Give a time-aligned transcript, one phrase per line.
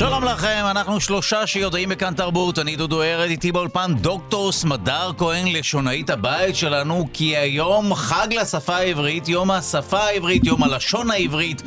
[0.00, 5.46] שלום לכם, אנחנו שלושה שיודעים בכאן תרבות, אני דודו ארד, איתי באולפן דוקטור סמדר כהן,
[5.46, 11.62] לשונאית הבית שלנו, כי היום חג לשפה העברית, יום השפה העברית, יום הלשון העברית.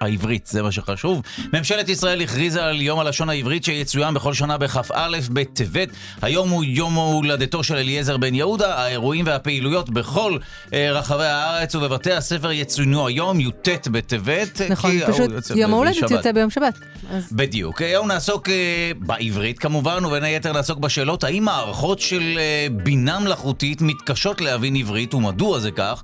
[0.00, 1.22] העברית, זה מה שחשוב.
[1.52, 5.88] ממשלת ישראל הכריזה על יום הלשון העברית שיצוין בכל שנה בכ"א בטבת.
[6.22, 8.74] היום הוא יום הולדתו של אליעזר בן יהודה.
[8.74, 10.38] האירועים והפעילויות בכל
[10.72, 14.60] אה, רחבי הארץ ובבתי הספר יצוינו היום, י"ט בטבת.
[14.70, 16.10] נכון, פשוט יום ההולדת.
[16.10, 16.78] יוצא ביום שבת.
[17.10, 17.82] אז בדיוק.
[17.82, 23.82] היום נעסוק אה, בעברית כמובן, ובין היתר נעסוק בשאלות האם מערכות של אה, בינה מלאכותית
[23.82, 26.02] מתקשות להבין עברית ומדוע זה כך.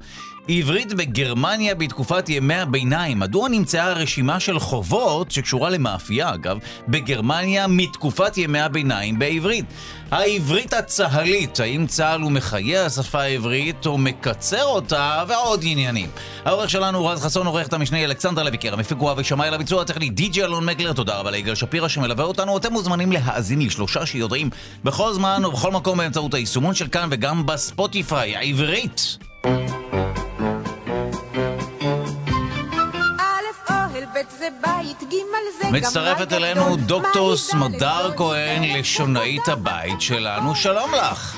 [0.59, 3.19] עברית בגרמניה בתקופת ימי הביניים.
[3.19, 9.65] מדוע נמצאה רשימה של חובות, שקשורה למאפייה אגב, בגרמניה מתקופת ימי הביניים בעברית?
[10.11, 16.11] העברית הצהלית, האם צה"ל הוא מחיה השפה העברית או מקצר אותה, ועוד עניינים.
[16.45, 20.11] העורך שלנו הוא רז חסון, עורכת המשנה אלכסנדר לויקר, המפיק הוא אבי שמאי לביצוע הטכני
[20.11, 22.57] די.ג'י אלון מקלר, תודה רבה ליגאל שפירא שמלווה אותנו.
[22.57, 24.51] אתם מוזמנים להאזין לשלושה שיודעים
[24.85, 29.19] בכל זמן ובכל מקום באמצעות היישומון של כאן וגם בספוטיפיי, העברית.
[34.39, 35.17] זה בית, ג'
[35.59, 36.77] זה גם מצטרפת אלינו.
[36.77, 38.79] דוקטור סמדר כהן?
[38.79, 41.37] לשונאית הבית שלנו, שלום לך.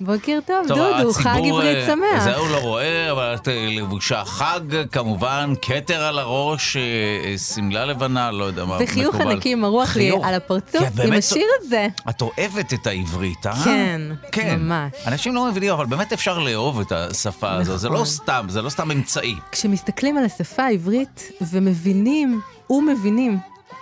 [0.00, 2.24] בוקר טוב, טוב, דודו, חג הציבור, עברית אה, שמח.
[2.24, 4.60] זהו לא רואה, אבל את אה, לבושה חג,
[4.92, 9.30] כמובן, כתר על הראש, אה, שמלה לבנה, לא יודע מה וחיוך מקובל.
[9.30, 10.24] ענקי מרוח לי חיוך.
[10.26, 11.86] על הפרצוף כן, עם באמת, השיר הזה.
[12.10, 13.64] את אוהבת את העברית, אה?
[13.64, 14.00] כן,
[14.32, 14.60] כן.
[14.60, 14.92] ממש.
[15.06, 17.78] אנשים לא מבינים, אבל באמת אפשר לאהוב את השפה הזו.
[17.78, 18.06] זה לא נכון.
[18.06, 19.34] סתם, זה לא סתם אמצעי.
[19.52, 23.38] כשמסתכלים על השפה העברית ומבינים ומבינים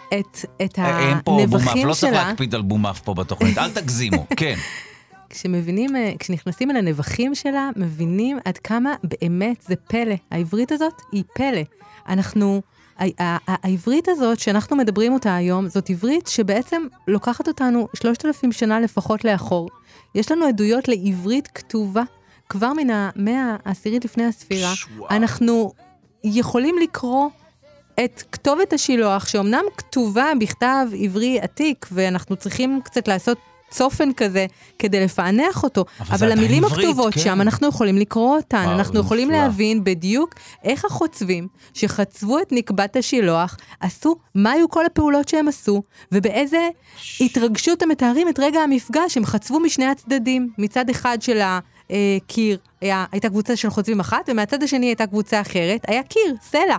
[0.08, 4.26] את, את אין פה הנבחים לא צריך שלה, להקפיד על בומף פה בתוכנית, אל תגזימו,
[4.36, 4.54] כן.
[5.30, 10.14] כשמבינים, אה, כשנכנסים אל הנבחים שלה, מבינים עד כמה באמת זה פלא.
[10.30, 11.62] העברית הזאת היא פלא.
[12.08, 12.62] אנחנו,
[13.46, 19.68] העברית הזאת שאנחנו מדברים אותה היום, זאת עברית שבעצם לוקחת אותנו 3,000 שנה לפחות לאחור.
[20.14, 22.02] יש לנו עדויות לעברית כתובה
[22.48, 24.72] כבר מן המאה העשירית לפני הספירה.
[24.96, 25.10] וואו.
[25.10, 25.72] אנחנו
[26.24, 27.28] יכולים לקרוא
[28.04, 33.38] את כתובת השילוח, שאומנם כתובה בכתב עברי עתיק, ואנחנו צריכים קצת לעשות
[33.74, 34.46] צופן כזה
[34.78, 37.20] כדי לפענח אותו, אבל אבל המילים עברית, הכתובות כן.
[37.20, 39.42] שם, אנחנו יכולים לקרוא אותן, וואו, אנחנו יכולים מופלא.
[39.42, 45.82] להבין בדיוק איך החוצבים שחצבו את נקבת השילוח, עשו, מה היו כל הפעולות שהם עשו,
[46.12, 46.68] ובאיזה
[47.20, 53.04] התרגשות הם מתארים את רגע המפגש, הם חצבו משני הצדדים, מצד אחד של הקיר היה,
[53.12, 56.76] הייתה קבוצה של חוצבים אחת, ומהצד השני הייתה קבוצה אחרת, היה קיר, סלע.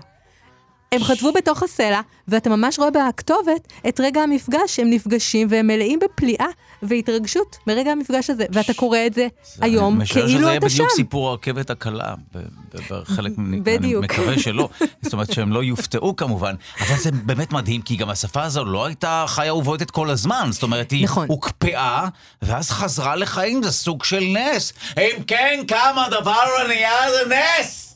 [0.96, 6.00] הם חצבו בתוך הסלע, ואתה ממש רואה בכתובת את רגע המפגש, הם נפגשים והם מלאים
[6.00, 6.48] בפליאה
[6.84, 9.28] והתרגשות מרגע המפגש הזה, ואתה קורא את זה
[9.62, 10.76] היום אני משער שזה כאילו יהיה אתה שם.
[10.76, 12.14] בדיוק סיפור הרכבת הקלה,
[12.90, 13.32] בחלק,
[13.64, 14.04] בדיוק.
[14.04, 14.70] אני מקווה שלא,
[15.02, 18.86] זאת אומרת שהם לא יופתעו כמובן, אבל זה באמת מדהים, כי גם השפה הזו לא
[18.86, 21.28] הייתה חיה ובועטת כל הזמן, זאת אומרת, היא נכון.
[21.30, 22.08] הוקפאה,
[22.42, 24.74] ואז חזרה לחיים, זה סוג של נס.
[24.98, 27.95] אם כן, כמה דבר נהיה זה נס!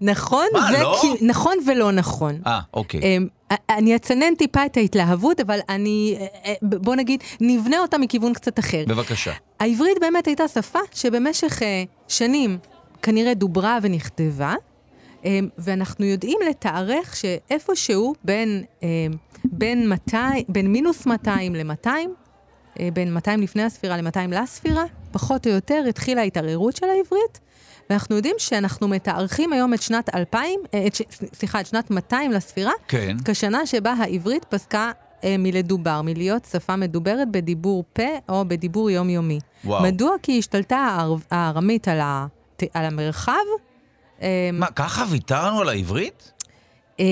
[0.00, 1.14] נכון, מה, וכי- לא?
[1.20, 2.40] נכון ולא נכון.
[2.46, 3.00] אה, אוקיי.
[3.00, 3.26] אמ,
[3.70, 6.18] אני אצנן טיפה את ההתלהבות, אבל אני,
[6.62, 8.84] בוא נגיד, נבנה אותה מכיוון קצת אחר.
[8.88, 9.32] בבקשה.
[9.60, 12.58] העברית באמת הייתה שפה שבמשך אה, שנים
[13.02, 14.54] כנראה דוברה ונכתבה,
[15.24, 18.88] אה, ואנחנו יודעים לתארך שאיפשהו בין, אה,
[19.44, 21.88] בין, 200, בין מינוס 200 ל-200,
[22.80, 27.40] אה, בין 200 לפני הספירה ל-200 לספירה, פחות או יותר התחילה ההתערערות של העברית,
[27.90, 31.02] ואנחנו יודעים שאנחנו מתארכים היום את שנת 2000, אה, את, ש-
[31.34, 33.16] סליחה, את שנת 200 לספירה, כן.
[33.24, 34.90] כשנה שבה העברית פסקה
[35.24, 39.38] אה, מלדובר, מלהיות שפה מדוברת בדיבור פה או בדיבור יומיומי.
[39.64, 39.82] וואו.
[39.82, 40.10] מדוע?
[40.22, 42.26] כי השתלטה האר- הארמית על, ה,
[42.74, 43.32] על המרחב.
[44.22, 46.32] אה, מה, ככה ויתרנו על העברית?
[47.00, 47.04] אה,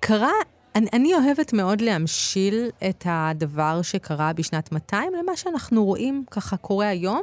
[0.00, 0.30] קרה,
[0.74, 6.88] אני, אני אוהבת מאוד להמשיל את הדבר שקרה בשנת 200 למה שאנחנו רואים ככה קורה
[6.88, 7.22] היום,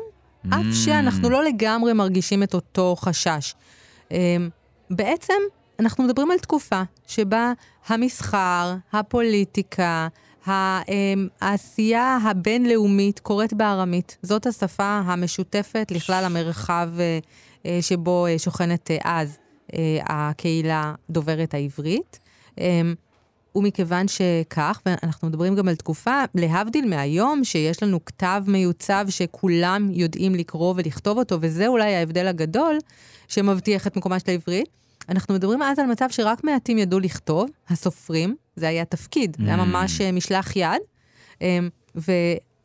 [0.50, 3.54] אף שאנחנו לא לגמרי מרגישים את אותו חשש.
[4.12, 4.38] אה,
[4.89, 5.34] בעצם
[5.80, 7.54] אנחנו מדברים על תקופה שבה
[7.88, 10.07] המסחר, הפוליטיקה,
[10.48, 14.18] אמ, העשייה הבינלאומית קורית בארמית.
[14.22, 17.19] זאת השפה המשותפת לכלל המרחב אה,
[17.66, 19.38] אה, שבו אה, שוכנת אז
[20.01, 22.19] הקהילה דוברת העברית.
[23.57, 30.36] ומכיוון שכך, ואנחנו מדברים גם על תקופה, להבדיל מהיום, שיש לנו כתב מיוצב שכולם יודעים
[30.36, 32.77] לקרוא ולכתוב אותו, וזה אולי ההבדל הגדול
[33.27, 34.69] שמבטיח את מקומה של העברית,
[35.09, 39.56] אנחנו מדברים אז על מצב שרק מעטים ידעו לכתוב, הסופרים, זה היה תפקיד, זה היה
[39.56, 40.81] ממש אה, משלח יד,
[41.42, 42.12] אמ, ו,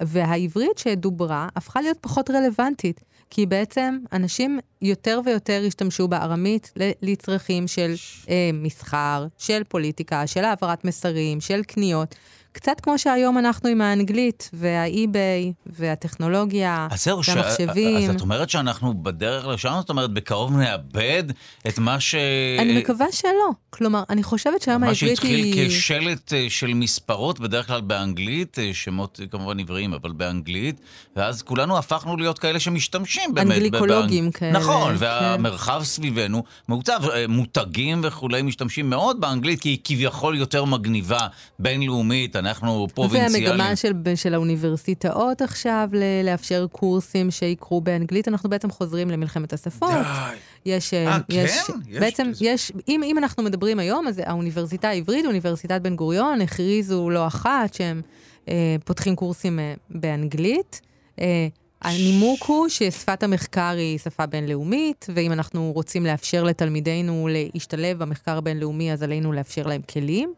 [0.03, 3.01] והעברית שדוברה הפכה להיות פחות רלוונטית.
[3.35, 7.95] כי בעצם אנשים יותר ויותר השתמשו בארמית לצרכים של
[8.29, 12.15] אה, מסחר, של פוליטיקה, של העברת מסרים, של קניות.
[12.53, 18.11] קצת כמו שהיום אנחנו עם האנגלית, והאי-ביי, והטכנולוגיה, אז זהו, ש- והמחשבים.
[18.11, 21.25] אז את אומרת שאנחנו בדרך לשם, זאת אומרת, בקרוב נאבד
[21.69, 22.15] את מה ש...
[22.59, 23.31] אני מקווה שלא.
[23.71, 25.69] כלומר, אני חושבת שהיום מה העברית שהתחיל היא...
[25.69, 30.81] כשלט אה, של מספרות, בדרך כלל באנגלית, אה, שמות אה, כמובן עבריים, אבל באנגלית,
[31.17, 33.47] ואז כולנו הפכנו להיות כאלה שמשתמשים באמת.
[33.57, 35.05] אנגליקולוגים באנג- כאלה, נכון, כן.
[35.05, 41.27] והמרחב סביבנו מעוצב, מותגים וכולי משתמשים מאוד באנגלית, כי היא כביכול יותר מגניבה,
[41.59, 43.45] בינלאומית, אנחנו פרובינציאליים.
[43.49, 49.91] והמגמה של, של האוניברסיטאות עכשיו ל- לאפשר קורסים שיקרו באנגלית, אנחנו בעצם חוזרים למלחמת השפות.
[49.91, 50.37] די.
[50.67, 51.73] יש, אה, יש, כן?
[51.89, 52.45] יש בעצם כזה.
[52.45, 57.75] יש, אם, אם אנחנו מדברים היום, אז האוניברסיטה העברית, אוניברסיטת בן גוריון, הכריזו לא אחת
[57.75, 58.03] שהם
[58.49, 60.81] אה, פותחים קורסים אה, באנגלית.
[61.21, 61.49] אה,
[61.83, 68.93] הנימוק הוא ששפת המחקר היא שפה בינלאומית, ואם אנחנו רוצים לאפשר לתלמידינו להשתלב במחקר הבינלאומי,
[68.93, 70.33] אז עלינו לאפשר להם כלים.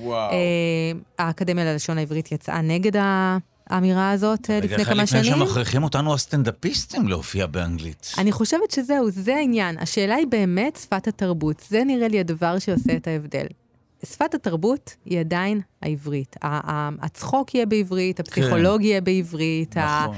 [0.00, 0.30] וואו.
[0.32, 0.36] אה,
[1.18, 2.92] האקדמיה ללשון העברית יצאה נגד
[3.70, 5.38] האמירה הזאת אה, לפני כמה לפני שנים.
[5.38, 8.12] שמכריחים אותנו הסטנדאפיסטים להופיע באנגלית.
[8.18, 9.78] אני חושבת שזהו, זה העניין.
[9.78, 11.62] השאלה היא באמת שפת התרבות.
[11.68, 13.46] זה נראה לי הדבר שעושה את ההבדל.
[14.04, 16.36] שפת התרבות היא עדיין העברית.
[16.42, 20.16] ה- ה- הצחוק יהיה בעברית, הפסיכולוג יהיה בעברית, ה- נכון.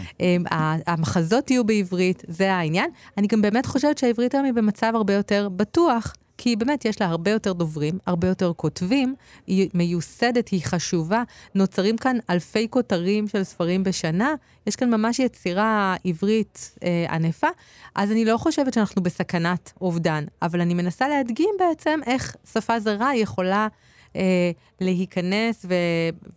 [0.51, 2.91] ה- המחזות יהיו בעברית, זה העניין.
[3.19, 6.15] אני גם באמת חושבת שהעברית היום היא במצב הרבה יותר בטוח.
[6.43, 9.15] כי באמת יש לה הרבה יותר דוברים, הרבה יותר כותבים,
[9.47, 11.23] היא מיוסדת, היא חשובה,
[11.55, 14.35] נוצרים כאן אלפי כותרים של ספרים בשנה,
[14.67, 17.47] יש כאן ממש יצירה עברית אה, ענפה,
[17.95, 23.17] אז אני לא חושבת שאנחנו בסכנת אובדן, אבל אני מנסה להדגים בעצם איך שפה זרה
[23.17, 23.69] יכולה
[24.17, 24.51] אה,
[24.81, 25.75] להיכנס ו,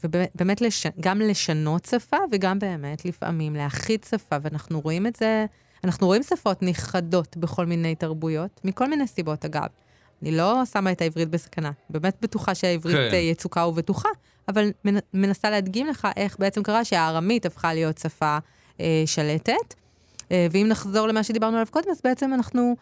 [0.04, 5.46] ובאמת לש, גם לשנות שפה וגם באמת לפעמים להכחיד שפה, ואנחנו רואים את זה,
[5.84, 9.68] אנחנו רואים שפות נכחדות בכל מיני תרבויות, מכל מיני סיבות אגב.
[10.24, 13.08] אני לא שמה את העברית בסכנה, באמת בטוחה שהעברית כן.
[13.12, 13.18] כן.
[13.18, 14.10] יצוקה ובטוחה,
[14.48, 18.38] אבל מנ, מנסה להדגים לך איך בעצם קרה שהארמית הפכה להיות שפה
[18.80, 19.74] אה, שלטת.
[20.32, 22.76] אה, ואם נחזור למה שדיברנו עליו קודם, אז בעצם אנחנו...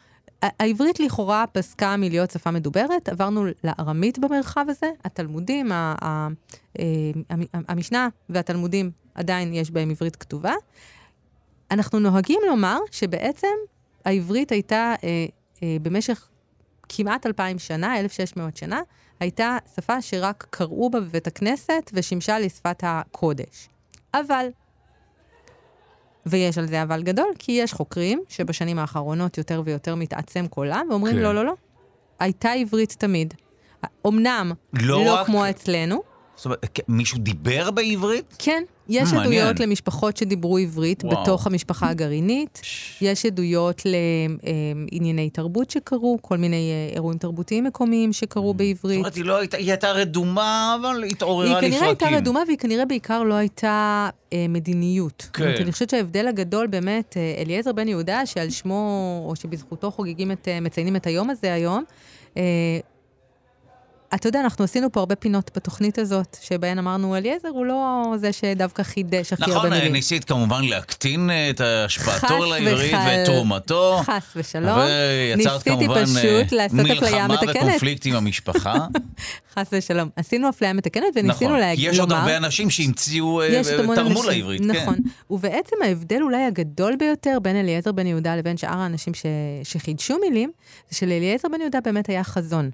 [0.44, 6.28] ה- העברית לכאורה פסקה מלהיות שפה מדוברת, עברנו לארמית במרחב הזה, התלמודים, ה- ה-
[6.80, 6.86] אה,
[7.30, 10.54] המ- המשנה והתלמודים עדיין יש בהם עברית כתובה.
[11.72, 13.48] אנחנו נוהגים לומר שבעצם
[14.06, 15.26] העברית הייתה אה,
[15.64, 16.28] אה, במשך
[16.94, 18.82] כמעט אלפיים שנה, 1,600 שנה,
[19.20, 23.70] הייתה שפה שרק קראו בה בבית הכנסת ושימשה לשפת הקודש.
[24.14, 24.46] אבל,
[26.26, 31.16] ויש על זה אבל גדול, כי יש חוקרים שבשנים האחרונות יותר ויותר מתעצם קולם, ואומרים
[31.16, 31.22] כן.
[31.22, 31.54] לא, לא, לא,
[32.20, 33.34] הייתה עברית תמיד.
[34.08, 36.02] אמנם לא לא רק- כמו אצלנו,
[36.36, 38.36] זאת אומרת, מישהו דיבר בעברית?
[38.40, 39.42] כן, יש Hmm, מעניין.
[39.42, 41.22] עדויות למשפחות שדיברו עברית וואו.
[41.22, 42.62] בתוך המשפחה הגרעינית.
[43.02, 48.98] יש עדויות לענייני תרבות שקרו, כל מיני אה, אירועים תרבותיים מקומיים שקרו זאת בעברית.
[48.98, 51.72] אומרת, היא לא הייתה, היא הייתה רדומה, אבל היא התעוררה לפרקים.
[51.72, 55.30] כנראה הייתה רדומה והיא כנראה בעיקר לא הייתה אה, מדיניות.
[55.34, 55.44] כן.
[55.44, 58.82] זאת אומרת, אני חושבת שההבדל הגדול באמת, אה, אליעזר בן יהודה, שעל שמו,
[59.30, 61.84] או שבזכותו חוגגים את, אה, מציינים את היום הזה היום,
[62.38, 62.42] אה,
[64.16, 68.34] אתה יודע, אנחנו עשינו פה הרבה פינות בתוכנית הזאת, שבהן אמרנו, אליעזר הוא לא זה
[68.34, 69.94] שדווקא חידש הכי הרבה נכון, מילים.
[69.94, 74.02] ניסית כמובן להקטין את השפעתו לעברית ואת תרומתו.
[74.04, 74.80] חס ושלום.
[74.80, 77.36] ויצרת כמובן אה, מלחמה.
[77.50, 78.74] וקונפליקט עם המשפחה.
[79.56, 80.10] חס ושלום.
[80.16, 82.22] עשינו אפליה מתקנת וניסינו נכון, להגיד, כי יש עוד לומר...
[82.22, 83.62] הרבה אנשים שהמציאו, אה,
[83.96, 84.24] תרמו.
[84.24, 84.96] לעברית, נכון.
[84.96, 85.02] כן.
[85.30, 89.26] ובעצם ההבדל אולי הגדול ביותר בין אליעזר בן יהודה לבין שאר האנשים ש...
[89.64, 90.52] שחידשו מילים,
[90.90, 92.70] זה שלאליעזר בן יהודה באמת היה חזון.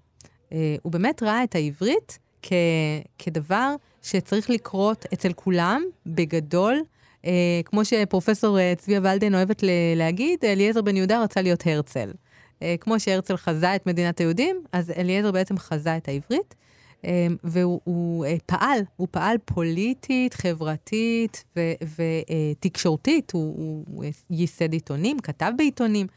[0.50, 2.54] Uh, הוא באמת ראה את העברית כ...
[3.20, 6.82] כדבר שצריך לקרות אצל כולם, בגדול.
[7.24, 7.28] Uh,
[7.66, 12.12] כמו שפרופסור uh, צביה ולדן אוהבת ל- להגיד, אליעזר בן יהודה רצה להיות הרצל.
[12.12, 16.56] Uh, כמו שהרצל חזה את מדינת היהודים, אז אליעזר בעצם חזה את העברית.
[17.04, 21.44] אמ, והוא הוא, אה, פעל, הוא פעל פוליטית, חברתית
[21.96, 26.08] ותקשורתית, הוא, הוא, הוא ייסד עיתונים, כתב בעיתונים.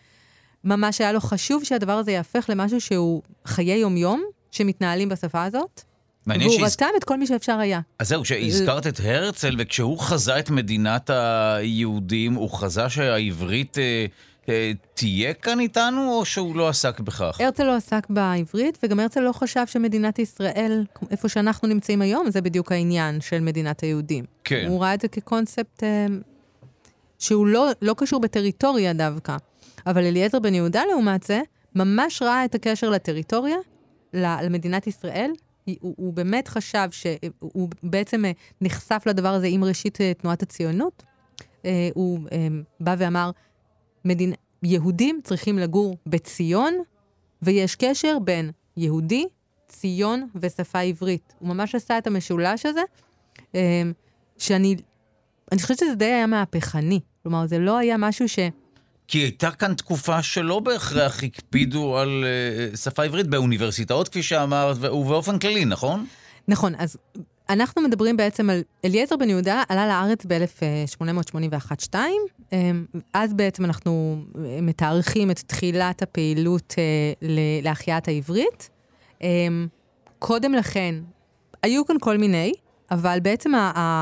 [0.64, 5.82] ממש היה לו חשוב שהדבר הזה יהפך למשהו שהוא חיי יומיום, שמתנהלים בשפה הזאת,
[6.26, 7.80] והוא שהז- רתם את כל מי שאפשר היה.
[7.98, 14.06] אז זהו, שהזכרת את הרצל, וכשהוא חזה את מדינת היהודים, הוא חזה שהעברית אה,
[14.48, 17.40] אה, תהיה כאן איתנו, או שהוא לא עסק בכך?
[17.40, 22.40] הרצל לא עסק בעברית, וגם הרצל לא חשב שמדינת ישראל, איפה שאנחנו נמצאים היום, זה
[22.40, 24.24] בדיוק העניין של מדינת היהודים.
[24.44, 24.66] כן.
[24.68, 26.06] הוא ראה את זה כקונספט אה,
[27.18, 29.36] שהוא לא, לא קשור בטריטוריה דווקא.
[29.86, 31.40] אבל אליעזר בן יהודה, לעומת זה,
[31.74, 33.56] ממש ראה את הקשר לטריטוריה,
[34.14, 35.32] למדינת ישראל.
[35.80, 41.02] הוא, הוא באמת חשב שהוא בעצם אה, נחשף לדבר הזה עם ראשית אה, תנועת הציונות.
[41.64, 42.20] אה, הוא
[42.80, 43.30] בא ואמר,
[44.04, 44.32] מדינ...
[44.62, 46.74] יהודים צריכים לגור בציון,
[47.42, 49.26] ויש קשר בין יהודי,
[49.68, 51.34] ציון ושפה עברית.
[51.38, 52.80] הוא ממש עשה את המשולש הזה,
[54.38, 54.76] שאני
[55.52, 57.00] אני חושבת שזה די היה מהפכני.
[57.22, 58.38] כלומר, זה לא היה משהו ש...
[59.10, 62.24] כי הייתה כאן תקופה שלא בהכרח הקפידו על
[62.72, 66.06] uh, שפה עברית באוניברסיטאות, כפי שאמרת, ובאופן כללי, נכון?
[66.48, 66.96] נכון, אז
[67.48, 68.62] אנחנו מדברים בעצם על...
[68.84, 71.94] אליעזר בן יהודה עלה לארץ ב-1881-2,
[73.14, 74.22] אז בעצם אנחנו
[74.62, 77.26] מתארכים את תחילת הפעילות uh,
[77.62, 78.70] להחייאת העברית.
[79.18, 79.24] Um,
[80.18, 80.94] קודם לכן,
[81.62, 82.52] היו כאן כל מיני,
[82.90, 83.52] אבל בעצם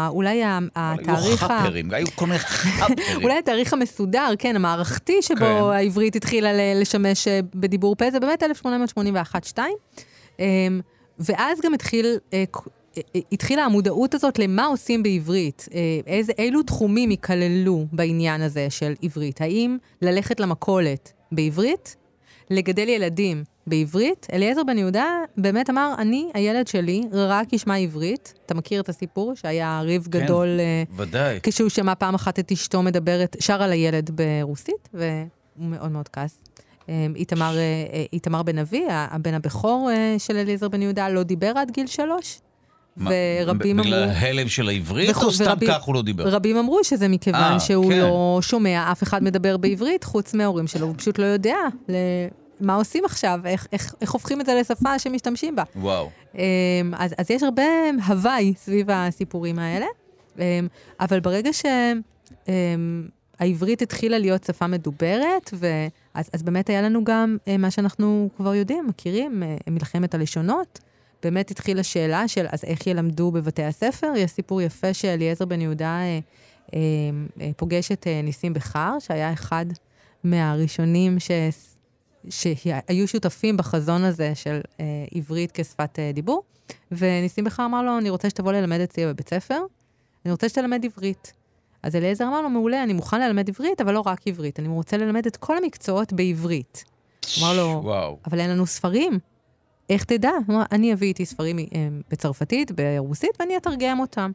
[0.08, 0.42] אולי
[0.76, 1.26] התאריך...
[1.26, 2.98] היו חאפרים, היו כל מיני חאפרים.
[3.22, 5.44] אולי התאריך המסודר, כן, המערכתי, שבו כן.
[5.44, 9.58] העברית התחילה לשמש אה, בדיבור פה, זה באמת 1881-2.
[10.38, 10.80] אמ,
[11.18, 12.18] ואז גם התחיל...
[12.32, 12.44] אה,
[12.96, 15.68] אה, התחילה המודעות הזאת למה עושים בעברית,
[16.06, 19.40] איזה, אילו תחומים ייכללו בעניין הזה של עברית.
[19.40, 21.96] האם ללכת למכולת בעברית,
[22.50, 25.06] לגדל ילדים בעברית, אליעזר בן יהודה
[25.36, 28.34] באמת אמר, אני, הילד שלי, רק ישמע עברית.
[28.46, 30.48] אתה מכיר את הסיפור שהיה ריב כן, גדול...
[30.88, 31.38] כן, ודאי.
[31.42, 36.40] כשהוא שמע פעם אחת את אשתו מדברת, שרה לילד ברוסית, והוא מאוד מאוד כעס.
[36.88, 41.52] אמ, איתמר, אה, אה, איתמר בן אבי, הבן הבכור של אליעזר בן יהודה, לא דיבר
[41.56, 42.40] עד גיל שלוש.
[42.98, 43.90] ורבים אמרו...
[43.90, 46.28] בגלל ההלם של העברית, או סתם כך הוא לא דיבר?
[46.28, 47.98] רבים אמרו שזה מכיוון 아, שהוא כן.
[47.98, 51.56] לא שומע אף אחד מדבר בעברית חוץ מההורים שלו, הוא פשוט לא יודע
[52.60, 55.62] מה עושים עכשיו, איך, איך, איך הופכים את זה לשפה שמשתמשים בה.
[55.76, 56.10] וואו.
[56.34, 56.40] אמ,
[56.98, 57.62] אז, אז יש הרבה
[58.06, 59.86] הוואי סביב הסיפורים האלה,
[60.38, 60.42] אמ,
[61.00, 61.82] אבל ברגע שהעברית
[63.82, 68.54] אמ, התחילה להיות שפה מדוברת, ואז, אז באמת היה לנו גם אה, מה שאנחנו כבר
[68.54, 70.78] יודעים, מכירים, אה, מלחמת הלשונות.
[71.22, 74.12] באמת התחילה שאלה של אז איך ילמדו בבתי הספר.
[74.16, 76.18] יש סיפור יפה שאליעזר בן יהודה אה,
[76.74, 76.78] אה,
[77.40, 79.66] אה, פוגש את אה, ניסים בכר, שהיה אחד
[80.24, 81.30] מהראשונים ש...
[82.30, 86.42] שהיו שותפים בחזון הזה של אה, עברית כשפת אה, דיבור,
[86.92, 89.58] וניסים בכר אמר לו, אני רוצה שתבוא ללמד אצלי בבית ספר,
[90.24, 91.32] אני רוצה שתלמד עברית.
[91.82, 94.96] אז אליעזר אמר לו, מעולה, אני מוכן ללמד עברית, אבל לא רק עברית, אני רוצה
[94.96, 96.84] ללמד את כל המקצועות בעברית.
[97.40, 98.18] אמר לו, וואו.
[98.26, 99.18] אבל אין לנו ספרים.
[99.90, 100.30] איך תדע?
[100.50, 101.64] אמר, אני אביא איתי ספרים אה,
[102.10, 104.30] בצרפתית, ברוסית, ואני אתרגם אותם.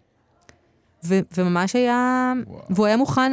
[1.05, 2.62] ו- וממש היה, וואו.
[2.69, 3.31] והוא היה מוכן,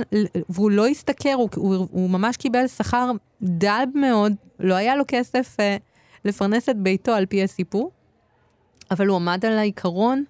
[0.49, 3.11] והוא לא השתכר, הוא, הוא, הוא ממש קיבל שכר
[3.43, 5.62] דל מאוד, לא היה לו כסף uh,
[6.25, 7.91] לפרנס את ביתו על פי הסיפור,
[8.91, 10.25] אבל הוא עמד על העיקרון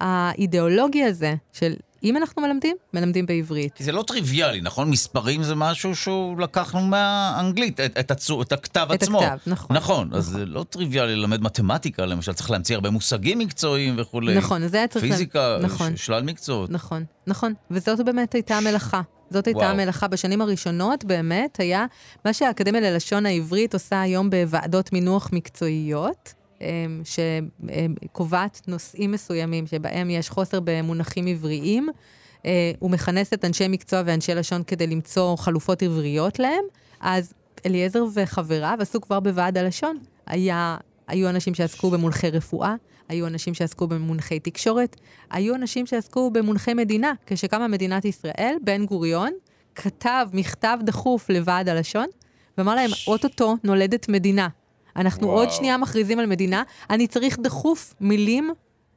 [0.00, 1.74] האידיאולוגי הזה של
[2.04, 3.76] אם אנחנו מלמדים, מלמדים בעברית.
[3.80, 4.90] זה לא טריוויאלי, נכון?
[4.90, 9.18] מספרים זה משהו שהוא לקחנו מהאנגלית, את, את, הצו, את הכתב את עצמו.
[9.18, 9.76] את הכתב, נכון.
[9.76, 10.18] נכון, נכון.
[10.18, 14.34] אז זה לא טריוויאלי ללמד מתמטיקה, למשל, צריך להמציא הרבה מושגים מקצועיים וכולי.
[14.34, 15.04] נכון, זה היה צריך...
[15.04, 15.96] פיזיקה, נכון.
[15.96, 16.70] שלל מקצועות.
[16.70, 17.54] נכון, נכון.
[17.70, 19.00] וזאת באמת הייתה המלאכה.
[19.30, 19.70] זאת הייתה וואו.
[19.70, 21.86] המלאכה בשנים הראשונות, באמת, היה
[22.24, 26.34] מה שהאקדמיה ללשון העברית עושה היום בוועדות מינוח מקצועיות.
[26.60, 31.88] אמ, שקובעת נושאים מסוימים שבהם יש חוסר במונחים עבריים.
[32.46, 36.64] אה, הוא מכנס את אנשי מקצוע ואנשי לשון כדי למצוא חלופות עבריות להם.
[37.00, 37.32] אז
[37.66, 39.98] אליעזר וחבריו עשו כבר בוועד הלשון.
[40.26, 40.76] היה,
[41.08, 42.74] היו אנשים שעסקו במונחי רפואה,
[43.08, 44.96] היו אנשים שעסקו במונחי תקשורת,
[45.30, 47.12] היו אנשים שעסקו במונחי מדינה.
[47.26, 49.32] כשקמה מדינת ישראל, בן גוריון
[49.74, 52.06] כתב מכתב דחוף לוועד הלשון,
[52.58, 54.48] ואמר להם, אוטוטו נולדת מדינה.
[54.96, 55.38] אנחנו וואו.
[55.38, 58.50] עוד שנייה מכריזים על מדינה, אני צריך דחוף מילים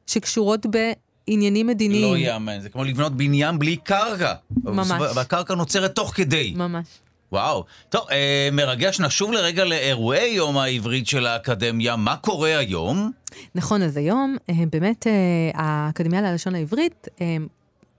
[0.08, 2.14] שקשורות בעניינים מדיניים.
[2.14, 4.34] לא יאמן, זה כמו לבנות בניין בלי קרקע.
[4.64, 4.92] ממש.
[5.16, 6.54] והקרקע נוצרת תוך כדי.
[6.58, 6.88] ממש.
[7.32, 7.64] וואו.
[7.90, 11.96] טוב, אה, מרגש, נשוב לרגע לאירועי יום העברית של האקדמיה.
[11.96, 13.12] מה קורה היום?
[13.56, 15.12] נכון, אז היום אה, באמת אה,
[15.54, 17.38] האקדמיה ללשון העברית, אה,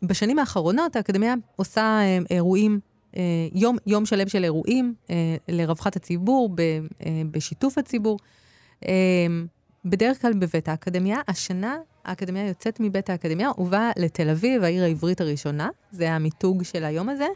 [0.03, 2.81] בשנים האחרונות האקדמיה עושה אה, אירועים
[3.55, 8.19] יום, יום שלם של אירועים אה, לרווחת הציבור, ב, אה, בשיתוף הציבור.
[8.89, 8.93] אה,
[9.85, 11.21] בדרך כלל בבית האקדמיה.
[11.29, 17.09] השנה האקדמיה יוצאת מבית האקדמיה ובאה לתל אביב, העיר העברית הראשונה, זה המיתוג של היום
[17.09, 17.29] הזה.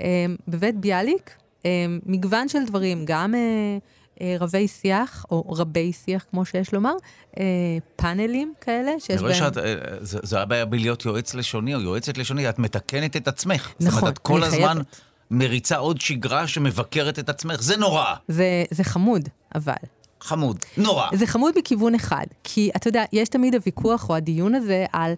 [0.00, 1.30] אה, בבית ביאליק,
[1.66, 3.78] אה, מגוון של דברים, גם אה,
[4.20, 6.94] אה, רבי שיח, או רבי שיח, כמו שיש לומר,
[7.38, 7.44] אה,
[7.96, 9.18] פאנלים כאלה, שיש בהם...
[9.18, 13.28] אני רואה שאת, אה, זה הבעיה בלהיות יועץ לשוני או יועצת לשוני, את מתקנת את
[13.28, 13.72] עצמך.
[13.80, 14.66] נכון, זאת אומרת, את כל הזמן...
[14.66, 15.00] חייבת.
[15.30, 17.62] מריצה עוד שגרה שמבקרת את עצמך.
[17.62, 18.14] זה נורא.
[18.28, 19.72] זה, זה חמוד, אבל.
[20.20, 20.58] חמוד.
[20.76, 21.06] נורא.
[21.12, 25.12] זה חמוד מכיוון אחד, כי אתה יודע, יש תמיד הוויכוח או הדיון הזה על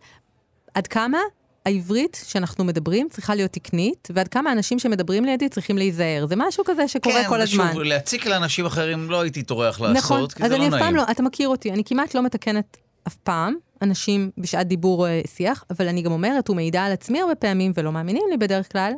[0.74, 1.18] עד כמה
[1.66, 6.26] העברית שאנחנו מדברים צריכה להיות תקנית, ועד כמה אנשים שמדברים לידי צריכים להיזהר.
[6.26, 7.64] זה משהו כזה שקורה כל הזמן.
[7.64, 10.70] כן, ושוב, להציק לאנשים אחרים לא הייתי טורח לעשות, נכון, כי אז זה לא אני
[10.70, 10.82] נעים.
[10.82, 12.76] אף פעם לא, אתה מכיר אותי, אני כמעט לא מתקנת
[13.06, 17.34] אף פעם אנשים בשעת דיבור אה, שיח, אבל אני גם אומרת ומעידה על עצמי הרבה
[17.34, 18.92] פעמים, ולא מאמינים לי בדרך כלל,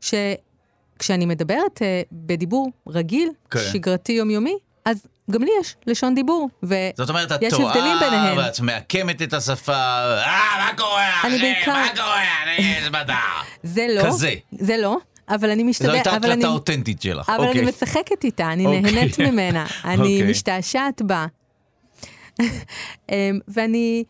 [0.00, 3.58] שכשאני מדברת אה, בדיבור רגיל, כן.
[3.72, 6.74] שגרתי יומיומי, אז גם לי יש לשון דיבור, ו...
[6.96, 8.38] זאת אומרת, את יש הבדלים טועה, ביניהם.
[8.38, 11.22] ואת מעקמת את השפה, אה, מה קורה?
[11.24, 11.38] אני?
[11.38, 12.22] בעיקר- מה קורה?
[13.62, 14.34] זה לא, כזה.
[14.52, 14.96] זה לא,
[15.28, 17.60] אבל אני זו משתדלת, הייתה אבל אני, הקלטה אותנטית שלך, אבל אוקיי.
[17.62, 18.80] אני משחקת איתה, אני אוקיי.
[18.80, 20.30] נהנית ממנה, אני אוקיי.
[20.30, 21.26] משתעשעת בה.
[23.10, 24.04] אמ, ואני,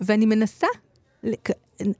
[0.00, 0.66] ואני מנסה,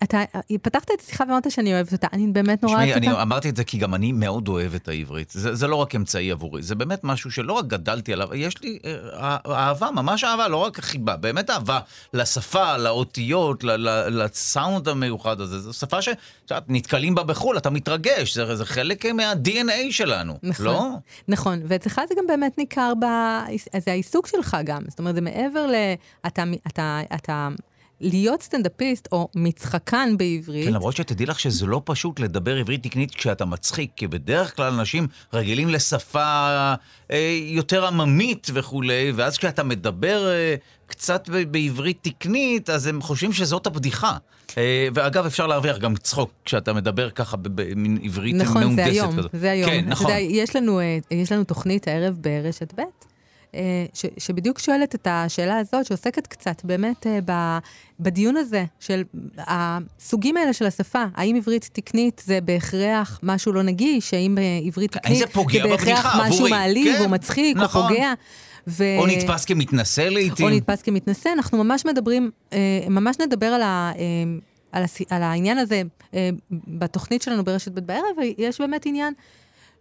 [0.03, 0.23] אתה
[0.63, 3.23] פתחת את השיחה ואמרת שאני אוהבת אותה, אני באמת נורא תשמעי, אוהבת אני אותה.
[3.23, 5.31] אמרתי את זה כי גם אני מאוד אוהב את העברית.
[5.31, 8.79] זה, זה לא רק אמצעי עבורי, זה באמת משהו שלא רק גדלתי עליו, יש לי
[8.85, 11.81] אה, אהבה, ממש אהבה, לא רק חיבה, באמת אהבה
[12.15, 15.61] לשפה, לאותיות, ל- ל- לסאונד המיוחד הזה.
[15.61, 16.17] זו שפה שאת
[16.51, 20.67] יודעת, נתקלים בה בחו"ל, אתה מתרגש, זה, זה חלק מה-DNA שלנו, נכון.
[20.67, 20.89] לא?
[21.29, 23.05] נכון, ואצלך זה גם באמת ניכר ב...
[23.79, 24.83] זה העיסוק שלך גם.
[24.89, 25.75] זאת אומרת, זה מעבר ל...
[26.27, 27.49] אתה, אתה, אתה
[28.01, 30.67] להיות סטנדאפיסט או מצחקן בעברית.
[30.67, 34.73] כן, למרות שתדעי לך שזה לא פשוט לדבר עברית תקנית כשאתה מצחיק, כי בדרך כלל
[34.73, 36.49] אנשים רגילים לשפה
[37.11, 40.55] אה, יותר עממית וכולי, ואז כשאתה מדבר אה,
[40.87, 44.17] קצת בעברית תקנית, אז הם חושבים שזאת הבדיחה.
[44.59, 49.19] אה, ואגב, אפשר להרוויח גם צחוק כשאתה מדבר ככה במין עברית נכון, מהונדסת זה היום,
[49.19, 49.31] כזאת.
[49.33, 49.71] זה היום.
[49.71, 50.07] כן, אתה נכון.
[50.07, 52.83] יודע, יש לנו, אה, יש לנו תוכנית הערב ברשת ב',
[53.95, 57.59] ש, שבדיוק שואלת את השאלה הזאת, שעוסקת קצת באמת אה, ב,
[58.01, 59.03] בדיון הזה של
[59.39, 61.05] הסוגים האלה של השפה.
[61.15, 64.15] האם עברית תקנית זה בהכרח משהו לא נגיש?
[64.15, 66.51] האם אה, עברית תקנית זה פוגע בהכרח משהו עבורי?
[66.51, 67.83] מעליב כן, או מצחיק נכון.
[67.83, 68.13] או פוגע?
[68.69, 68.85] ו...
[68.99, 70.47] או נתפס כמתנשא לעיתים.
[70.47, 72.59] או נתפס כמתנשא, אנחנו ממש מדברים, אה,
[72.91, 74.05] ממש נדבר על, ה, אה,
[74.73, 75.83] על, הס, על העניין הזה
[76.15, 79.15] אה, בתוכנית שלנו ברשת ב' בערב, ויש באמת עניין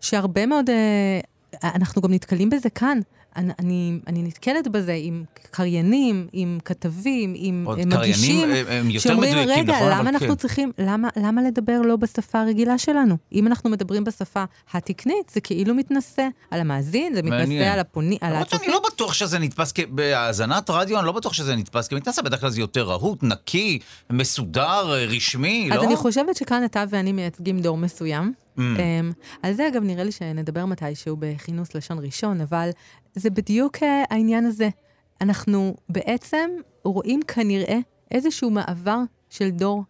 [0.02, 1.20] שהרבה מאוד, אה,
[1.64, 3.00] אנחנו גם נתקלים בזה כאן.
[3.38, 9.10] אני, אני, אני נתקלת בזה עם קריינים, עם כתבים, עם קריינים, מגישים, הם- הם יותר
[9.10, 13.18] שאומרים, מדויקים, רגע, נכון, למה אנחנו כן." צריכים, למה, למה לדבר לא בשפה הרגילה שלנו?
[13.34, 17.72] אם אנחנו מדברים בשפה התקנית, זה כאילו מתנשא על המאזין, זה מתנשא מעניין.
[17.72, 18.72] על הפוני, על הצופים.
[18.72, 19.80] לא בטוח שזה נתפס כ...
[19.90, 24.88] בהאזנת רדיו, אני לא בטוח שזה נתפס כמתנשא, בדרך כלל זה יותר רהוט, נקי, מסודר,
[25.08, 25.84] רשמי, אז לא?
[25.84, 28.34] אני חושבת שכאן אתה ואני מייצגים דור מסוים.
[28.58, 28.62] Mm.
[28.62, 29.12] אמ,
[29.44, 32.70] על זה אגב נראה לי שנדבר מתישהו בכינוס לשון ראשון, אבל
[33.16, 34.70] זה בדיוק אה, העניין הזה.
[35.22, 36.50] אנחנו בעצם
[36.84, 37.78] רואים כנראה
[38.12, 39.84] איזשהו מעבר של דור,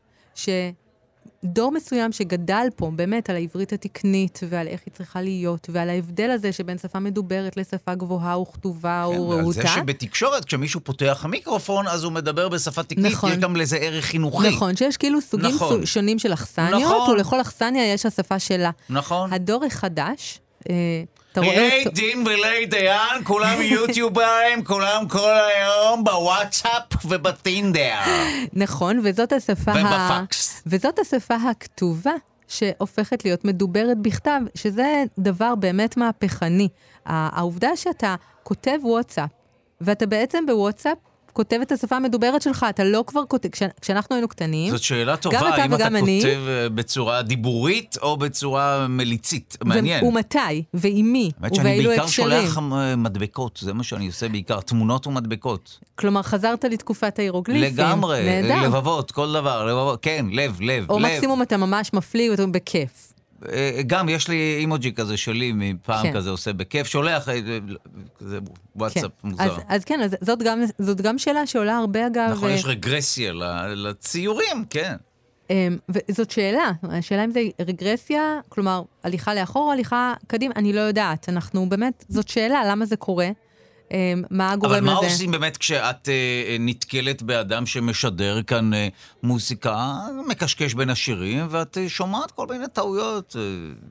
[1.46, 6.30] שדור מסוים שגדל פה באמת על העברית התקנית ועל איך היא צריכה להיות, ועל ההבדל
[6.32, 9.62] הזה שבין שפה מדוברת לשפה גבוהה וכתובה כן, או ועל רהוטה.
[9.62, 13.32] זה שבתקשורת, כשמישהו פותח מיקרופון, אז הוא מדבר בשפה תקנית, נכון.
[13.32, 14.48] יש גם לזה ערך חינוכי.
[14.50, 15.82] נכון, שיש כאילו סוגים נכון.
[15.82, 17.10] סו- שונים של אכסניות, נכון.
[17.16, 18.72] ולכל אכסניה יש השפה שלה.
[18.90, 19.34] נכון.
[19.34, 20.76] הדור החדש, אה,
[21.38, 21.86] לילי.
[21.94, 27.96] דין ולילי דיין, כולם יוטיוברים, כולם כל היום בוואטסאפ ובטינדר.
[28.54, 30.62] נכון, וזאת השפה, ובפקס.
[30.66, 32.12] וזאת השפה הכתובה
[32.48, 36.68] שהופכת להיות מדוברת בכתב, שזה דבר באמת מהפכני.
[37.06, 39.30] ה- העובדה שאתה כותב וואטסאפ,
[39.82, 40.98] ואתה בעצם בוואטסאפ
[41.38, 45.12] כותב את השפה המדוברת שלך, אתה לא כבר כותב, כש, כשאנחנו היינו קטנים, זאת שאלה
[45.12, 46.20] גם טובה, אתה האם אתה וגם אני.
[46.22, 49.58] כותב אה, בצורה דיבורית או בצורה מליצית.
[49.64, 50.04] ו- מעניין.
[50.04, 52.48] ומתי, ועם מי, האמת שאני ובאילו בעיקר הקשרים.
[52.48, 55.80] שולח אה, מדבקות, זה מה שאני עושה בעיקר, תמונות ומדבקות.
[55.96, 57.74] כלומר, חזרת לתקופת ההירוגליפים.
[57.74, 58.68] לגמרי, נהדר.
[58.68, 61.06] לבבות, כל דבר, לבבות, כן, לב, לב, או לב.
[61.06, 63.07] מקסימום אתה ממש מפליא ואתה בכיף.
[63.52, 66.14] אה, גם יש לי אימוג'י כזה שלי מפעם כן.
[66.14, 67.40] כזה עושה בכיף, שולח, אה,
[68.20, 68.40] זה
[68.76, 69.28] וואטסאפ כן.
[69.28, 69.44] מוזר.
[69.44, 72.30] אז, אז כן, אז זאת, גם, זאת גם שאלה שעולה הרבה אגב.
[72.32, 73.34] נכון, אה, יש רגרסיה
[73.76, 74.96] לציורים, כן.
[75.50, 80.82] אמ, וזאת שאלה, השאלה אם זה רגרסיה, כלומר, הליכה לאחור או הליכה קדימה, אני לא
[80.82, 81.30] יודעת.
[81.30, 83.30] אנחנו באמת, זאת שאלה, למה זה קורה?
[83.92, 84.86] אמ, מה גורם אבל לזה?
[84.86, 88.88] מה עושים באמת כשאת אה, נתקלת באדם שמשדר כאן אה,
[89.24, 93.36] מוזיקה, מקשקש בין השירים, ואת אה, שומעת כל מיני טעויות?
[93.40, 93.42] אה,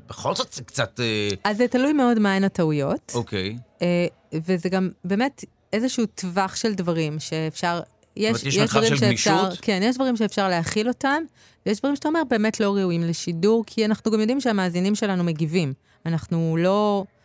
[0.08, 1.00] בכל זאת זה קצת...
[1.00, 3.56] אה, אז זה תלוי מאוד מהן הטעויות, אוקיי.
[3.82, 7.80] אה, וזה גם באמת איזשהו טווח של דברים שאפשר...
[8.16, 9.58] יש, אומרת, יש מרחב דברים של שאפשר, גמישות?
[9.62, 11.22] כן, יש דברים שאפשר להכיל אותם,
[11.66, 15.72] ויש דברים שאתה אומר באמת לא ראויים לשידור, כי אנחנו גם יודעים שהמאזינים שלנו מגיבים.
[16.06, 17.15] אנחנו לא אה,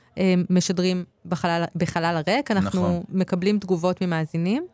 [0.49, 3.03] משדרים בחלל, בחלל הריק, אנחנו נכון.
[3.09, 4.65] מקבלים תגובות ממאזינים,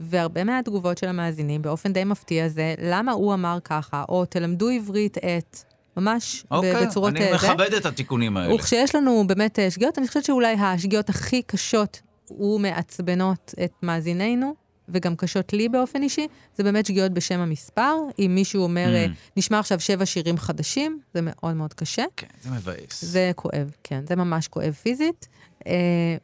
[0.00, 5.18] והרבה מהתגובות של המאזינים, באופן די מפתיע, זה למה הוא אמר ככה, או תלמדו עברית
[5.18, 5.58] את,
[5.96, 7.10] ממש אוקיי, בצורות...
[7.10, 7.48] אני אה, זה.
[7.48, 8.54] מכבד את התיקונים האלה.
[8.54, 14.54] וכשיש לנו באמת אה, שגיאות, אני חושבת שאולי השגיאות הכי קשות ומעצבנות את מאזיננו,
[14.88, 17.94] וגם קשות לי באופן אישי, זה באמת שגיאות בשם המספר.
[18.18, 18.96] אם מישהו אומר, Mm.
[18.96, 22.04] אה, נשמע עכשיו שבע שירים חדשים, זה מאוד מאוד קשה.
[22.16, 23.04] כן, זה מבאס.
[23.04, 25.28] זה כואב, כן, זה ממש כואב פיזית.
[25.66, 25.72] אה,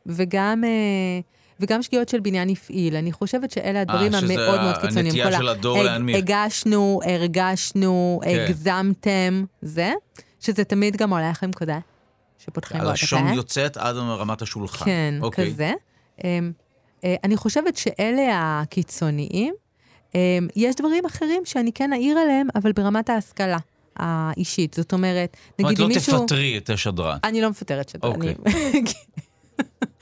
[0.06, 0.64] וגם...
[0.64, 1.20] אה,
[1.60, 2.96] וגם שגיאות של בניין הפעיל.
[2.96, 5.06] אני חושבת שאלה הדברים אה, שזה המאוד מאוד קיצוניים.
[5.06, 6.16] הנטייה כל ה- של הדור הג- להנמיך.
[6.16, 8.44] הגשנו, הרגשנו, כן.
[8.48, 9.92] הגזמתם, זה,
[10.40, 11.78] שזה תמיד גם עולה לכם כודה,
[12.38, 13.34] שפותחים בו את הלשון הפה.
[13.36, 14.84] יוצאת עד רמת השולחן.
[14.84, 15.52] כן, אוקיי.
[15.52, 15.72] כזה.
[17.04, 19.54] אה, אני חושבת שאלה הקיצוניים.
[20.14, 23.58] אמ, יש דברים אחרים שאני כן אעיר עליהם, אבל ברמת ההשכלה
[23.96, 24.74] האישית.
[24.74, 26.18] זאת אומרת, זאת אומרת, נגיד אם לא מישהו...
[26.18, 27.18] תפטרי את השדרן.
[27.24, 28.36] אני לא מפטרת שדרנים.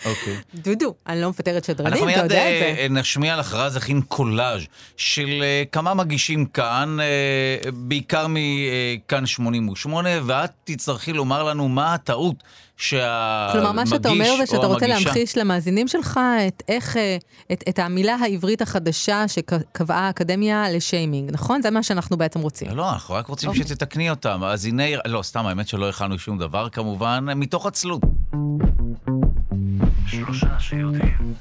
[0.06, 0.36] אוקיי.
[0.54, 2.88] דודו, אני לא מפטרת שדרנים, אנחנו אתה מיד יודע את אה, זה.
[2.90, 4.62] נשמיע לך רז הכין קולאז'
[4.96, 6.96] של אה, כמה מגישים כאן,
[7.74, 12.42] בעיקר מכאן 88, ואת תצטרכי לומר לנו מה הטעות
[12.80, 17.16] שהמגיש כלומר, מה שאתה אומר זה שאתה רוצה המגישה- להמחיש למאזינים שלך את איך, אה,
[17.52, 21.62] את, את המילה העברית החדשה שקבעה האקדמיה לשיימינג, נכון?
[21.62, 22.68] זה מה שאנחנו בעצם רוצים.
[22.70, 23.64] לא, אנחנו רק רוצים אוקיי.
[23.64, 24.40] שתתקני אותם.
[24.44, 28.00] אז הנה, לא, סתם, האמת שלא הכנו שום דבר, כמובן, מתוך עצלות.
[30.06, 31.34] שלושה שיודעים.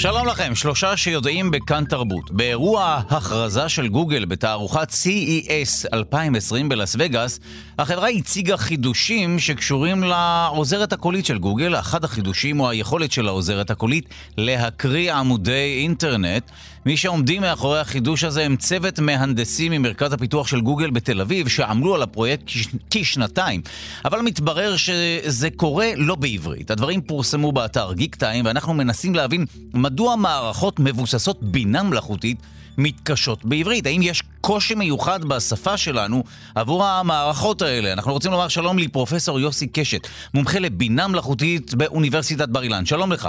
[0.00, 2.30] שלום לכם, שלושה שיודעים בכאן תרבות.
[2.30, 7.40] באירוע ההכרזה של גוגל בתערוכת CES 2020 בלאס וגאס,
[7.78, 11.74] החברה הציגה חידושים שקשורים לעוזרת הקולית של גוגל.
[11.78, 14.04] אחד החידושים הוא היכולת של העוזרת הקולית
[14.38, 16.50] להקריא עמודי אינטרנט.
[16.86, 21.94] מי שעומדים מאחורי החידוש הזה הם צוות מהנדסים ממרכז הפיתוח של גוגל בתל אביב, שעמלו
[21.94, 23.62] על הפרויקט כש- כשנתיים.
[24.04, 26.70] אבל מתברר שזה קורה לא בעברית.
[26.70, 32.38] הדברים פורסמו באתר גיק טיים, ואנחנו מנסים להבין מדוע מערכות מבוססות בינה מלאכותית
[32.78, 33.86] מתקשות בעברית.
[33.86, 36.22] האם יש קושי מיוחד בשפה שלנו
[36.54, 37.92] עבור המערכות האלה?
[37.92, 40.00] אנחנו רוצים לומר שלום לפרופסור יוסי קשת,
[40.34, 42.84] מומחה לבינה מלאכותית באוניברסיטת בר אילן.
[42.84, 43.28] שלום לך.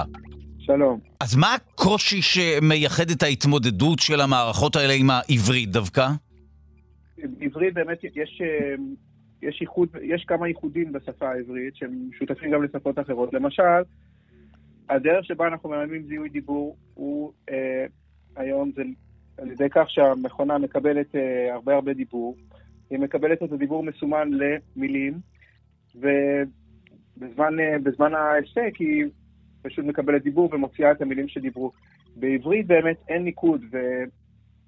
[0.58, 1.00] שלום.
[1.20, 6.08] אז מה הקושי שמייחד את ההתמודדות של המערכות האלה עם העברית דווקא?
[7.38, 8.74] בעברית באמת יש, אה,
[9.42, 13.34] יש, ייחוד, יש כמה ייחודים בשפה העברית שהם משותפים גם לשפות אחרות.
[13.34, 13.82] למשל,
[14.88, 17.86] הדרך שבה אנחנו מלמדים זיהוי דיבור הוא אה,
[18.36, 18.82] היום זה
[19.40, 22.36] על ידי כך שהמכונה מקבלת אה, הרבה הרבה דיבור.
[22.90, 25.14] היא מקבלת את הדיבור מסומן למילים,
[25.94, 29.04] ובזמן אה, בזמן ההפסק היא
[29.62, 31.70] פשוט מקבלת דיבור ומוציאה את המילים שדיברו.
[32.16, 33.64] בעברית באמת אין ניקוד,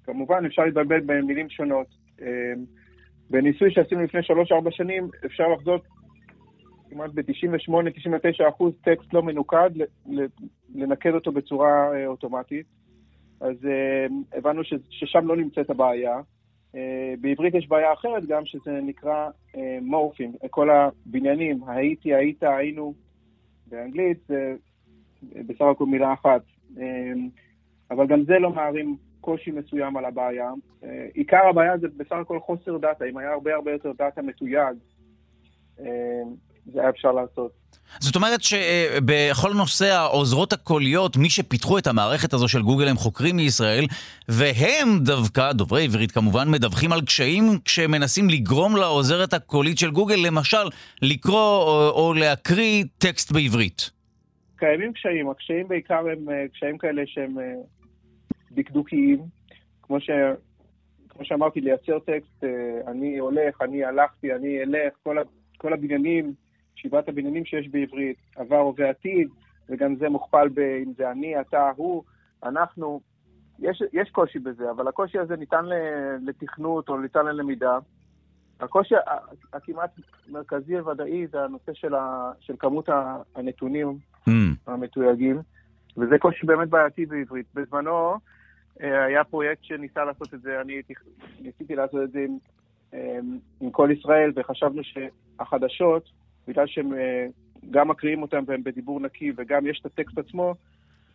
[0.03, 1.87] וכמובן אפשר להתבלבל במילים שונות.
[2.21, 2.53] אה,
[3.29, 5.81] בניסוי שעשינו לפני 3-4 שנים, אפשר לחזות
[6.89, 9.69] כמעט ב-98-99 אחוז טקסט לא מנוקד,
[10.75, 12.82] לנקד אותו בצורה אה, אוטומטית.
[13.43, 16.21] אז אה, הבנו ש- ששם לא נמצאת הבעיה.
[16.75, 20.33] אה, בעברית יש בעיה אחרת גם, שזה נקרא אה, מורפים.
[20.49, 22.93] כל הבניינים, הייתי, היית, היינו,
[23.67, 24.55] באנגלית זה
[25.47, 26.41] בסך הכל מילה אחת.
[26.79, 27.13] אה,
[27.91, 30.51] אבל גם זה לא מערים קושי מסוים על הבעיה.
[30.83, 33.05] אה, עיקר הבעיה זה בסך הכל חוסר דאטה.
[33.05, 34.77] אם היה הרבה הרבה יותר דאטה מתויג,
[35.79, 36.21] אה,
[36.65, 37.51] זה היה אפשר לעשות.
[37.99, 43.35] זאת אומרת שבכל נושא העוזרות הקוליות, מי שפיתחו את המערכת הזו של גוגל הם חוקרים
[43.35, 43.85] מישראל,
[44.29, 50.67] והם דווקא, דוברי עברית כמובן, מדווחים על קשיים כשמנסים לגרום לעוזרת הקולית של גוגל, למשל,
[51.01, 53.89] לקרוא או, או להקריא טקסט בעברית.
[54.55, 57.53] קיימים קשיים, הקשיים בעיקר הם אה, קשיים כאלה שהם אה,
[58.51, 59.19] דקדוקיים,
[59.81, 60.09] כמו, ש...
[61.09, 65.21] כמו שאמרתי, לייצר טקסט, אה, אני הולך, אני הלכתי, אני אלך, כל, ה...
[65.57, 66.33] כל הבניינים,
[66.75, 69.27] שבעת הבניינים שיש בעברית, עבר ועתיד,
[69.69, 70.59] וגם זה מוכפל ב...
[70.59, 72.03] אם זה אני, אתה, הוא,
[72.43, 73.01] אנחנו.
[73.59, 75.65] יש, יש קושי בזה, אבל הקושי הזה ניתן
[76.21, 77.77] לתכנות או ניתן ללמידה.
[78.59, 78.95] הקושי
[79.53, 79.91] הכמעט
[80.29, 82.31] מרכזי וודאי זה הנושא של, ה...
[82.39, 82.89] של כמות
[83.35, 83.97] הנתונים
[84.29, 84.31] Mm.
[84.67, 85.41] המתויגים,
[85.97, 87.45] וזה קושי באמת בעייתי בעברית.
[87.53, 88.15] בזמנו
[88.81, 90.81] אה, היה פרויקט שניסה לעשות את זה, אני
[91.41, 92.37] ניסיתי לעשות את זה עם,
[92.93, 93.19] אה,
[93.61, 96.09] עם כל ישראל, וחשבנו שהחדשות,
[96.47, 97.25] בגלל שהם אה,
[97.71, 100.55] גם מקריאים אותם והם בדיבור נקי, וגם יש את הטקסט עצמו,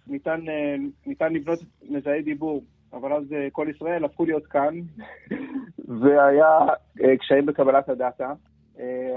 [0.06, 1.58] ניתן, אה, ניתן לבנות
[1.90, 2.62] מזהי דיבור.
[2.92, 4.74] אבל אז אה, כל ישראל הפכו להיות כאן,
[6.00, 6.58] והיה
[7.18, 8.32] קשיים בקבלת הדאטה.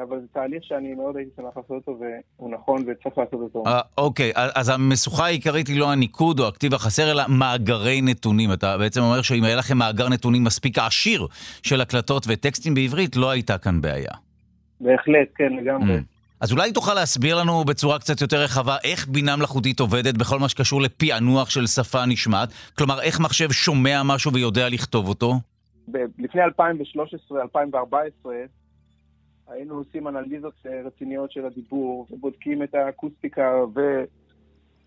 [0.03, 3.63] אבל זה תהליך שאני מאוד הייתי שמח לעשות אותו, והוא נכון וצריך לעשות אותו.
[3.97, 8.53] אוקיי, אז המשוכה העיקרית היא לא הניקוד או הכתיב החסר, אלא מאגרי נתונים.
[8.53, 11.27] אתה בעצם אומר שאם היה לכם מאגר נתונים מספיק עשיר
[11.63, 14.11] של הקלטות וטקסטים בעברית, לא הייתה כאן בעיה.
[14.81, 15.97] בהחלט, כן, לגמרי.
[15.97, 16.01] Mm.
[16.41, 20.49] אז אולי תוכל להסביר לנו בצורה קצת יותר רחבה איך בינה מלאכותית עובדת בכל מה
[20.49, 22.49] שקשור לפענוח של שפה נשמעת?
[22.77, 25.33] כלומר, איך מחשב שומע משהו ויודע לכתוב אותו?
[26.19, 26.41] לפני
[27.31, 28.27] 2013-2014
[29.47, 33.51] היינו עושים אנליזות אה, רציניות של הדיבור ובודקים את האקוסטיקה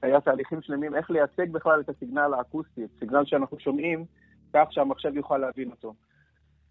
[0.03, 4.05] והיה תהליכים שלמים איך לייצג בכלל את הסיגנל האקוסטי, את סיגנל שאנחנו שומעים,
[4.55, 5.95] כך שהמחשב יוכל להבין אותו.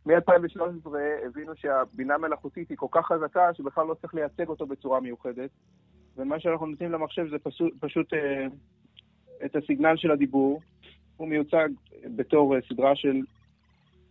[0.05, 0.89] מ-2013
[1.25, 5.49] הבינו שהבינה מלאכותית היא כל כך חזקה שבכלל לא צריך לייצג אותו בצורה מיוחדת,
[6.17, 8.45] ומה שאנחנו נותנים למחשב זה פשוט, פשוט אה,
[9.45, 10.61] את הסיגנל של הדיבור,
[11.17, 11.69] הוא מיוצג
[12.15, 13.21] בתור אה, סדרה של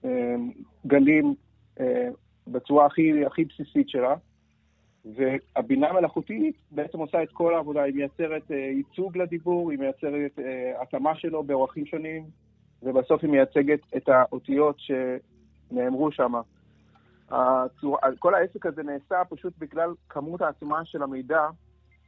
[0.05, 0.35] אה,
[0.87, 1.35] גלים
[1.81, 2.09] אה,
[2.47, 4.15] בצורה הכי, הכי בסיסית שלה,
[5.05, 10.83] והבינה המלאכותית בעצם עושה את כל העבודה, היא מייצרת אה, ייצוג לדיבור, היא מייצרת אה,
[10.83, 12.23] התאמה שלו באורחים שונים,
[12.83, 14.77] ובסוף היא מייצגת את האותיות
[15.73, 16.33] שנאמרו שם.
[17.31, 17.99] הצור...
[18.19, 21.47] כל העסק הזה נעשה פשוט בגלל כמות העצומה של המידע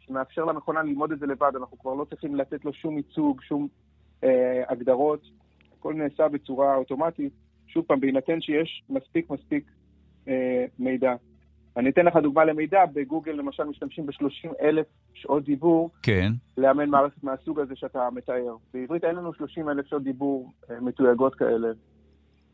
[0.00, 1.52] שמאפשר למכונה ללמוד את זה לבד.
[1.56, 3.68] אנחנו כבר לא צריכים לתת לו שום ייצוג, שום
[4.24, 5.20] אה, הגדרות.
[5.78, 7.32] הכל נעשה בצורה אוטומטית.
[7.66, 9.70] שוב פעם, בהינתן שיש מספיק מספיק
[10.28, 11.14] אה, מידע.
[11.76, 16.32] אני אתן לך דוגמה למידע, בגוגל למשל משתמשים ב-30 אלף שעות דיבור כן.
[16.58, 18.56] לאמן מערכת מהסוג הזה שאתה מתאר.
[18.74, 21.68] בעברית אין לנו 30 אלף שעות דיבור אה, מתויגות כאלה.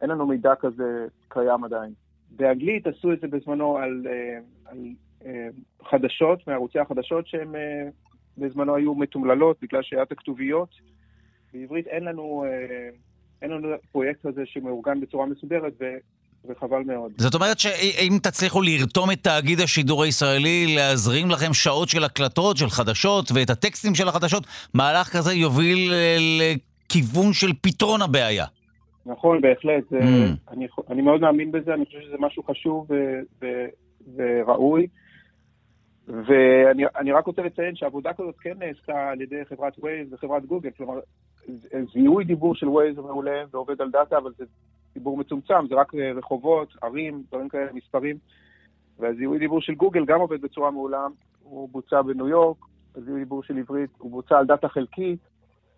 [0.03, 1.93] אין לנו מידע כזה קיים עדיין.
[2.31, 4.39] באנגלית עשו את זה בזמנו על, אה,
[4.71, 4.79] על
[5.27, 5.49] אה,
[5.91, 7.89] חדשות, מערוצי החדשות שהן אה,
[8.39, 10.69] בזמנו היו מתומללות בגלל שהיה את הכתוביות.
[11.53, 12.45] בעברית אין לנו,
[13.43, 15.85] אין לנו פרויקט כזה שמאורגן בצורה מסודרת, ו,
[16.45, 17.13] וחבל מאוד.
[17.17, 22.71] זאת אומרת שאם תצליחו לרתום את תאגיד השידור הישראלי להזרים לכם שעות של הקלטות, של
[22.71, 25.93] חדשות, ואת הטקסטים של החדשות, מהלך כזה יוביל
[26.41, 28.47] לכיוון של פתרון הבעיה.
[29.07, 29.93] נכון, בהחלט.
[29.93, 29.97] Mm.
[30.51, 32.95] אני, אני מאוד מאמין בזה, אני חושב שזה משהו חשוב ו,
[33.43, 33.47] ו,
[34.17, 34.87] וראוי.
[36.09, 40.71] ואני אני רק רוצה לציין שעבודה כזאת כן נעשתה על ידי חברת Waze וחברת גוגל,
[40.77, 41.01] כלומר,
[41.93, 44.45] זיהוי דיבור של הוא מעולה ועובד על דאטה, אבל זה
[44.95, 48.17] דיבור מצומצם, זה רק אה, רחובות, ערים, דברים כאלה, מספרים.
[48.99, 51.07] והזיהוי דיבור של גוגל גם עובד בצורה מעולה,
[51.43, 52.57] הוא בוצע בניו יורק,
[52.97, 55.19] הזיהוי דיבור של עברית הוא בוצע על דאטה חלקית,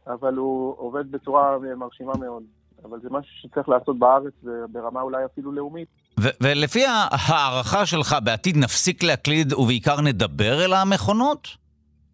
[0.07, 2.43] אבל הוא עובד בצורה אה, מרשימה מאוד.
[2.85, 5.89] אבל זה משהו שצריך לעשות בארץ וברמה אולי אפילו לאומית.
[6.21, 11.49] ו- ולפי ההערכה שלך, בעתיד נפסיק להקליד ובעיקר נדבר אל המכונות?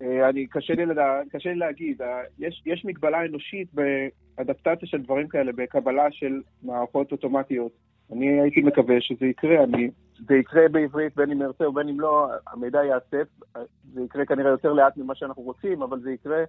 [0.02, 5.02] אה, אני, קשה לי, לדע, קשה לי להגיד, אה, יש, יש מגבלה אנושית באדפטציה של
[5.02, 7.72] דברים כאלה, בקבלה של מערכות אוטומטיות.
[8.12, 9.90] אני הייתי מקווה שזה יקרה, אני,
[10.28, 14.50] זה יקרה בעברית בין אם נרצה ובין אם לא, המידע ייאסף, אה, זה יקרה כנראה
[14.50, 16.44] יותר לאט ממה שאנחנו רוצים, אבל זה יקרה,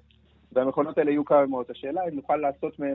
[0.51, 1.69] והמכונות האלה יהיו קיימות.
[1.69, 2.93] השאלה אם נוכל לעשות אה,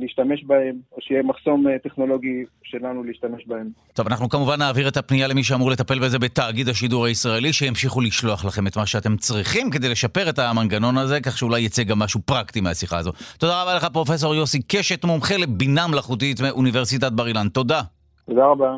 [0.00, 3.68] להשתמש בהם, או שיהיה מחסום אה, טכנולוגי שלנו להשתמש בהם.
[3.94, 8.44] טוב, אנחנו כמובן נעביר את הפנייה למי שאמור לטפל בזה בתאגיד השידור הישראלי, שימשיכו לשלוח
[8.44, 12.20] לכם את מה שאתם צריכים כדי לשפר את המנגנון הזה, כך שאולי יצא גם משהו
[12.20, 13.12] פרקטי מהשיחה הזו.
[13.38, 17.48] תודה רבה לך, פרופסור יוסי קשת, מומחה לבינה מלאכותית מאוניברסיטת בר אילן.
[17.48, 17.80] תודה.
[18.26, 18.76] תודה רבה.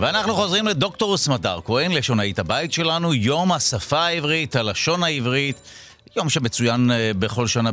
[0.00, 5.56] ואנחנו חוזרים לדוקטור סמדר כהן, לשונאית הבית שלנו, יום השפה העברית, הלשון העברית,
[6.16, 7.70] יום שמצוין אה, בכל שנה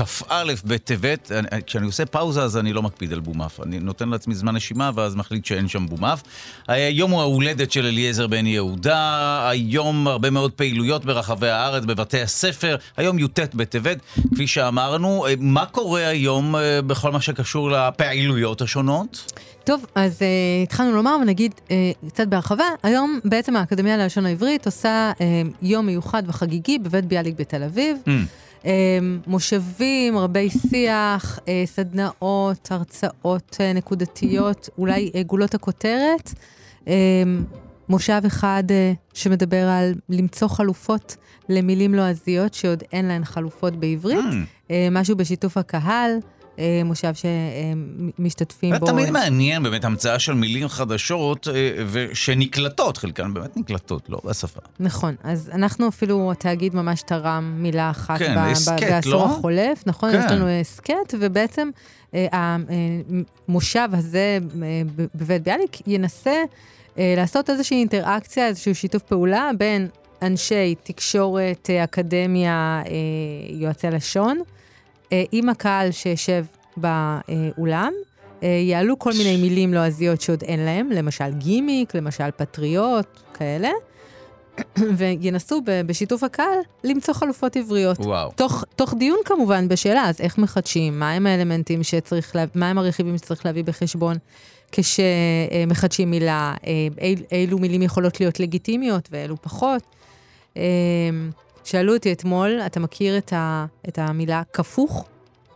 [0.00, 1.32] בכ"א בטבת.
[1.32, 3.60] אני- כשאני עושה פאוזה אז אני לא מקפיד על בומף.
[3.60, 6.22] אני נותן לעצמי זמן נשימה ואז מחליט שאין שם בומף.
[6.68, 12.76] היום הוא ההולדת של אליעזר בן יהודה, היום הרבה מאוד פעילויות ברחבי הארץ, בבתי הספר,
[12.96, 13.98] היום י"ט בטבת,
[14.34, 15.26] כפי שאמרנו.
[15.26, 19.32] אה, מה קורה היום אה, בכל מה שקשור לפעילויות השונות?
[19.64, 20.22] טוב, אז uh,
[20.62, 21.70] התחלנו לומר ונגיד uh,
[22.08, 25.22] קצת בהרחבה, היום בעצם האקדמיה ללשון העברית עושה uh,
[25.62, 27.96] יום מיוחד וחגיגי בבית ביאליק בתל אביב.
[28.06, 28.10] Mm.
[28.62, 28.64] Uh,
[29.26, 36.34] מושבים, רבי שיח, uh, סדנאות, הרצאות uh, נקודתיות, אולי uh, גולות הכותרת.
[36.84, 36.88] Uh,
[37.88, 38.64] מושב אחד
[39.14, 41.16] שמדבר על למצוא חלופות
[41.48, 44.18] למילים לועזיות שעוד אין להן חלופות בעברית.
[44.18, 44.72] Mm.
[44.90, 46.10] משהו בשיתוף הקהל.
[46.60, 47.12] אה, מושב
[48.18, 48.86] שמשתתפים זה בו.
[48.86, 54.60] תמיד מעניין באמת המצאה של מילים חדשות אה, ושנקלטות, חלקן באמת נקלטות, לא בשפה.
[54.80, 59.24] נכון, אז אנחנו אפילו, התאגיד ממש תרם מילה אחת כן, ב- ב- הסכת, בעשור לא?
[59.24, 60.12] החולף, נכון?
[60.12, 60.18] כן.
[60.18, 61.70] יש לנו הסכת, ובעצם
[62.14, 64.38] אה, המושב הזה
[65.14, 66.42] בבית ביאליק ינסה
[66.96, 69.88] לעשות איזושהי אינטראקציה, איזשהו שיתוף פעולה בין
[70.22, 72.82] אנשי תקשורת, אקדמיה,
[73.50, 74.38] יועצי לשון,
[75.32, 76.44] עם הקהל שישב
[76.76, 77.92] באולם.
[78.42, 83.70] אה, יעלו כל מיני מילים לועזיות שעוד אין להם, למשל גימיק, למשל פטריוט, כאלה.
[84.96, 87.98] וינסו בשיתוף הקהל למצוא חלופות עבריות.
[87.98, 88.30] וואו.
[88.36, 93.46] תוך, תוך דיון כמובן בשאלה, אז איך מחדשים, מהם האלמנטים שצריך, לה, מהם הרכיבים שצריך
[93.46, 94.16] להביא בחשבון
[94.72, 99.82] כשמחדשים מילה, אה, אילו מילים יכולות להיות לגיטימיות ואילו פחות.
[101.64, 105.04] שאלו אותי אתמול, אתה מכיר את, ה, את המילה כפוך?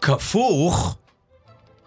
[0.00, 0.96] כפוך?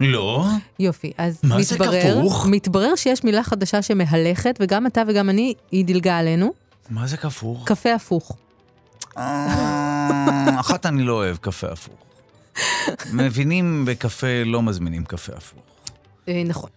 [0.00, 0.44] לא.
[0.78, 2.46] יופי, אז מה זה מתברר, כפוך?
[2.46, 6.52] מתברר שיש מילה חדשה שמהלכת, וגם אתה וגם אני, היא דילגה עלינו,
[6.90, 7.68] מה זה כפוך?
[7.68, 8.36] קפה הפוך.
[9.18, 11.94] אה, אחת אני לא אוהב קפה הפוך.
[13.12, 15.60] מבינים בקפה, לא מזמינים קפה הפוך.
[16.28, 16.70] אה, נכון.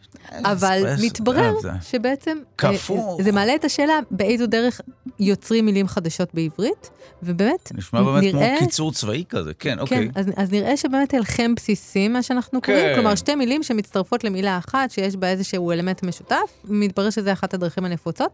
[0.44, 3.22] אבל מתברר אה, זה- שבעצם אה, כפוך.
[3.22, 4.82] זה מעלה את השאלה באיזו דרך
[5.20, 6.90] יוצרים מילים חדשות בעברית,
[7.24, 9.98] ובאמת, נשמע באמת כמו נראה- קיצור צבאי כזה, כן, אוקיי.
[10.14, 12.74] כן, אז, אז נראה שבאמת הלחם בסיסי, מה שאנחנו כן.
[12.74, 17.54] קוראים, כלומר שתי מילים שמצטרפות למילה אחת, שיש בה איזשהו אלמנט משותף, מתברר שזה אחת
[17.54, 18.32] הדרכים הנפוצות.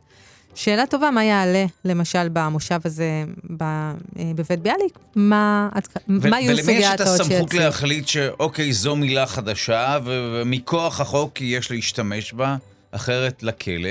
[0.57, 3.23] שאלה טובה, מה יעלה, למשל, במושב הזה
[3.57, 3.93] ב, אה,
[4.35, 4.99] בבית ביאליק?
[5.15, 5.69] מה,
[6.09, 7.63] ו- מה יהיו סוגי ולמי יש את ההצעות הסמכות שיציעו?
[7.63, 12.55] להחליט שאוקיי, זו מילה חדשה, ומכוח החוק יש להשתמש בה,
[12.91, 13.89] אחרת לכלא?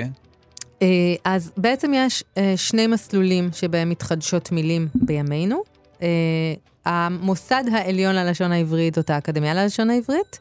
[0.83, 0.87] אה,
[1.25, 5.63] אז בעצם יש אה, שני מסלולים שבהם מתחדשות מילים בימינו.
[6.85, 10.39] המוסד העליון ללשון העברית זאת האקדמיה ללשון העברית.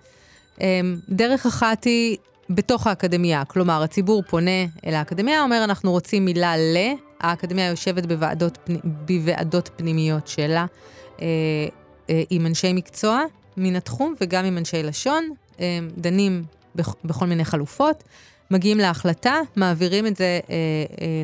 [1.09, 2.17] דרך אחת היא
[2.49, 6.77] בתוך האקדמיה, כלומר, הציבור פונה אל האקדמיה, אומר, אנחנו רוצים מילה ל...
[7.21, 10.65] האקדמיה יושבת בוועדות, בוועדות פנימיות שלה
[11.21, 11.25] אה,
[12.09, 13.21] אה, עם אנשי מקצוע
[13.57, 15.29] מן התחום וגם עם אנשי לשון,
[15.59, 15.65] אה,
[15.97, 16.43] דנים
[16.75, 18.03] בכ- בכל מיני חלופות.
[18.51, 20.55] מגיעים להחלטה, מעבירים את זה אה,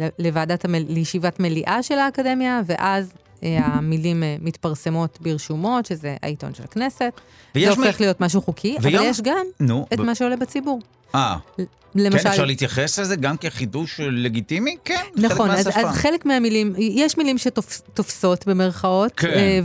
[0.02, 0.86] אה, לוועדת, המל...
[0.90, 7.12] לישיבת מליאה של האקדמיה, ואז המילים אה, מתפרסמות ברשומות, שזה העיתון של הכנסת.
[7.56, 10.36] זה הופך מי- להיות משהו חוקי, אבל ויום- יש גם נו, את ב- מה שעולה
[10.36, 10.80] בציבור.
[11.16, 11.64] אה, כן,
[11.96, 14.76] למשל, אפשר להתייחס לזה גם כחידוש לגיטימי?
[14.86, 15.82] כן, חלק נכון, אז, מהשפה.
[15.90, 19.28] אז חלק מהמילים, יש מילים שתופסות במרכאות, כן.
[19.28, 19.60] אה,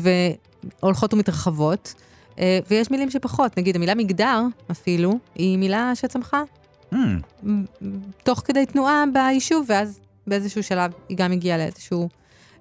[0.83, 1.95] והולכות ומתרחבות,
[2.39, 3.59] אה, ויש מילים שפחות.
[3.59, 6.43] נגיד, המילה מגדר, אפילו, היא מילה שצמחה
[6.93, 6.97] מ-
[7.43, 7.65] מ-
[8.25, 11.97] תוך כדי תנועה ביישוב, ואז באיזשהו שלב היא גם הגיעה לאיזושהי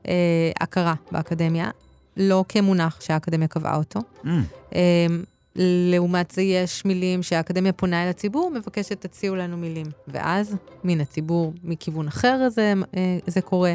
[0.07, 1.69] אה, הכרה באקדמיה,
[2.17, 3.99] לא כמונח שהאקדמיה קבעה אותו.
[3.99, 4.27] hmm.
[4.75, 5.07] אה,
[5.55, 9.85] לעומת זה יש מילים שהאקדמיה פונה אל הציבור, מבקשת תציעו לנו מילים.
[10.07, 13.73] ואז מן הציבור, מכיוון אחר זה, אה, זה קורה.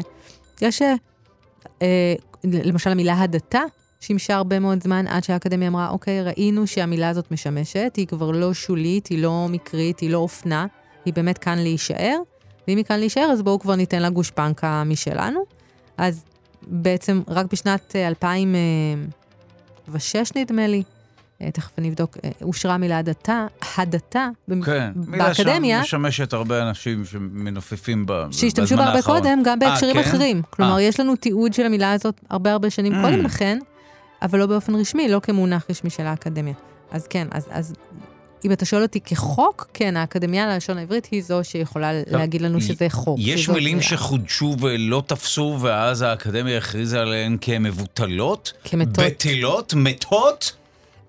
[0.61, 0.93] יש, אה,
[1.81, 2.13] אה,
[2.43, 3.61] למשל המילה הדתה,
[3.99, 8.53] שימשה הרבה מאוד זמן עד שהאקדמיה אמרה, אוקיי, ראינו שהמילה הזאת משמשת, היא כבר לא
[8.53, 10.65] שולית, היא לא מקרית, היא לא אופנה,
[11.05, 12.17] היא באמת כאן להישאר,
[12.67, 15.43] ואם היא כאן להישאר, אז בואו כבר ניתן לה גושפנקה משלנו.
[15.97, 16.23] אז
[16.67, 19.07] בעצם רק בשנת אה, 2006,
[20.35, 20.83] נדמה לי,
[21.41, 23.45] אה, תכף אני אבדוק, אה, אושרה המילה הדתה,
[23.77, 29.17] הדתה, במ- כן, מילה באקדמיה, שמשמשת הרבה אנשים שמנופפים ב- שהשתמשו בה בזמן הרבה האחרון.
[29.21, 30.09] קודם, גם בהקשרים אה, כן?
[30.09, 30.41] אחרים.
[30.49, 30.81] כלומר, אה.
[30.81, 33.05] יש לנו תיעוד של המילה הזאת הרבה הרבה שנים Mm.
[33.05, 33.59] קודם לכן,
[34.21, 36.53] אבל לא באופן רשמי, לא כמונח רשמי של האקדמיה.
[36.91, 37.73] אז כן, אז, אז
[38.45, 42.89] אם אתה שואל אותי כחוק, כן, האקדמיה ללשון העברית היא זו שיכולה להגיד לנו שזה
[42.89, 43.19] חוק.
[43.21, 43.89] יש מילים מילה.
[43.89, 48.53] שחודשו ולא תפסו, ואז האקדמיה הכריזה עליהן כמבוטלות?
[48.63, 49.05] כמתות.
[49.05, 49.73] בטלות?
[49.73, 50.55] מתות?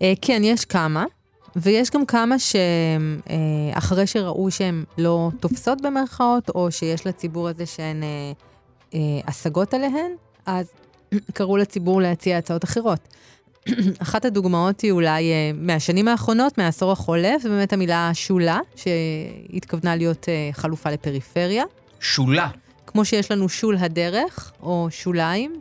[0.03, 1.05] אה, כן, יש כמה,
[1.57, 8.09] ויש גם כמה שאחרי שראו שהן לא תופסות במרכאות, או שיש לציבור הזה שהן אה,
[8.95, 10.11] אה, השגות עליהן,
[10.47, 10.67] אז
[11.35, 13.01] קראו לציבור להציע הצעות אחרות.
[14.03, 20.51] אחת הדוגמאות היא אולי אה, מהשנים האחרונות, מהעשור החולף, באמת המילה שולה, שהתכוונה להיות אה,
[20.53, 21.65] חלופה לפריפריה.
[22.01, 22.49] שולה.
[22.87, 25.61] כמו שיש לנו שול הדרך, או שוליים,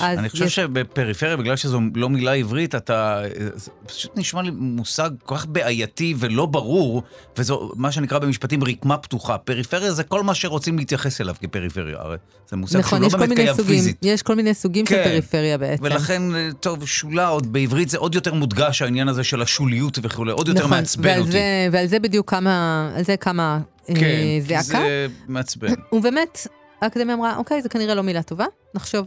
[0.00, 3.22] אני חושב יש- שבפריפריה, בגלל שזו לא מילה עברית, אתה...
[3.54, 7.02] זה פשוט נשמע לי מושג כל כך בעייתי ולא ברור,
[7.36, 9.38] וזו מה שנקרא במשפטים רקמה פתוחה.
[9.38, 11.96] פריפריה זה כל מה שרוצים להתייחס אליו כפריפריה.
[11.98, 12.16] הרי
[12.50, 13.96] זה מושג נכון, שהוא לא באמת קיים סוגים, פיזית.
[14.02, 15.04] יש כל מיני סוגים של כן.
[15.04, 15.84] פריפריה בעצם.
[15.84, 20.32] ולכן, אה, טוב, שולה עוד בעברית זה עוד יותר מודגש, העניין הזה של השוליות וכולי,
[20.32, 21.32] עוד יותר נכון, מעצבן ועל אותי.
[21.32, 24.78] זה, ועל זה בדיוק כמה, על זה כמה כן, אה, זעקה.
[24.78, 25.68] זה מעצבן.
[25.92, 26.46] ובאמת,
[26.82, 29.06] האקדמיה אמרה, אוקיי, זה כנראה לא מילה טובה, נחשוב,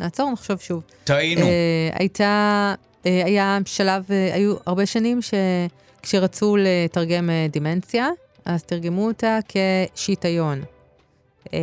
[0.00, 0.82] נעצור, נחשוב שוב.
[1.04, 1.40] טעינו.
[1.46, 1.48] אה,
[1.92, 2.74] הייתה,
[3.06, 8.08] אה, היה שלב, אה, היו הרבה שנים שכשרצו לתרגם אה, דימנציה,
[8.44, 9.38] אז תרגמו אותה
[9.94, 10.62] כשיטיון.
[11.54, 11.58] אה,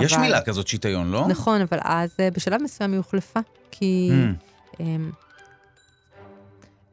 [0.00, 1.26] יש אבל- מילה כזאת שיטיון, לא?
[1.28, 4.10] נכון, אבל אז אה, בשלב מסוים היא הוחלפה, כי...
[4.80, 5.10] אמ,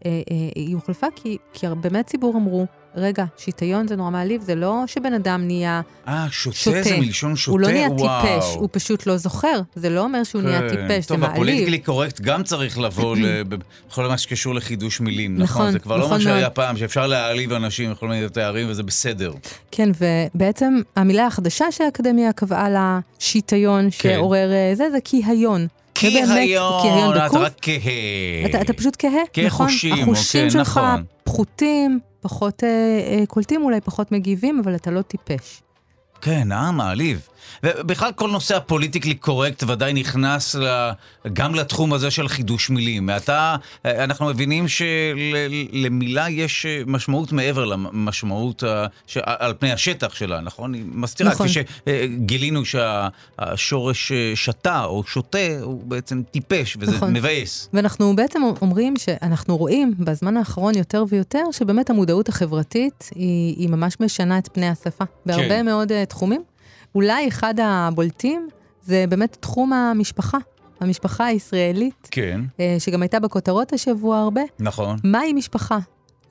[0.05, 4.55] אה, אה, היא הוחלפה כי, כי הרבה מהציבור אמרו, רגע, שיטיון זה נורא מעליב, זה
[4.55, 6.83] לא שבן אדם נהיה אה, שוטה, שוטה.
[6.83, 7.51] זה מלשון שוטה?
[7.51, 8.21] הוא לא נהיה וואו.
[8.21, 9.61] טיפש, הוא פשוט לא זוכר.
[9.75, 10.69] זה לא אומר שהוא נהיה כן.
[10.69, 11.33] טיפש, זה טוב, מעליב.
[11.33, 13.15] הפוליטיקלי קורקט גם צריך לבוא
[13.89, 15.61] בכל מה שקשור לחידוש מילים, נכון?
[15.61, 16.49] נכון, זה כבר לא נכון מה שהיה.
[16.49, 19.33] פעם, שאפשר להעליב אנשים בכל מיני תארים וזה בסדר.
[19.71, 24.13] כן, ובעצם המילה החדשה שהאקדמיה קבעה לה, שיטיון, כן.
[24.15, 25.67] שעורר אה, זה, זה כיהיון.
[26.01, 27.37] זה באמת כהיון, כהיון אתה.
[27.39, 28.45] רק כהה.
[28.45, 29.67] אתה, אתה פשוט כהה, כהה נכון?
[29.67, 31.03] חושים, החושים אוקיי, שלך נכון.
[31.23, 35.61] פחותים, פחות אה, אה, קולטים, אולי פחות מגיבים, אבל אתה לא טיפש.
[36.21, 37.27] כן, אה, מעליב.
[37.63, 40.55] ובכלל כל נושא הפוליטיקלי קורקט ודאי נכנס.
[41.33, 43.05] גם לתחום הזה של חידוש מילים.
[43.05, 48.85] מעתה אנחנו מבינים שלמילה יש משמעות מעבר למשמעות ה...
[49.07, 49.17] ש...
[49.23, 50.73] על פני השטח שלה, נכון?
[50.73, 51.47] היא מסתירה, נכון.
[51.47, 57.13] כפי שגילינו שהשורש שתה או שותה הוא בעצם טיפש, וזה נכון.
[57.13, 57.69] מבאס.
[57.73, 63.97] ואנחנו בעצם אומרים שאנחנו רואים בזמן האחרון יותר ויותר, שבאמת המודעות החברתית היא, היא ממש
[63.99, 65.05] משנה את פני השפה.
[65.25, 65.65] בהרבה כן.
[65.65, 66.43] מאוד uh, תחומים.
[66.95, 68.47] אולי אחד הבולטים
[68.81, 70.37] זה באמת תחום המשפחה.
[70.81, 74.41] המשפחה הישראלית, כן, uh, שגם הייתה בכותרות השבוע הרבה.
[74.59, 74.97] נכון.
[75.03, 75.77] מהי משפחה?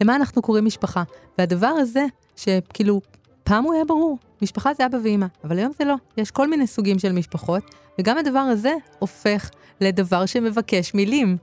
[0.01, 1.03] למה אנחנו קוראים משפחה?
[1.39, 2.05] והדבר הזה,
[2.37, 3.01] שכאילו,
[3.45, 5.95] פעם הוא היה ברור, משפחה זה אבא ואימא, אבל היום זה לא.
[6.17, 7.63] יש כל מיני סוגים של משפחות,
[7.99, 9.51] וגם הדבר הזה הופך
[9.81, 11.37] לדבר שמבקש מילים.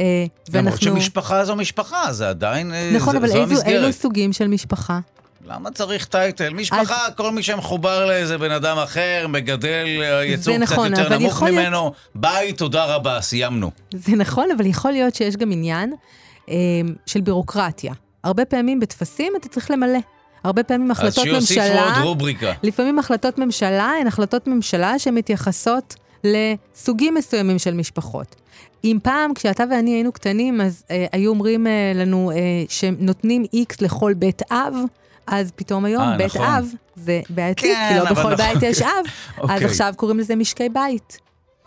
[0.00, 3.66] אה, למרות שמשפחה זו משפחה, זה עדיין, אה, נכון, ז- אבל זו איזו, המסגרת.
[3.82, 5.00] אילו סוגים של משפחה?
[5.46, 6.54] למה צריך טייטל?
[6.54, 11.16] משפחה, כל מי שמחובר לאיזה בן אדם אחר, מגדל אה, יצור קצת נכון, יותר אבל
[11.18, 13.70] נמוך יכול להיות- ממנו, ביי, תודה רבה, סיימנו.
[13.94, 15.92] זה נכון, אבל יכול להיות שיש גם עניין
[16.48, 16.54] אה,
[17.06, 17.92] של בירוקרטיה.
[18.24, 19.98] הרבה פעמים בטפסים אתה צריך למלא.
[20.44, 21.94] הרבה פעמים אז החלטות שיוסיפו ממשלה...
[21.96, 22.52] עוד רובריקה.
[22.62, 28.36] לפעמים החלטות ממשלה הן החלטות ממשלה שמתייחסות לסוגים מסוימים של משפחות.
[28.84, 32.36] אם פעם, כשאתה ואני היינו קטנים, אז אה, היו אומרים אה, לנו אה,
[32.68, 34.74] שנותנים איקס לכל בית אב,
[35.32, 36.46] אז פתאום היום אה, בית נכון.
[36.46, 36.66] אב
[36.96, 38.34] זה בעייתי, כן, כי לא בכל נכון.
[38.36, 38.88] בית יש אב.
[39.36, 39.64] אז אוקיי.
[39.64, 41.18] עכשיו קוראים לזה משקי בית.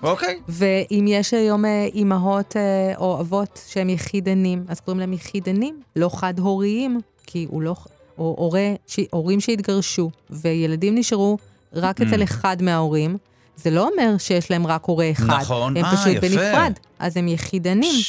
[0.04, 0.40] אוקיי.
[0.50, 2.62] ואם יש היום אה, אימהות אה,
[2.98, 7.76] או אבות שהם יחידנים, אז קוראים להם יחידנים, לא חד-הוריים, כי הוא לא...
[8.18, 11.38] או הורה, ש- הורים שהתגרשו, וילדים נשארו
[11.74, 13.18] רק אצל אחד מההורים,
[13.58, 15.38] זה לא אומר שיש להם רק הורה אחד.
[15.42, 15.78] נכון.
[15.78, 16.28] הם אה, פשוט יפה.
[16.28, 18.02] בנפרד, אז הם יחידנים.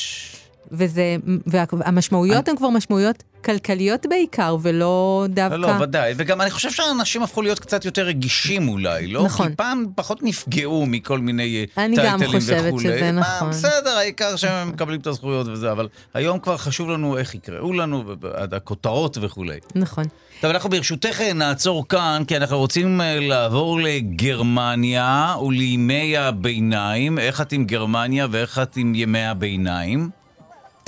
[0.73, 5.57] וזה, והמשמעויות הן כבר משמעויות כלכליות בעיקר, ולא דווקא...
[5.57, 6.15] לא, לא, ודאי.
[6.17, 9.25] וגם אני חושב שאנשים הפכו להיות קצת יותר רגישים אולי, לא?
[9.25, 9.49] נכון.
[9.49, 12.85] כי פעם פחות נפגעו מכל מיני אה, אני גם טייטלים חושבת וכולי.
[12.85, 13.51] שזה פעם, נכון.
[13.51, 18.05] בסדר, העיקר שהם מקבלים את הזכויות וזה, אבל היום כבר חשוב לנו איך יקראו לנו,
[18.53, 19.59] הכותרות וכולי.
[19.75, 20.05] נכון.
[20.41, 27.19] טוב, אנחנו ברשותך אה, נעצור כאן, כי אנחנו רוצים אה, לעבור לגרמניה ולימי הביניים.
[27.19, 30.11] איך את עם גרמניה ואיך את עם ימי הביניים?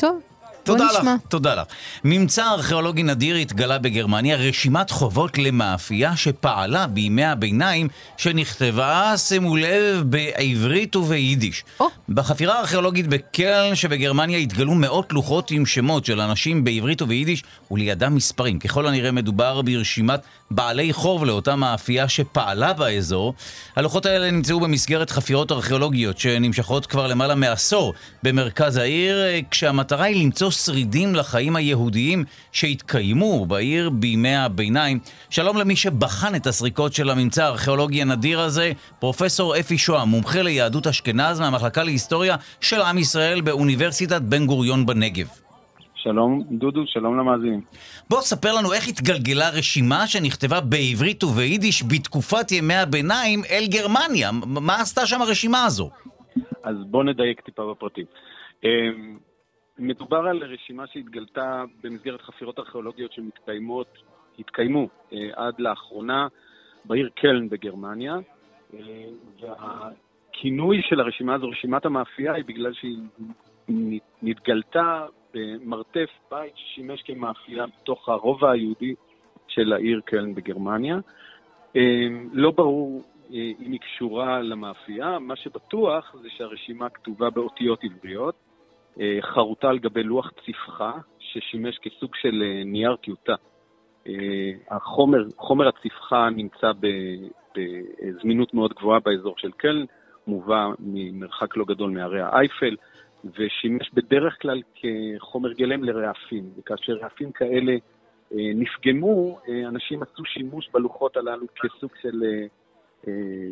[0.01, 0.23] טוב,
[0.73, 1.15] תודה נשמע.
[1.15, 1.63] לך, תודה לך.
[2.05, 10.97] ממצא ארכיאולוגי נדיר התגלה בגרמניה רשימת חובות למאפייה שפעלה בימי הביניים, שנכתבה, שימו לב, בעברית
[10.97, 11.65] וביידיש.
[11.81, 11.87] או.
[12.09, 18.59] בחפירה הארכיאולוגית בקלן שבגרמניה התגלו מאות לוחות עם שמות של אנשים בעברית וביידיש, ולידם מספרים.
[18.59, 23.35] ככל הנראה מדובר ברשימת בעלי חוב לאותה מאפייה שפעלה באזור.
[23.77, 29.19] הלוחות האלה נמצאו במסגרת חפירות ארכיאולוגיות שנמשכות כבר למעלה מעשור במרכז העיר,
[29.51, 34.99] כשהמטרה היא למצוא שרידים לחיים היהודיים שהתקיימו בעיר בימי הביניים.
[35.31, 40.87] שלום למי שבחן את הסריקות של הממצא הארכיאולוגי הנדיר הזה, פרופסור אפי שוהם, מומחה ליהדות
[40.87, 45.29] אשכנז מהמחלקה להיסטוריה של עם ישראל באוניברסיטת בן גוריון בנגב.
[45.95, 47.61] שלום דודו, שלום למאזינים.
[48.11, 54.31] בוא ספר לנו איך התגלגלה רשימה שנכתבה בעברית וביידיש בתקופת ימי הביניים אל גרמניה.
[54.47, 55.91] מה עשתה שם הרשימה הזו?
[56.65, 58.05] אז בוא נדייק טיפה בפרטים.
[59.79, 63.99] מדובר על רשימה שהתגלתה במסגרת חפירות ארכיאולוגיות שמתקיימות,
[64.39, 66.29] התקיימו אה, עד לאחרונה
[66.85, 68.17] בעיר קלן בגרמניה,
[68.75, 68.81] אה,
[69.41, 72.99] והכינוי של הרשימה הזו, רשימת המאפייה, היא בגלל שהיא
[74.23, 78.95] נתגלתה במרתף בית ששימש כמאפייה בתוך הרובע היהודי
[79.49, 80.99] של העיר קלן בגרמניה.
[81.77, 88.35] אה, לא ברור אם היא קשורה למאפייה, מה שבטוח זה שהרשימה כתובה באותיות עבריות,
[89.21, 93.35] חרוטה על גבי לוח צפחה, ששימש כסוג של אה, נייר טיוטה.
[94.07, 94.13] אה,
[94.71, 96.73] החומר, חומר הצפחה נמצא
[97.55, 99.85] בזמינות מאוד גבוהה באזור של קלן,
[100.27, 102.77] מובא ממרחק לא גדול מהרי האייפל,
[103.25, 107.73] ושימש בדרך כלל כחומר גלם לרעפים, וכאשר רעפים כאלה
[108.33, 112.47] אה, נפגמו, אה, אנשים עשו שימוש בלוחות הללו כסוג של אה,
[113.09, 113.49] אה,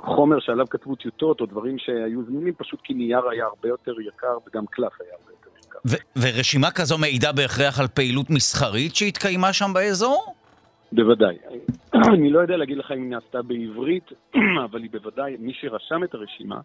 [0.00, 4.38] חומר שעליו כתבו טיוטות או דברים שהיו זמינים, פשוט כי נייר היה הרבה יותר יקר
[4.46, 5.78] וגם קלף היה הרבה יותר יקר.
[5.86, 10.34] ו- ורשימה כזו מעידה בהכרח על פעילות מסחרית שהתקיימה שם באזור?
[10.92, 11.36] בוודאי.
[12.14, 14.12] אני לא יודע להגיד לך אם היא נעשתה בעברית,
[14.64, 16.60] אבל היא בוודאי, מי שרשם את הרשימה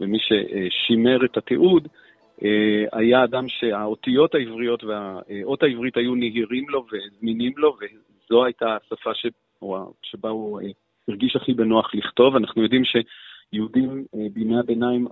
[0.00, 1.88] ומי ששימר את התיעוד,
[2.44, 9.10] אה, היה אדם שהאותיות העבריות והאות העברית היו נהירים לו וזמינים לו, וזו הייתה השפה
[10.02, 10.66] שבה הוא אה,
[11.08, 12.36] הרגיש הכי בנוח לכתוב.
[12.36, 15.06] אנחנו יודעים שיהודים אה, בימי הביניים,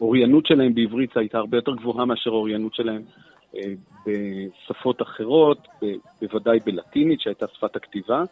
[0.00, 3.02] האוריינות שלהם בעברית הייתה הרבה יותר גבוהה מאשר האוריינות שלהם
[4.06, 5.68] בשפות אחרות,
[6.22, 8.22] בוודאי בלטינית, שהייתה שפת הכתיבה,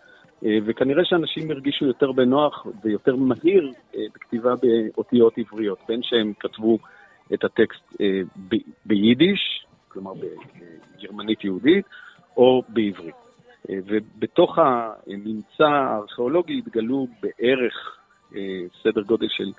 [0.43, 3.73] וכנראה שאנשים הרגישו יותר בנוח ויותר מהיר
[4.14, 6.79] בכתיבה באותיות עבריות, בין שהם כתבו
[7.35, 8.21] את הטקסט אה,
[8.85, 11.87] ביידיש, כלומר בגרמנית יהודית,
[12.37, 13.26] או בעברית.
[13.71, 17.99] אה, ובתוך הממצא הארכיאולוגי התגלו בערך
[18.37, 18.41] אה,
[18.83, 19.51] סדר גודל של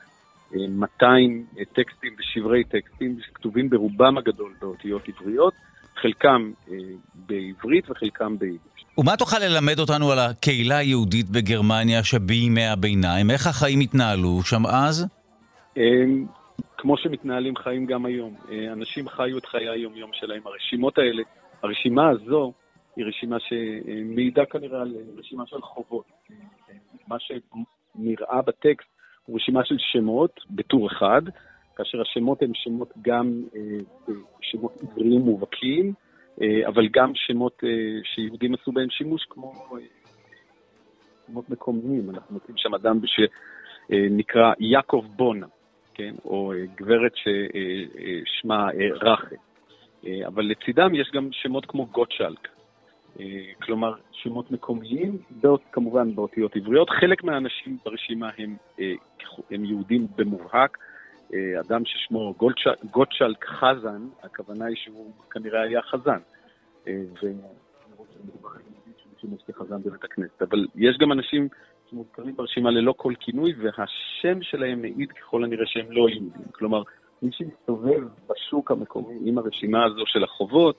[0.69, 5.53] 200 טקסטים ושברי טקסטים שכתובים ברובם הגדול באותיות עבריות,
[5.95, 6.51] חלקם
[7.15, 8.85] בעברית וחלקם ביידיש.
[8.97, 13.31] ומה תוכל ללמד אותנו על הקהילה היהודית בגרמניה שבימי הביניים?
[13.31, 15.07] איך החיים התנהלו שם אז?
[16.77, 18.35] כמו שמתנהלים חיים גם היום.
[18.51, 20.41] אה, אנשים חיו את חיי היום-יום שלהם.
[20.45, 21.23] הרשימות האלה,
[21.63, 22.53] הרשימה הזו,
[22.97, 26.05] היא רשימה שמעידה כנראה על רשימה של חובות.
[27.07, 28.87] מה שנראה בטקסט
[29.25, 31.21] הוא רשימה של שמות בטור אחד,
[31.75, 35.93] כאשר השמות הם שמות גם אה, שמות עבריים מובהקים,
[36.41, 37.63] אה, אבל גם שמות
[38.03, 39.53] שיהודים עשו בהם שימוש, כמו
[41.27, 42.09] שמות מקומיים.
[42.09, 42.99] אנחנו מוצאים שם אדם
[43.89, 45.47] שנקרא יעקב בונה.
[45.97, 46.15] כן?
[46.25, 49.35] או אה, גברת ששמה אה, רחל.
[50.05, 52.47] אה, אבל לצידם יש גם שמות כמו גוטשלק,
[53.61, 56.89] כלומר שמות מקומיים, באות, כמובן באותיות עבריות.
[56.89, 58.55] חלק מהאנשים ברשימה הם,
[59.51, 60.77] הם יהודים במובהק.
[61.59, 62.33] אדם ששמו
[62.91, 66.19] גוטשלק חזן, הכוונה היא שהוא כנראה היה חזן.
[69.21, 69.41] שימוש
[69.85, 70.41] בבית הכנסת.
[70.41, 71.47] אבל יש גם אנשים
[71.89, 76.43] שמוזכרים ברשימה ללא כל כינוי, והשם שלהם מעיד ככל הנראה שהם לא יהודים.
[76.51, 76.83] כלומר,
[77.21, 80.75] מי שמסתובב בשוק המקומי עם הרשימה הזו של החובות,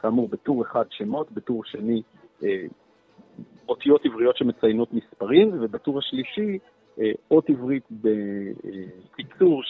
[0.00, 2.02] כאמור, בטור אחד שמות, בטור שני
[2.44, 2.64] אה,
[3.68, 6.58] אותיות עבריות שמציינות מספרים, ובטור השלישי
[7.00, 9.62] אה, אות עברית בקיצור,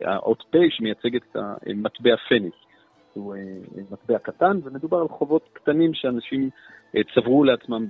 [0.00, 1.36] האות פ' שמייצגת את
[1.66, 2.56] המטבע פניקס.
[3.14, 3.40] הוא אה,
[3.90, 6.50] מטבע קטן, ומדובר על חובות קטנים שאנשים
[6.96, 7.86] אה, צברו לעצמם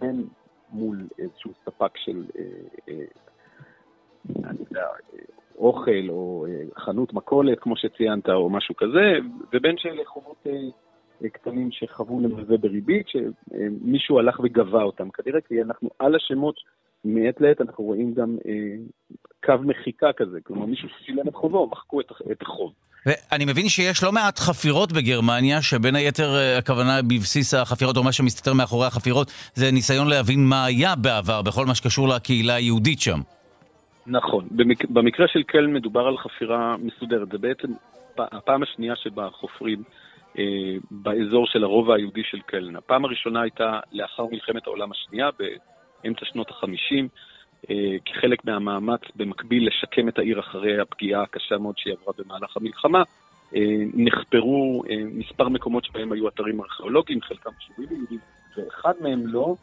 [0.00, 0.26] בין
[0.72, 2.44] מול איזשהו ספק של, אה,
[2.88, 3.04] אה,
[4.44, 4.86] אני יודע,
[5.58, 9.18] אוכל או אה, חנות מכולת, כמו שציינת, או משהו כזה,
[9.52, 10.46] ובין שאלה חובות
[11.32, 15.10] קטנים שחוו למלווה בריבית, שמישהו הלך וגבה אותם.
[15.10, 16.54] כנראה כי אנחנו על השמות,
[17.04, 18.36] מעת לעת אנחנו רואים גם
[19.44, 22.72] קו מחיקה כזה, כלומר מישהו שילם את חובו, מחקו את החוב.
[23.06, 28.12] ואני מבין שיש לא מעט חפירות בגרמניה, שבין היתר אה, הכוונה בבסיס החפירות, או מה
[28.12, 33.20] שמסתתר מאחורי החפירות, זה ניסיון להבין מה היה בעבר, בכל מה שקשור לקהילה היהודית שם.
[34.08, 34.48] נכון.
[34.50, 34.84] במק...
[34.90, 37.28] במקרה של קלן מדובר על חפירה מסודרת.
[37.28, 37.68] זה בעצם
[38.18, 39.82] הפעם השנייה שבה חופרים
[40.38, 40.44] אה,
[40.90, 42.76] באזור של הרובע היהודי של קלן.
[42.76, 45.28] הפעם הראשונה הייתה לאחר מלחמת העולם השנייה,
[46.04, 47.08] באמצע שנות החמישים.
[47.70, 53.02] אה, כחלק מהמאמץ במקביל לשקם את העיר אחרי הפגיעה הקשה מאוד שהיא עברה במהלך המלחמה.
[53.54, 53.60] אה,
[53.94, 58.18] נחפרו אה, מספר מקומות שבהם היו אתרים ארכיאולוגיים, חלקם קשורים יהודים,
[58.56, 59.54] ואחד מהם לא,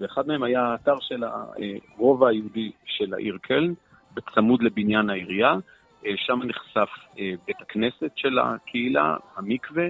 [0.00, 3.72] ואחד מהם היה האתר של הרובע היהודי של העיר קלן,
[4.14, 5.54] בצמוד לבניין העירייה.
[6.16, 6.88] שם נחשף
[7.46, 9.84] בית הכנסת של הקהילה, המקווה,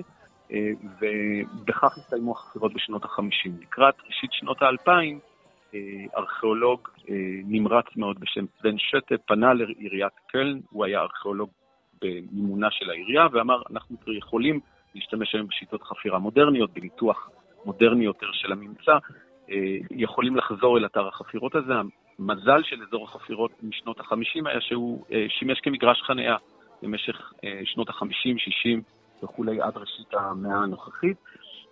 [1.01, 3.51] ובכך הסתיימו החפירות בשנות ה-50.
[3.61, 4.91] לקראת ראשית שנות ה-2000,
[6.17, 7.15] ארכיאולוג אה,
[7.45, 11.51] נמרץ מאוד בשם סבן שטה פנה לעיריית קלן, הוא היה ארכיאולוג
[12.03, 14.61] במימונה של העירייה, ואמר, אנחנו יכולים
[14.95, 17.31] להשתמש היום בשיטות חפירה מודרניות, בניתוח
[17.65, 18.93] מודרני יותר של הממצא,
[19.51, 21.75] אה, יכולים לחזור אל אתר החפירות הזה.
[22.19, 26.37] המזל של אזור החפירות משנות ה-50 היה שהוא אה, שימש כמגרש חניה
[26.83, 27.33] במשך
[27.65, 28.83] שנות ה-50, 60
[29.23, 31.17] וכולי עד ראשית המאה הנוכחית.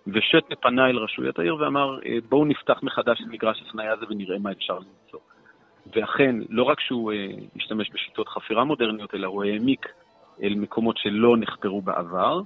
[0.07, 4.39] ושטה פנה אל רשויות העיר ואמר, אה, בואו נפתח מחדש את מגרש החניה הזה ונראה
[4.39, 5.19] מה אפשר למצוא.
[5.95, 9.87] ואכן, לא רק שהוא אה, השתמש בשיטות חפירה מודרניות, אלא הוא העמיק
[10.43, 12.43] אל מקומות שלא נחפרו בעבר, אה,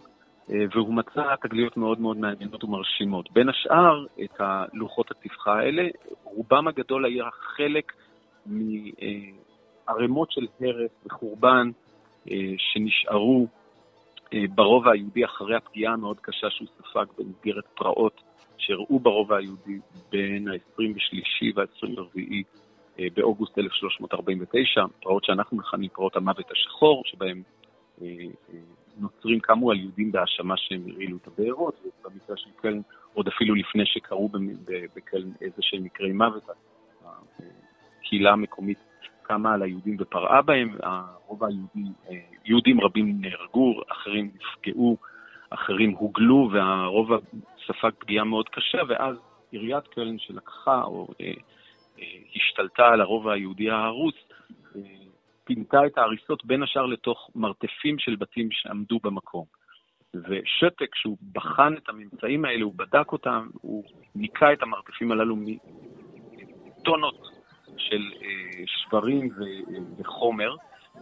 [0.49, 3.31] והוא מצא תגליות מאוד מאוד מעניינות ומרשימות.
[3.31, 5.83] בין השאר, את הלוחות הטפחה האלה,
[6.23, 7.93] רובם הגדול היה חלק
[8.45, 11.71] מערימות של הרס וחורבן
[12.57, 13.47] שנשארו
[14.33, 18.21] אה, ברובע היהודי אחרי הפגיעה המאוד קשה שהוא ספג במסגרת פרעות
[18.57, 19.79] שאירעו ברובע היהודי
[20.11, 22.19] בין ה-23 וה-24
[22.99, 27.41] אה, באוגוסט 1349, פרעות שאנחנו מכנים פרעות המוות השחור, שבהם
[28.99, 32.81] הנוצרים קמו על יהודים בהאשמה שהם הרעילו את הבארות, ובמקרה של קלן,
[33.13, 34.29] עוד אפילו לפני שקרו
[34.95, 36.43] בקלן איזה שהם מקרי מוות,
[37.99, 38.77] הקהילה המקומית
[39.21, 41.93] קמה על היהודים ופרעה בהם, הרוב היהודים,
[42.45, 44.97] יהודים רבים נהרגו, אחרים נפגעו,
[45.49, 47.11] אחרים הוגלו, והרוב
[47.67, 49.15] ספג פגיעה מאוד קשה, ואז
[49.51, 51.31] עיריית קלן שלקחה או אה,
[51.99, 52.03] אה,
[52.35, 54.15] השתלטה על הרוב היהודי ההרוס,
[54.75, 54.81] אה,
[55.47, 59.45] פינתה את ההריסות בין השאר לתוך מרתפים של בתים שעמדו במקום.
[60.15, 63.83] ושטק, כשהוא בחן את הממצאים האלה, הוא בדק אותם, הוא
[64.15, 67.27] ניקה את המרתפים הללו מטונות
[67.77, 69.29] של אה, שברים
[69.97, 70.55] וחומר,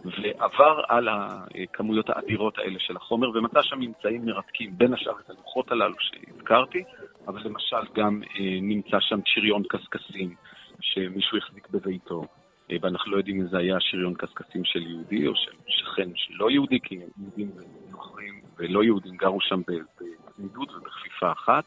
[0.04, 5.72] ועבר על הכמויות האדירות האלה של החומר, ומצא שם ממצאים מרתקים, בין השאר את הלוחות
[5.72, 6.84] הללו שהזכרתי,
[7.28, 10.34] אבל למשל גם אה, נמצא שם שריון קשקשים
[10.80, 12.45] שמישהו החזיק בביתו, אה,
[12.80, 16.80] ואנחנו לא יודעים אם זה היה שריון קשקשים של יהודי או של שכן שלא יהודי,
[16.80, 21.64] כי יהודים ונוכרים ולא יהודים גרו שם בצמידות ובכפיפה אחת.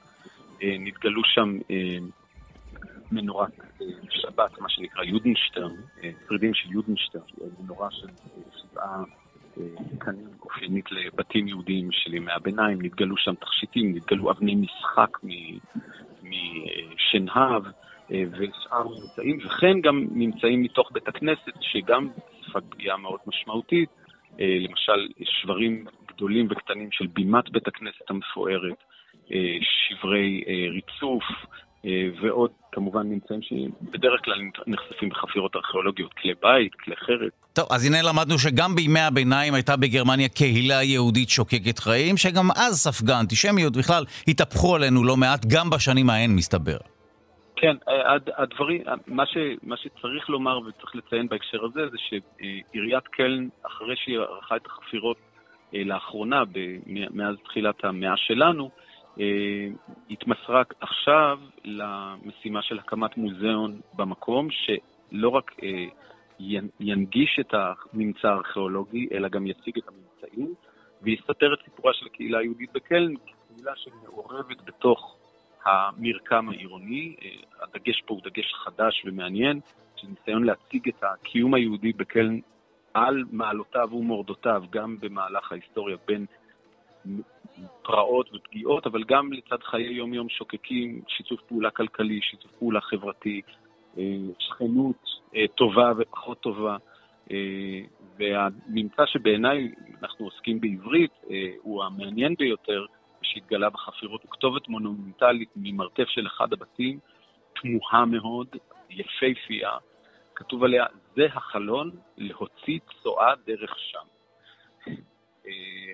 [0.63, 1.57] אה, נתגלו שם
[3.11, 3.51] מנורת
[4.09, 5.75] שבת, מה שנקרא יודנשטרן,
[6.27, 7.21] שרידים של יודנשטרן,
[7.59, 8.07] מנורה של
[8.57, 9.03] שבעה
[9.97, 15.17] קנים אופיינית לבתים יהודיים של ימי הביניים, נתגלו שם תכשיטים, נתגלו אבני משחק
[16.29, 17.63] משנהב
[18.09, 22.09] ושאר ממצאים, וכן גם ממצאים מתוך בית הכנסת, שגם
[22.45, 23.89] ספג פגיעה מאוד משמעותית,
[24.39, 28.83] למשל שברים גדולים וקטנים של בימת בית הכנסת המפוארת,
[29.61, 31.23] שברי ריצוף,
[32.21, 34.35] ועוד כמובן נמצאים שבדרך כלל
[34.67, 37.31] נחשפים בחפירות ארכיאולוגיות, כלי בית, כלי חרט.
[37.53, 42.73] טוב, אז הנה למדנו שגם בימי הביניים הייתה בגרמניה קהילה יהודית שוקקת חיים, שגם אז
[42.75, 46.77] ספגה אנטישמיות, בכלל התהפכו עלינו לא מעט, גם בשנים ההן מסתבר.
[47.55, 47.75] כן,
[48.37, 54.17] הדברים, מה, ש, מה שצריך לומר וצריך לציין בהקשר הזה, זה שעיריית קלן, אחרי שהיא
[54.17, 55.17] ערכה את החפירות
[55.75, 56.43] אה, לאחרונה,
[56.87, 58.88] מאז תחילת המאה שלנו, אה,
[60.09, 65.85] התמסרה עכשיו למשימה של הקמת מוזיאון במקום, שלא רק אה,
[66.79, 70.53] ינגיש את הממצא הארכיאולוגי, אלא גם יציג את הממצאים,
[71.01, 75.15] ויספר את סיפורה של הקהילה היהודית בקלן, קהילה שמעורבת בתוך
[75.65, 77.15] המרקם העירוני.
[77.21, 77.29] אה,
[77.63, 79.59] הדגש פה הוא דגש חדש ומעניין,
[79.95, 82.39] של ניסיון להציג את הקיום היהודי בקלן
[82.93, 86.25] על מעלותיו ומורדותיו, גם במהלך ההיסטוריה בין
[87.81, 93.41] פרעות ופגיעות, אבל גם לצד חיי יום-יום שוקקים, שיתוף פעולה כלכלי, שיתוף פעולה חברתי,
[93.97, 94.03] אה,
[94.39, 96.77] שכנות אה, טובה ופחות טובה.
[97.31, 97.81] אה,
[98.17, 101.11] והממצא שבעיניי אנחנו עוסקים בעברית
[101.61, 102.85] הוא המעניין ביותר
[103.21, 106.99] שהתגלה בחפירות, הוא כתובת מונומנטלית ממרתף של אחד הבתים,
[107.61, 108.47] תמוהה מאוד,
[108.89, 109.71] יפייפייה,
[110.35, 110.85] כתוב עליה,
[111.15, 114.05] זה החלון להוציא צואה דרך שם.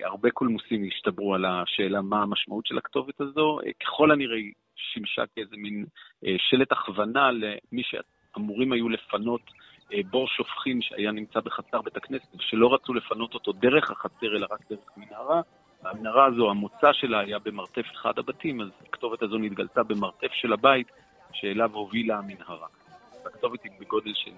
[0.04, 3.58] הרבה קולמוסים השתברו על השאלה מה המשמעות של הכתובת הזו.
[3.66, 5.84] אה, ככל הנראה היא שימשה כאיזה מין
[6.26, 9.40] אה, שלט הכוונה למי שאמורים היו לפנות
[9.92, 14.46] אה, בור שופכין שהיה נמצא בחצר בית הכנסת, ושלא רצו לפנות אותו דרך החצר, אלא
[14.50, 15.40] רק דרך מנהרה.
[15.82, 20.86] המנהרה הזו, המוצא שלה היה במרתף אחד הבתים, אז הכתובת הזו נתגלתה במרתף של הבית
[21.32, 22.66] שאליו הובילה המנהרה.
[23.26, 24.30] הכתובת היא בגודל של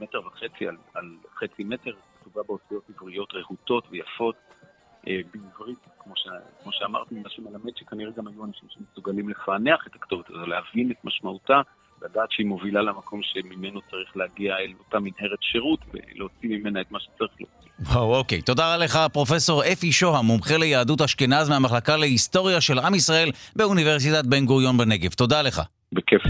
[0.00, 4.57] מטר וחצי על, על חצי מטר, כתובה באותיות עבריות רהוטות ויפות, אה,
[5.06, 6.28] בעברית, כמו, ש...
[6.62, 11.04] כמו שאמרתי, מה שמלמד שכנראה גם היו אנשים שמסוגלים לפענח את הכתובת הזו, להבין את
[11.04, 11.60] משמעותה,
[12.02, 16.98] לדעת שהיא מובילה למקום שממנו צריך להגיע אל אותה מנהרת שירות ולהוציא ממנה את מה
[17.00, 17.92] שצריך להוציא.
[17.92, 18.42] וואו, אוקיי.
[18.42, 24.46] תודה לך, פרופסור אפי שוהם, מומחה ליהדות אשכנז מהמחלקה להיסטוריה של עם ישראל באוניברסיטת בן
[24.46, 25.12] גוריון בנגב.
[25.12, 25.62] תודה לך.
[25.92, 26.22] בכיף.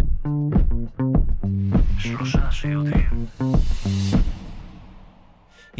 [1.98, 3.08] שלושה שיודעים.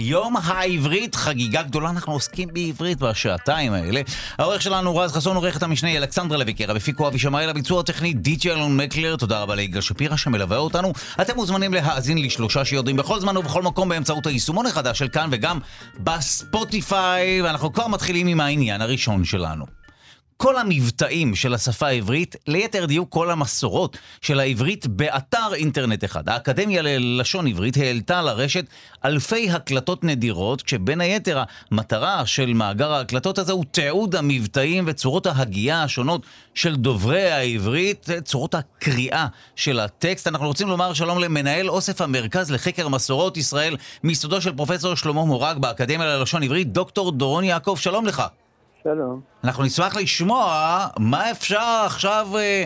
[0.01, 4.01] יום העברית, חגיגה גדולה, אנחנו עוסקים בעברית בשעתיים האלה.
[4.39, 8.77] העורך שלנו רז חסון, עורכת המשנה אלכסנדרה לויקרה, בפיקו אבי שמאי, לביצוע הטכני די.ג'י אלון
[8.77, 10.93] מקלר, תודה רבה ליגאל שפירא שמלווה אותנו.
[11.21, 15.59] אתם מוזמנים להאזין לשלושה שיודעים בכל זמן ובכל מקום באמצעות היישומון החדש של כאן וגם
[15.99, 19.79] בספוטיפיי, ואנחנו כבר מתחילים עם העניין הראשון שלנו.
[20.41, 26.29] כל המבטאים של השפה העברית, ליתר דיוק כל המסורות של העברית באתר אינטרנט אחד.
[26.29, 28.65] האקדמיה ללשון עברית העלתה לרשת
[29.05, 35.83] אלפי הקלטות נדירות, כשבין היתר המטרה של מאגר ההקלטות הזה הוא תיעוד המבטאים וצורות ההגייה
[35.83, 36.23] השונות
[36.55, 39.27] של דוברי העברית, צורות הקריאה
[39.57, 40.27] של הטקסט.
[40.27, 45.59] אנחנו רוצים לומר שלום למנהל אוסף המרכז לחקר מסורות ישראל, מיסודו של פרופסור שלמה מורג
[45.59, 48.23] באקדמיה ללשון עברית, דוקטור דורון יעקב, שלום לך.
[48.95, 49.21] שלום.
[49.45, 50.47] אנחנו נשמח לשמוע
[50.99, 52.65] מה אפשר עכשיו אה,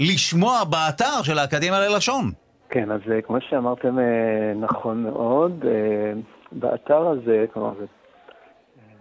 [0.00, 2.24] לשמוע באתר של האקדמיה ללשון.
[2.68, 5.64] כן, אז אה, כמו שאמרתם, אה, נכון מאוד.
[5.64, 6.12] אה,
[6.52, 7.86] באתר הזה, כלומר, זה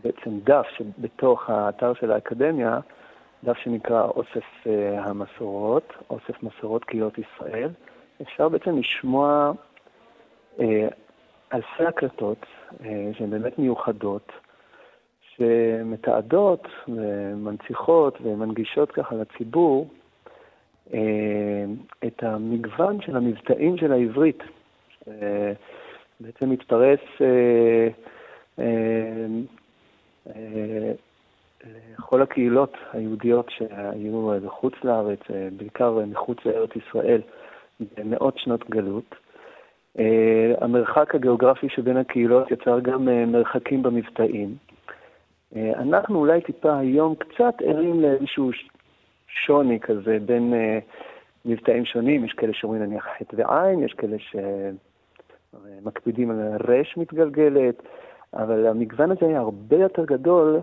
[0.03, 2.79] בעצם דף שבתוך האתר של האקדמיה,
[3.43, 7.69] דף שנקרא אוסף אה, המסורות, אוסף מסורות קהילות ישראל.
[8.21, 9.51] אפשר בעצם לשמוע
[10.59, 10.87] אה,
[11.53, 12.45] אלפי הקלטות
[12.85, 14.31] אה, שהן באמת מיוחדות,
[15.39, 19.87] שמתעדות ומנציחות ומנגישות ככה לציבור
[20.93, 21.65] אה,
[22.07, 24.43] את המגוון של המבטאים של העברית.
[25.07, 25.51] אה,
[26.19, 27.87] בעצם מתפרס אה,
[31.97, 35.19] לכל הקהילות היהודיות שהיו בחוץ לארץ,
[35.57, 37.21] בעיקר מחוץ לארץ ישראל,
[37.97, 39.15] במאות שנות גלות.
[40.61, 44.55] המרחק הגיאוגרפי שבין הקהילות יצר גם מרחקים במבטאים.
[45.53, 48.49] Uh, אנחנו אולי טיפה היום קצת ערים לאיזשהו
[49.27, 50.57] שוני כזה בין uh,
[51.45, 54.17] מבטאים שונים, יש כאלה שאומרים נניח חטא ועין, יש כאלה
[55.49, 56.37] שמקפידים על
[56.67, 57.83] רש מתגלגלת,
[58.33, 60.59] אבל המגוון הזה היה הרבה יותר גדול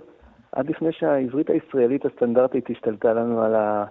[0.52, 3.84] עד לפני שהעברית הישראלית הסטנדרטית השתלטה לנו על, ה...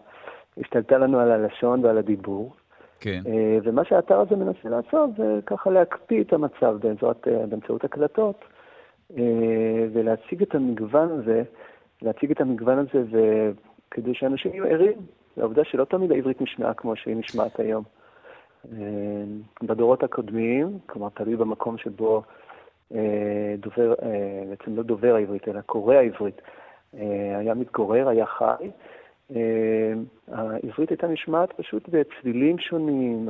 [0.57, 2.53] השתלטה לנו על הלשון ועל הדיבור.
[2.99, 3.21] כן.
[3.27, 8.35] אה, ומה שהאתר הזה מנסה לעשות זה ככה להקפיא את המצב באמצעות, אה, באמצעות הקלטות,
[8.41, 8.54] אה,
[9.93, 11.43] ולהציג את המגוון הזה,
[12.01, 13.51] להציג את המגוון הזה
[13.91, 14.97] כדי שאנשים יהיו ערים
[15.37, 17.83] לעובדה שלא תמיד העברית נשמעה כמו שהיא נשמעת היום.
[19.63, 22.23] בדורות הקודמים, כלומר תלוי במקום שבו
[23.57, 23.93] דובר,
[24.49, 26.41] בעצם לא דובר העברית, אלא קורא העברית,
[26.93, 28.69] היה מתגורר, היה חי,
[29.35, 29.93] אה,
[30.27, 33.29] העברית הייתה נשמעת פשוט בצלילים שונים,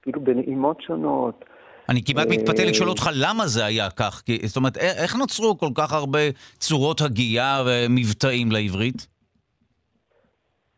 [0.00, 1.44] אפילו בנעימות שונות.
[1.88, 4.22] אני כמעט מתפתה אה, לשאול אותך למה זה היה כך.
[4.44, 6.18] זאת אומרת, איך נוצרו כל כך הרבה
[6.58, 9.06] צורות הגייה ומבטאים לעברית?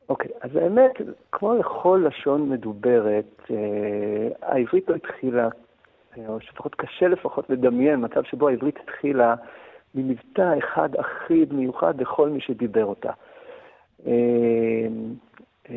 [0.09, 0.93] אוקיי, אז האמת,
[1.33, 3.57] כמו לכל לשון מדוברת, אה,
[4.43, 5.49] העברית לא התחילה,
[6.29, 9.35] או שלפחות קשה לפחות לדמיין מצב שבו העברית התחילה
[9.95, 13.11] ממבטא אחד אחיד, מיוחד לכל מי שדיבר אותה.
[14.07, 14.13] אה,
[15.71, 15.75] אה,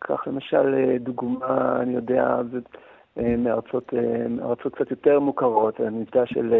[0.00, 2.36] כך למשל אה, דוגמה, אני יודע,
[3.16, 3.92] מארצות,
[4.28, 6.54] מארצות קצת יותר מוכרות, המבטא של,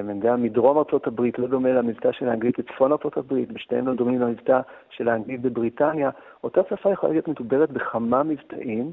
[0.00, 3.94] אני יודע, מדרום ארצות הברית לא דומה למבטא של האנגלית בצפון ארצות הברית, בשתיהם לא
[3.94, 4.60] דומים למבטא
[4.90, 6.10] של האנגלית בבריטניה.
[6.44, 8.92] אותה שפה יכולה להיות מדוברת בכמה מבטאים.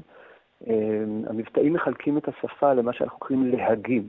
[1.26, 4.08] המבטאים מחלקים את השפה למה שאנחנו קוראים להגים.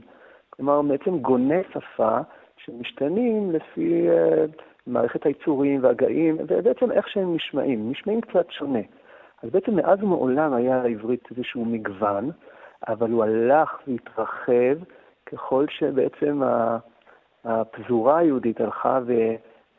[0.50, 2.18] כלומר, בעצם גוני שפה
[2.58, 4.08] שמשתנים לפי
[4.88, 8.80] מערכת היצורים והגאים, ובעצם איך שהם נשמעים, נשמעים קצת שונה.
[9.44, 12.30] אז בעצם מאז ומעולם היה לעברית איזשהו מגוון,
[12.88, 14.78] אבל הוא הלך והתרחב
[15.26, 16.42] ככל שבעצם
[17.46, 19.00] הפזורה היהודית הלכה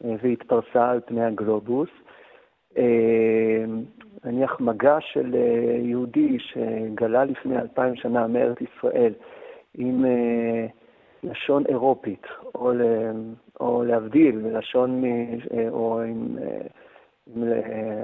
[0.00, 1.88] והתפרסה על פני הגלובוס.
[2.78, 3.64] אה,
[4.24, 9.12] נניח מגע של אה, יהודי שגלה לפני אלפיים שנה מארץ ישראל
[9.74, 10.66] עם אה,
[11.22, 12.72] לשון אירופית, או,
[13.60, 15.02] או להבדיל מלשון,
[15.70, 16.36] או עם,
[17.26, 17.42] עם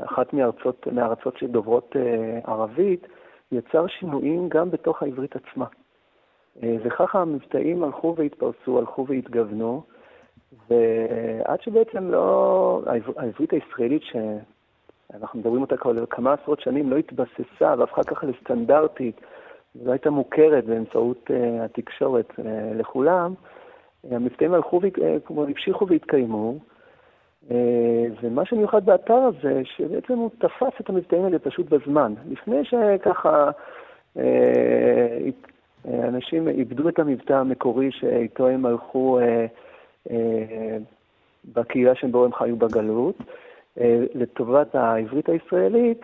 [0.05, 3.07] אחת מארצות, מארצות שדוברות אה, ערבית,
[3.53, 5.67] יצר שינויים גם בתוך העברית עצמה.
[6.63, 9.83] אה, וככה המבטאים הלכו והתפרסו, הלכו והתגוונו,
[10.71, 12.83] ועד שבעצם לא...
[13.17, 19.21] העברית הישראלית, שאנחנו מדברים אותה כבר כמה עשרות שנים, לא התבססה והפכה ככה לסטנדרטית
[19.85, 22.33] לא הייתה מוכרת באמצעות uh, התקשורת
[22.75, 23.35] לכולם,
[24.11, 24.81] המבטאים הלכו,
[25.25, 26.59] כמו המשיכו והתקיימו,
[28.23, 32.15] ומה שמיוחד באתר הזה, שבעצם הוא תפס את המבטאים האלה פשוט בזמן.
[32.31, 33.51] לפני שככה
[34.17, 34.21] uh,
[35.89, 39.19] אנשים איבדו את המבטא המקורי שאיתו הם הלכו
[41.45, 43.17] בקהילה שבו הם חיו בגלות,
[44.15, 46.03] לטובת העברית הישראלית,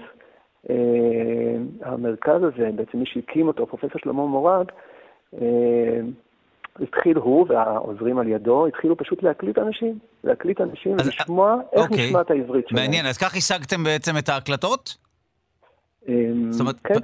[0.70, 4.72] אה, המרכז הזה, בעצם מי שהקים אותו, פרופסור שלמה מורג,
[5.34, 6.00] אה,
[6.80, 12.06] התחיל הוא והעוזרים על ידו, התחילו פשוט להקליט אנשים, להקליט אנשים אז, ולשמוע איך אוקיי.
[12.06, 12.84] נשמעת העברית שלהם.
[12.84, 14.96] מעניין, אז כך השגתם בעצם את ההקלטות?
[16.08, 16.76] אמ, זאת אומרת...
[16.84, 16.94] כן,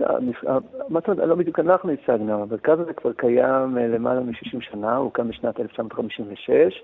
[0.88, 4.96] מה זאת אומרת, לא בדיוק אנחנו השגנו, המרכז הזה כבר קיים אה, למעלה מ-60 שנה,
[4.96, 6.82] הוא קם בשנת 1956,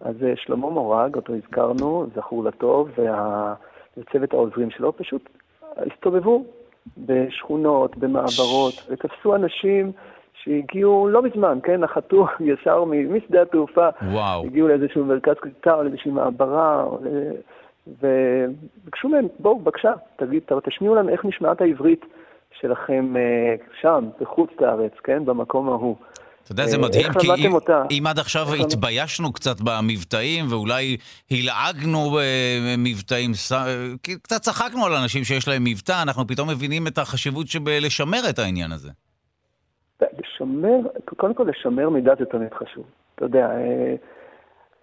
[0.00, 2.88] אז שלמה מורג, אותו הזכרנו, זכור לטוב,
[3.96, 5.28] וצוות העוזרים שלו פשוט
[5.76, 6.44] הסתובבו
[6.98, 9.92] בשכונות, במעברות, ותפסו אנשים
[10.44, 11.80] שהגיעו לא מזמן, כן?
[11.80, 13.88] נחתו ישר משדה התעופה.
[14.02, 14.44] וואו.
[14.44, 16.86] הגיעו לאיזשהו מרכז קליטה או לאיזושהי מעברה,
[17.86, 22.04] וביקשו מהם, בואו, בבקשה, תגיד, תשמיעו לנו איך נשמעת העברית
[22.60, 25.24] שלכם אה, שם, בחוץ לארץ, כן?
[25.24, 25.96] במקום ההוא.
[26.44, 27.52] אתה יודע, זה אה, מדהים, כי אם,
[27.90, 30.96] אם עד עכשיו התביישנו קצת במבטאים, ואולי
[31.30, 33.32] הלעגנו במבטאים,
[34.22, 38.72] קצת צחקנו על אנשים שיש להם מבטא, אנחנו פתאום מבינים את החשיבות שבלשמר את העניין
[38.72, 38.90] הזה.
[40.18, 40.78] לשמר,
[41.16, 42.84] קודם כל לשמר מידע זה תמיד חשוב.
[43.14, 43.94] אתה יודע, אה,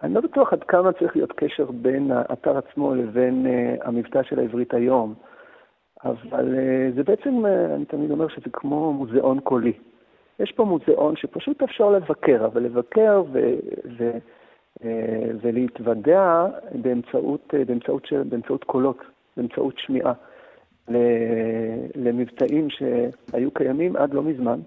[0.02, 4.38] אני לא בטוח עד כמה צריך להיות קשר בין האתר עצמו לבין uh, המבטא של
[4.38, 5.14] העברית היום,
[6.04, 9.72] אבל uh, זה בעצם, אני תמיד אומר שזה כמו מוזיאון קולי.
[10.40, 13.54] יש פה מוזיאון שפשוט אפשר לבקר, אבל לבקר ו...
[13.98, 14.10] ו
[15.40, 18.98] ולהתוודע באמצעות, באמצעות, באמצעות קולות,
[19.36, 20.12] באמצעות שמיעה,
[21.94, 24.60] למבטאים שהיו קיימים עד לא מזמן,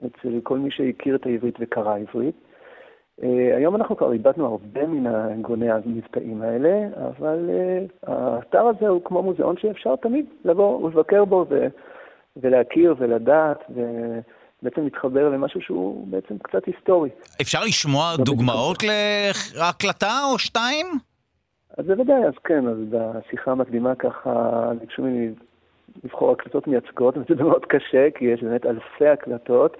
[0.00, 2.34] אצל כל מי שהכיר את העברית וקרא עברית.
[3.22, 9.00] אה, היום אנחנו כבר איבדנו הרבה מן גוני המבטאים האלה, אבל אה, האתר הזה הוא
[9.04, 11.66] כמו מוזיאון שאפשר תמיד לבוא ולבקר בו ו-
[12.36, 17.10] ולהכיר ולדעת, ובעצם להתחבר למשהו שהוא בעצם קצת היסטורי.
[17.42, 18.82] אפשר לשמוע לא דוגמאות
[19.58, 20.86] להקלטה או שתיים?
[21.78, 25.30] אז בוודאי, אז כן, אז בשיחה המקדימה ככה ביקשו ממני
[26.04, 29.76] לבחור הקלטות מייצגות, וזה מאוד קשה, כי יש באמת אלפי הקלטות.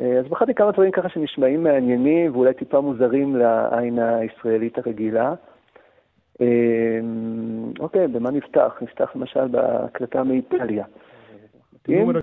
[0.00, 5.34] אה, אז בחרתי כמה דברים ככה שנשמעים מעניינים ואולי טיפה מוזרים לעין הישראלית הרגילה.
[6.40, 6.46] אה,
[7.80, 8.72] אוקיי, במה נפתח?
[8.80, 10.84] נפתח למשל בהקלטה מאיטליה.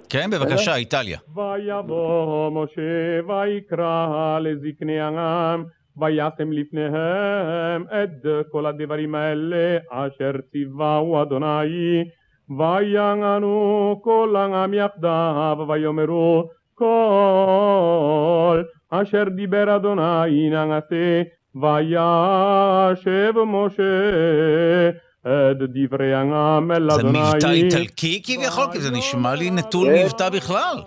[0.10, 1.18] כן, בבקשה, איטליה.
[1.36, 5.64] ויבוא משה ויקרא לזקני העם
[5.98, 12.10] וישם לפניהם את כל הדברים האלה אשר ציווהו אדוני
[12.50, 21.22] ויענו כל העם יחדיו ויאמרו כל אשר דיבר אדוני נעשה
[21.56, 24.90] וישב משה
[25.28, 27.14] את דברי העם אל אדוני.
[27.14, 28.66] זה מבטא איטלקי כביכול?
[28.74, 30.78] כי זה נשמע לי נטול מבטא בכלל.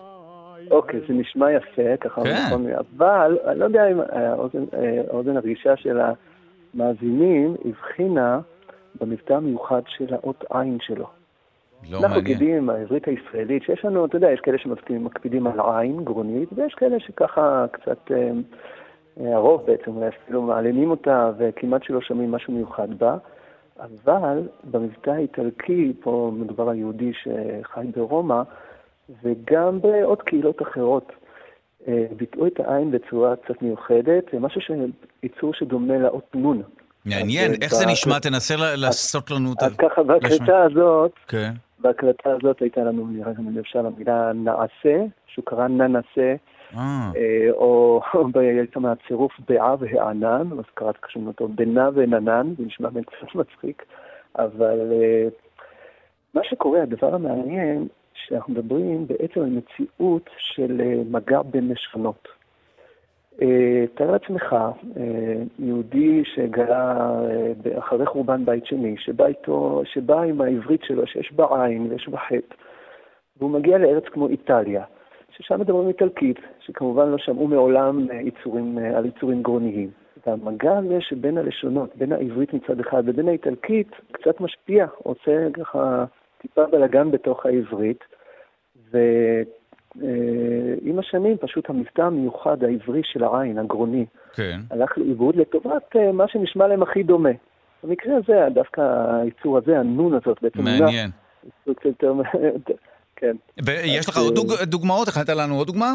[0.71, 2.45] אוקיי, זה נשמע יפה, ככה כן.
[2.47, 2.67] נכון,
[2.99, 4.01] אבל אני לא יודע אם
[5.11, 5.99] האוזן הרגישה של
[6.75, 8.41] המאזינים הבחינה
[9.01, 11.20] במבטא המיוחד של האות עין שלו.
[11.89, 12.33] לא אנחנו מעניין.
[12.33, 17.01] יודעים, העברית הישראלית, שיש לנו, אתה יודע, יש כאלה שמקפידים על עין גרונית, ויש כאלה
[17.01, 18.31] שככה קצת, אה,
[19.21, 23.17] אה, הרוב בעצם, אולי אפילו מעלימים אותה, וכמעט שלא שומעים משהו מיוחד בה.
[23.81, 28.43] אבל במבטא האיטלקי, פה מדובר על יהודי שחי ברומא,
[29.23, 31.13] וגם בעוד קהילות אחרות,
[31.89, 34.61] אה, ביטאו את העין בצורה קצת מיוחדת, משהו
[35.23, 36.63] ייצור שדומה לאות נון.
[37.05, 38.19] מעניין, איך זה נשמע?
[38.19, 39.67] תנסה לעשות לנו את ה...
[39.67, 41.53] אז ככה, בהקלטה הזאת, כן.
[41.81, 43.07] בהקלטה הזאת הייתה לנו,
[43.61, 46.35] אפשר, המילה נעשה, שהוא קרא ננסה,
[46.77, 47.11] אה.
[47.17, 48.01] אה, או
[48.33, 53.85] בעצם הצירוף בעה והענן, אז קראתי קשור אותו בנה וננן, זה נשמע בין קצת מצחיק,
[54.39, 55.29] אבל אה,
[56.35, 62.40] מה שקורה, הדבר המעניין, שאנחנו מדברים בעצם על מציאות של מגע בין לשונות.
[63.43, 67.11] אה, תאר לעצמך, אה, יהודי שגלה
[67.67, 72.09] אה, אחרי חורבן בית שני, שבא, איתו, שבא עם העברית שלו, שיש בה עין ויש
[72.09, 72.55] בה חטא,
[73.37, 74.85] והוא מגיע לארץ כמו איטליה,
[75.31, 79.91] ששם מדברים איטלקית, שכמובן לא שמעו מעולם יצורים, על יצורים גרוניים.
[80.27, 86.05] והמגע הזה שבין הלשונות, בין העברית מצד אחד ובין האיטלקית, קצת משפיע, עושה ככה
[86.39, 88.05] טיפה בלאגן בתוך העברית,
[88.93, 88.99] ו...
[90.03, 94.61] אה, עם השנים פשוט המבטא המיוחד העברי של העין, הגרוני, כן.
[94.71, 97.31] הלך לאיבוד לטובת אה, מה שנשמע להם הכי דומה.
[97.85, 98.81] במקרה הזה, דווקא
[99.23, 100.65] הייצור הזה, הנון הזאת, בעצם...
[100.65, 101.11] מעניין.
[103.17, 103.37] כן.
[103.65, 105.09] ויש לך עוד אה, דוגמאות?
[105.09, 105.95] הכנת לנו עוד דוגמה?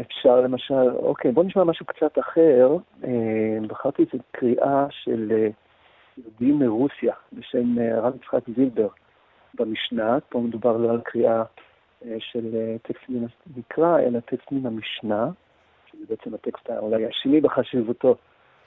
[0.00, 2.76] אפשר למשל, אוקיי, בוא נשמע משהו קצת אחר.
[3.68, 5.32] בחרתי איזו קריאה של
[6.18, 8.88] יהודי מרוסיה בשם הרב יצחק זילבר
[9.54, 11.42] במשנה, פה מדובר לא על קריאה אה,
[12.18, 13.26] של אה, טקסט מן
[13.56, 15.30] המקרא, אלא טקסט מן המשנה,
[15.90, 18.16] שזה בעצם הטקסט אולי השני בחשיבותו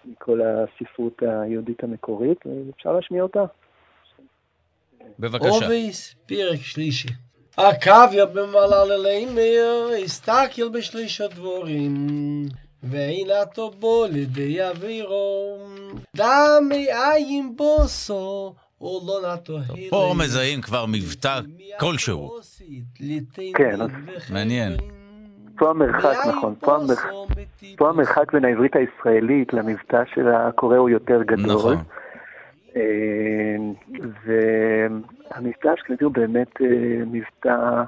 [0.05, 3.43] מכל הספרות היהודית המקורית, ואפשר להשמיע אותה.
[5.19, 5.49] בבקשה.
[5.49, 7.07] אבות, פרק שלישי.
[7.57, 11.95] עקביא בן מהללאל אומר, הסתכל בשלושה דברים,
[12.83, 15.57] ועינתו בו לידי אווירו,
[16.15, 18.53] דמי עין בוסו,
[19.89, 21.39] פה מזהים כבר מבטא
[21.79, 22.39] כלשהו.
[23.53, 23.79] כן,
[24.33, 24.73] מעניין.
[25.57, 27.09] פה המרחק, נכון, פה, המרחק,
[27.77, 31.53] פה המרחק בין העברית הישראלית למבטא של הקורא הוא יותר גדול.
[31.53, 31.77] נכון.
[32.75, 32.81] אה,
[34.25, 36.67] והמבטא האשכנזי הוא באמת אה,
[37.05, 37.83] מבטא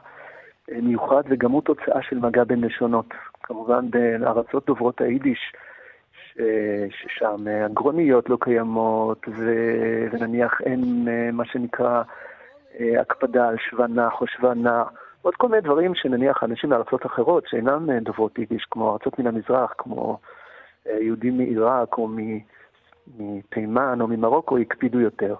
[0.72, 3.14] אה, מיוחד וגם הוא תוצאה של מגע בין לשונות.
[3.44, 5.40] כמובן בארצות דוברות היידיש
[6.90, 9.26] ששם אגרוניות לא קיימות,
[10.12, 12.04] ונניח אין אה, מה שנקרא
[12.80, 14.84] אה, הקפדה על שוונח או שוונה,
[15.22, 19.28] עוד כל מיני דברים שנניח אנשים מארצות אחרות שאינם אה, דוברות יידיש, כמו ארצות מן
[19.28, 20.20] המזרח, כמו
[20.86, 22.10] יהודים מעיראק או
[23.18, 25.36] מתימן או ממרוקו, הקפידו יותר.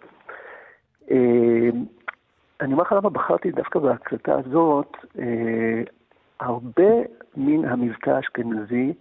[2.62, 4.98] אני אומר לך למה בחרתי דווקא בהקלטה הזאת,
[6.40, 6.92] הרבה
[7.38, 8.94] מן המבטא האשכנזי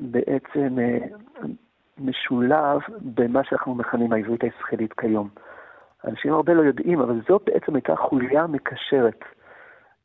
[0.00, 0.98] בעצם אה,
[1.98, 5.28] משולב במה שאנחנו מכנים העברית הישראלית כיום.
[6.04, 9.24] אנשים הרבה לא יודעים, אבל זו בעצם הייתה חוליה מקשרת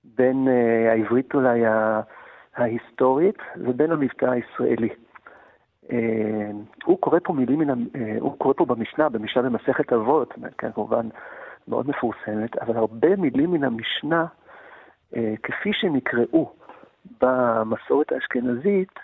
[0.03, 1.61] בין אה, העברית אולי
[2.55, 4.89] ההיסטורית ובין המבטא הישראלי.
[5.91, 6.51] אה,
[6.85, 7.85] הוא קורא פה מילים מן,
[8.19, 11.07] הוא קורא פה במשנה, במשנה במסכת אבות, כן, כמובן
[11.67, 14.25] מאוד מפורסמת, אבל הרבה מילים מן המשנה,
[15.43, 16.53] כפי שנקראו
[17.21, 18.99] במסורת האשכנזית,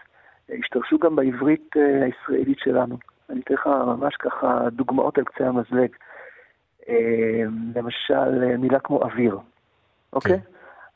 [0.59, 2.97] השתרשו גם בעברית אה, הישראלית שלנו.
[3.29, 5.89] אני אתן לך ממש ככה דוגמאות על קצה המזלג.
[6.89, 7.43] אה,
[7.75, 9.37] למשל, אה, מילה כמו אוויר,
[10.13, 10.39] אוקיי?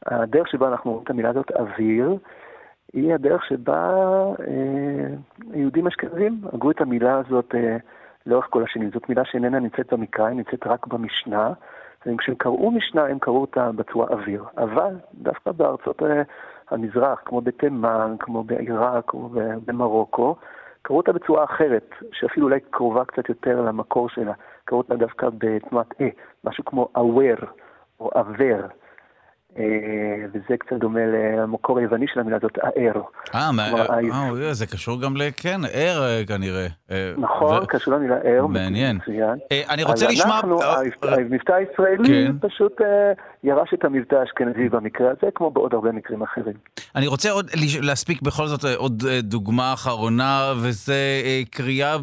[0.05, 2.17] הדרך שבה אנחנו רואים את המילה הזאת, אוויר,
[2.93, 3.89] היא הדרך שבה
[4.47, 5.07] אה,
[5.53, 7.77] יהודים אשכנזים הגו את המילה הזאת אה,
[8.25, 8.89] לאורך כל השנים.
[8.93, 11.53] זאת מילה שאיננה נמצאת במקרא, היא נמצאת רק במשנה.
[12.05, 14.43] וכשהם קראו משנה, הם קראו אותה בצורה אוויר.
[14.57, 16.21] אבל דווקא בארצות אה,
[16.73, 19.29] המזרח, כמו בתימן, כמו בעיראק, כמו
[19.65, 20.35] במרוקו,
[20.81, 24.33] קראו אותה בצורה אחרת, שאפילו אולי קרובה קצת יותר למקור שלה.
[24.65, 26.07] קראו אותה דווקא בתנועת אה,
[26.43, 27.45] משהו כמו aware
[27.99, 28.67] או עוור.
[29.59, 29.63] אה,
[30.33, 33.01] וזה קצת דומה למקור היווני של המילה הזאת, האר.
[33.35, 35.21] אה, אה, ה- אוי, זה קשור גם ל...
[35.37, 36.67] כן, ער אה, כנראה.
[36.91, 38.47] אה, נכון, קשור למילה ער.
[38.47, 38.99] מעניין.
[39.51, 40.35] אה, אני רוצה לשמוע...
[40.35, 40.39] אה,
[41.15, 42.31] המבטא- אה, הישראלי כן.
[42.47, 42.87] פשוט אה,
[43.43, 46.53] ירש את המבטא האשכנזי במקרה הזה, כמו בעוד הרבה מקרים אחרים.
[46.95, 47.49] אני רוצה עוד
[47.81, 50.93] להספיק בכל זאת אה, עוד אה, דוגמה אחרונה, וזה
[51.25, 51.97] אה, קריאה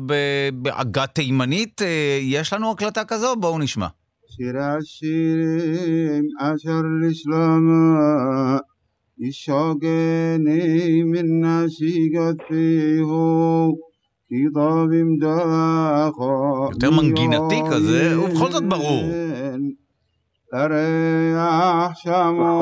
[0.53, 1.83] בעגה תימנית.
[1.83, 1.87] אה,
[2.23, 3.37] יש לנו הקלטה כזו?
[3.37, 3.87] בואו נשמע.
[4.31, 8.59] שיר השירים אשר לשלמה
[9.19, 13.77] ישוגני מן נשיגת פיהו
[14.31, 19.05] עם דחו יותר מנגינתי כזה, ובכל זאת ברור.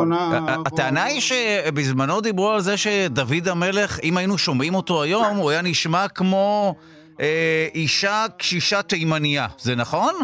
[0.06, 0.66] נכון.
[0.66, 5.62] הטענה היא שבזמנו דיברו על זה שדוד המלך, אם היינו שומעים אותו היום, הוא היה
[5.62, 6.74] נשמע כמו
[7.20, 9.46] אה, אישה קשישה תימניה.
[9.58, 10.14] זה נכון?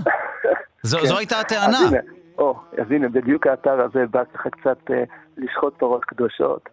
[0.85, 1.07] זו, כן.
[1.07, 1.78] זו הייתה הטענה.
[1.87, 2.01] אז הנה,
[2.39, 5.05] או, אז הנה, בדיוק האתר הזה בא ככה קצת אה,
[5.37, 6.68] לשחוט פרות קדושות.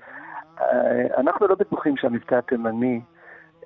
[0.61, 0.65] אה,
[1.17, 3.01] אנחנו לא בטוחים שהמבטא התימני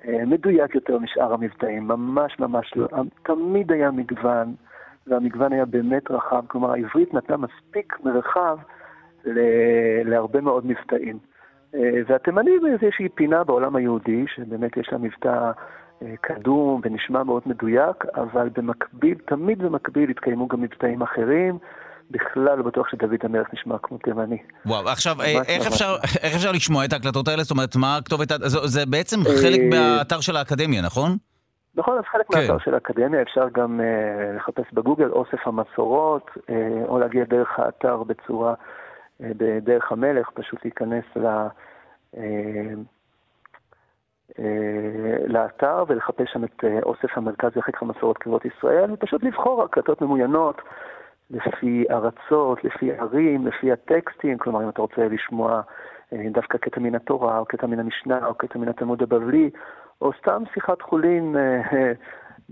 [0.08, 2.86] אה, מדויק יותר משאר המבטאים, ממש ממש לא.
[3.22, 4.54] תמיד היה מגוון,
[5.06, 8.58] והמגוון היה באמת רחב, כלומר העברית נתנה מספיק מרחב
[9.24, 11.18] ל- להרבה מאוד מבטאים.
[11.74, 15.50] אה, והתימני זה איזושהי פינה בעולם היהודי, שבאמת יש לה מבטא
[16.02, 21.58] אה, קדום ונשמע מאוד מדויק, אבל במקביל, תמיד במקביל התקיימו גם מבטאים אחרים.
[22.10, 24.38] בכלל לא בטוח שדוד המלך נשמע כמו תימני.
[24.66, 25.66] וואו, עכשיו, אה, איך.
[25.66, 27.42] אפשר, איך אפשר לשמוע את ההקלטות האלה?
[27.42, 28.28] זאת אומרת, מה הכתובת?
[28.28, 31.16] זה, זה בעצם אה, חלק מהאתר של האקדמיה, נכון?
[31.74, 32.38] נכון, אז חלק כן.
[32.38, 36.52] מהאתר של האקדמיה אפשר גם uh, לחפש בגוגל אוסף המסורות, uh,
[36.88, 41.26] או להגיע דרך האתר בצורה, uh, בדרך המלך, פשוט להיכנס ל...
[42.14, 42.18] uh,
[45.26, 50.62] לאתר ולחפש שם את uh, אוסף המרכז לחקר המסורות קריאות ישראל, ופשוט לבחור הקלטות ממוינות
[51.30, 55.60] לפי ארצות, לפי ערים, לפי הטקסטים, כלומר אם אתה רוצה לשמוע
[56.12, 59.50] אה, דווקא קטע מן התורה, או קטע מן המשנה, או קטע מן התלמוד הבבלי,
[60.00, 61.62] או סתם שיחת חולין אה,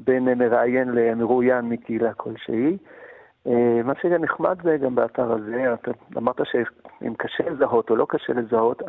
[0.06, 2.78] בין אה, מראיין למרואיין מקהילה כלשהי.
[3.46, 8.06] אה, מה שהיה נחמד זה גם באתר הזה, אתה אמרת שאם קשה לזהות או לא
[8.08, 8.82] קשה לזהות,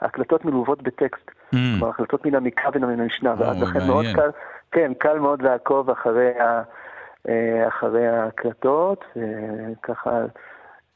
[0.00, 1.30] ההקלטות מלוות בטקסט.
[1.50, 4.04] כלומר, הקלטות מן המקרא ומן המשנה, ואז לכן מאוד.
[4.14, 4.30] קל,
[4.72, 6.62] כן, קל מאוד לעקוב אחרי, ה,
[7.28, 9.22] אה, אחרי ההקלטות, אה,
[9.82, 10.10] ככה,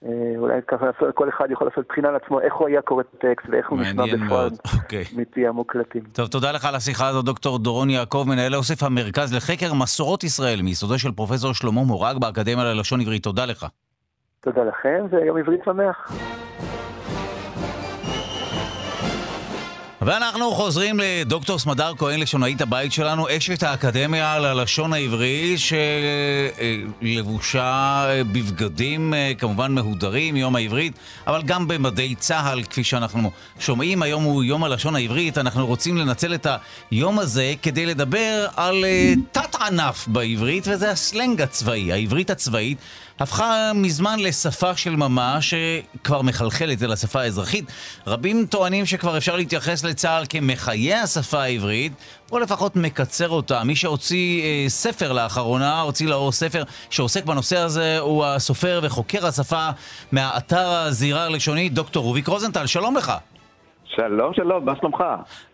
[0.05, 3.47] אה, אולי ככה כל אחד יכול לעשות בחינה לעצמו איך הוא היה קורא את הטקסט
[3.51, 5.05] ואיך הוא נשמע בפועל מאוד, אוקיי.
[5.17, 6.03] מפי המוקלטים.
[6.13, 10.63] טוב, תודה לך על השיחה הזאת, דוקטור דורון יעקב, מנהל אוסף המרכז לחקר מסורות ישראל,
[10.63, 13.23] מיסודו של פרופסור שלמה מורג באקדמיה ללשון עברית.
[13.23, 13.67] תודה לך.
[14.41, 16.13] תודה לכם, ויום עברית שמח.
[20.07, 25.55] ואנחנו חוזרים לדוקטור סמדר כהן, לשונאית הבית שלנו, אשת האקדמיה ללשון העברי,
[27.03, 30.93] שלבושה בבגדים אה, כמובן מהודרים, יום העברית,
[31.27, 34.03] אבל גם במדי צה"ל, כפי שאנחנו שומעים.
[34.03, 36.47] היום הוא יום הלשון העברית, אנחנו רוצים לנצל את
[36.91, 42.79] היום הזה כדי לדבר על אה, תת-ענף בעברית, וזה הסלנג הצבאי, העברית הצבאית.
[43.23, 47.65] הפכה מזמן לשפה של ממש, שכבר מחלחלת אל השפה האזרחית.
[48.07, 51.93] רבים טוענים שכבר אפשר להתייחס לצה"ל כמחיה השפה העברית,
[52.33, 53.65] או לפחות מקצר אותה.
[53.65, 59.69] מי שהוציא אה, ספר לאחרונה, הוציא לאור ספר שעוסק בנושא הזה, הוא הסופר וחוקר השפה
[60.13, 62.67] מהאתר הזירה הלשונית, דוקטור רוביק רוזנטל.
[62.67, 63.13] שלום לך.
[63.97, 65.05] שלום, שלום, מה שלומך?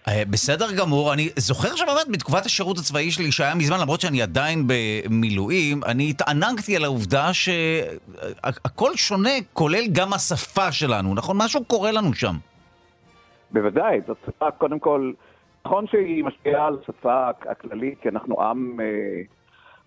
[0.09, 4.67] אה, בסדר גמור, אני זוכר שבאמת בתקופת השירות הצבאי שלי, שהיה מזמן, למרות שאני עדיין
[4.67, 11.37] במילואים, אני התענגתי על העובדה שהכל שונה, כולל גם השפה שלנו, נכון?
[11.39, 12.35] משהו קורה לנו שם.
[13.51, 15.13] בוודאי, זאת שפה קודם כל
[15.67, 19.23] נכון שהיא משפיעה על השפה הכללית, כי אנחנו עם, אה,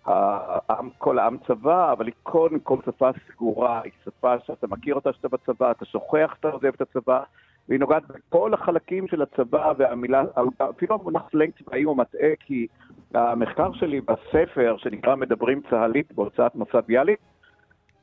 [0.05, 5.13] העם, כל העם צבא, אבל היא קודם כל שפה סגורה, היא שפה שאתה מכיר אותה
[5.13, 7.23] שאתה בצבא, אתה שוכח שאתה עוזב את הצבא,
[7.69, 10.23] והיא נוגעת בכל החלקים של הצבא, והמילה,
[10.69, 12.67] אפילו המונח סלנג צבאי הוא מטעה, כי
[13.13, 17.19] המחקר שלי בספר, שנקרא מדברים צה"לית, בהוצאת מוסד ביאליק,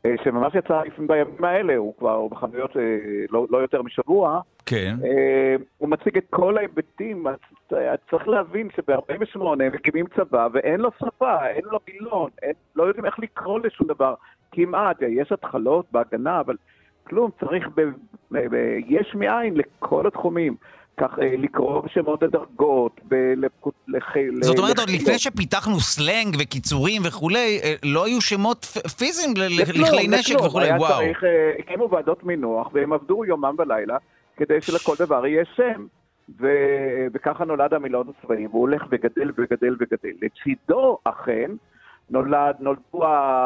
[0.06, 2.82] אה, שממש יצא לפעמים בימים האלה, הוא כבר בחנויות אה,
[3.30, 4.96] לא, לא יותר משבוע, כן.
[5.04, 7.26] אה, הוא מציג את כל ההיבטים,
[8.10, 13.06] צריך להבין שב-48 הם מקימים צבא ואין לו שפה, אין לו מילון, אין, לא יודעים
[13.06, 14.14] איך לקרוא לשום דבר,
[14.52, 16.56] כמעט, יש התחלות בהגנה, אבל
[17.08, 17.80] כלום, צריך ב,
[18.30, 18.54] ב, ב,
[18.88, 20.56] יש מאין לכל התחומים.
[20.98, 24.14] כך אה, לקרוא בשמות הדרגות, בלפקוד, לח...
[24.40, 24.90] זאת אומרת, עוד.
[24.90, 28.64] לפני שפיתחנו סלנג וקיצורים וכולי, אה, לא היו שמות
[28.98, 30.46] פיזיים ל- לכלי נשק לכלום.
[30.46, 30.98] וכולי, וואו.
[30.98, 33.96] צריך, אה, הקימו ועדות מינוח, והם עבדו יומם ולילה,
[34.36, 35.86] כדי שלכל דבר יהיה שם.
[36.40, 36.46] ו...
[37.12, 40.12] וככה נולד המילון הצבאי, והוא הולך וגדל וגדל וגדל.
[40.22, 41.50] לצידו, אכן,
[42.10, 42.98] נולד, נולדו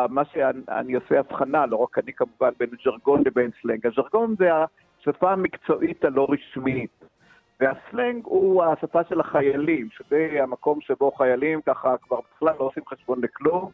[0.09, 3.87] מה שאני עושה הבחנה, לא רק אני כמובן, בין ז'רגון לבין סלנג.
[3.87, 4.51] הז'רגון זה
[5.01, 7.05] השפה המקצועית הלא רשמית.
[7.61, 13.21] והסלנג הוא השפה של החיילים, שזה המקום שבו חיילים ככה כבר בכלל לא עושים חשבון
[13.23, 13.71] לכלום.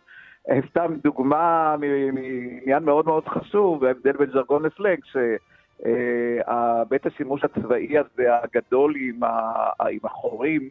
[0.51, 8.29] אה, סתם דוגמה מעניין מאוד מאוד חשוב, ההבדל בין ז'רגון לסלנג, שבית השימוש הצבאי הזה
[8.43, 8.95] הגדול
[9.91, 10.69] עם החורים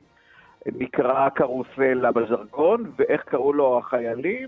[0.76, 4.48] נקרא קרוסלה בז'רגון, ואיך קראו לו החיילים?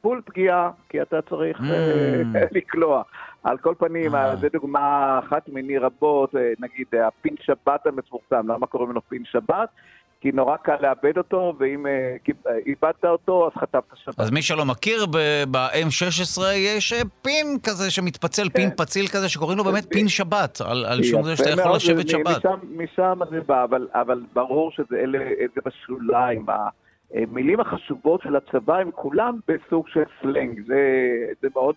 [0.00, 2.22] פול פגיעה, כי אתה צריך אה,
[2.56, 3.02] לקלוע.
[3.44, 4.10] על כל פנים,
[4.40, 9.68] זו דוגמה אחת מיני רבות, אה, נגיד הפין שבת המפורסם, למה קוראים לו פין שבת?
[10.26, 12.16] כי נורא קל לאבד אותו, ואם אה,
[12.46, 14.20] אה, איבדת אותו, אז חטפת שבת.
[14.20, 19.58] אז מי שלא מכיר, ב- ב-M16 יש אה, פין כזה שמתפצל, פין פציל כזה, שקוראים
[19.58, 22.44] לו באמת פין שבת, על שום זה שאתה יכול לשבת שבת.
[22.76, 23.64] משם, זה בא,
[23.94, 24.96] אבל, ברור שזה
[25.66, 26.46] בשוליים.
[27.14, 30.60] המילים החשובות של הצבא הם כולם בסוג של סלנג.
[30.66, 31.74] זה, מאוד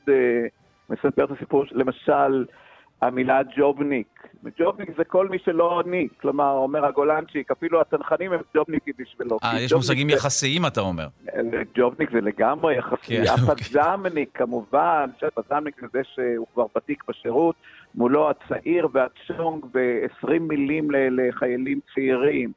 [0.89, 2.45] מספר את הסיפור, של- למשל,
[3.02, 4.08] המילה ג'ובניק.
[4.60, 9.38] ג'ובניק זה כל מי שלא אני, כלומר, אומר הגולנצ'יק, אפילו הצנחנים הם ג'ובניקים בשבילו.
[9.43, 11.08] אה, יש מושגים זה- יחסיים, אתה אומר.
[11.78, 17.56] ג'ובניק זה לגמרי יחסי, כן, הפזמניק כמובן, שהפזמניק זה זה שהוא כבר ותיק בשירות,
[17.95, 22.52] מולו הצעיר והצ'ונג ב-20 מילים לחיילים צעירים.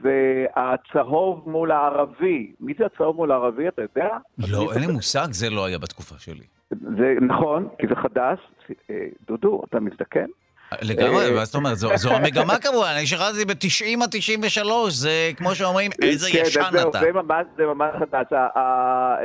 [0.00, 4.08] והצהוב מול הערבי, מי זה הצהוב מול הערבי, אתה יודע?
[4.48, 6.44] לא, אין לי מושג, זה לא היה בתקופה שלי.
[6.70, 8.38] זה נכון, כי זה חדש.
[8.90, 10.26] אה, דודו, אתה מזדקן?
[10.82, 11.76] לגמרי, אה, מה זאת אומרת?
[11.76, 16.98] זו- המגמה כמובן, אני שירתתי ב-90 עד 93, זה כמו שאומרים, איזה כן, ישן אתה.
[17.56, 18.26] זה ממש, חדש.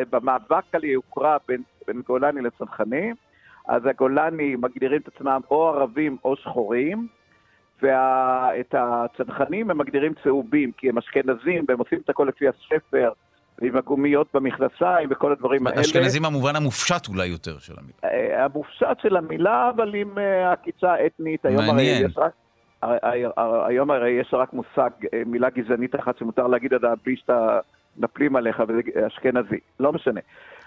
[0.09, 3.15] במאבק על היוקרה בין, בין גולני לצנחנים,
[3.67, 7.07] אז הגולני מגדירים את עצמם או ערבים או שחורים,
[7.81, 13.11] ואת הצנחנים הם מגדירים צהובים, כי הם אשכנזים, והם עושים את הכל לפי הספר,
[13.61, 15.81] עם הגומיות במכנסיים וכל הדברים האלה.
[15.81, 17.93] אשכנזים במובן המופשט אולי יותר של המילה.
[18.03, 21.45] אה, המופשט של המילה, אבל עם אה, עקיצה אתנית.
[21.45, 22.07] מעניין.
[22.81, 23.25] הרי-
[23.67, 27.59] היום הרי יש רק מושג, אה, מילה גזענית אחת שמותר להגיד עליה בלי שאתה
[27.97, 29.55] מפלים עליך, וזה אשכנזי.
[29.79, 30.19] לא משנה.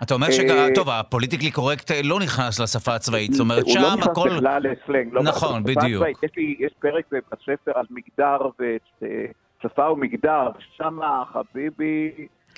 [0.02, 3.74] אתה אומר אה, שגם, טוב, הפוליטיקלי קורקט אה, לא נכנס לשפה הצבאית, זאת אומרת, הוא
[3.76, 4.28] לא שם נכנס הכל...
[4.36, 5.08] בכלל לסלנג.
[5.14, 6.04] לא נכון, בדיוק.
[6.58, 8.38] יש פרק בספר על מגדר
[9.64, 10.98] ושפה ומגדר, שם
[11.32, 12.10] חביבי...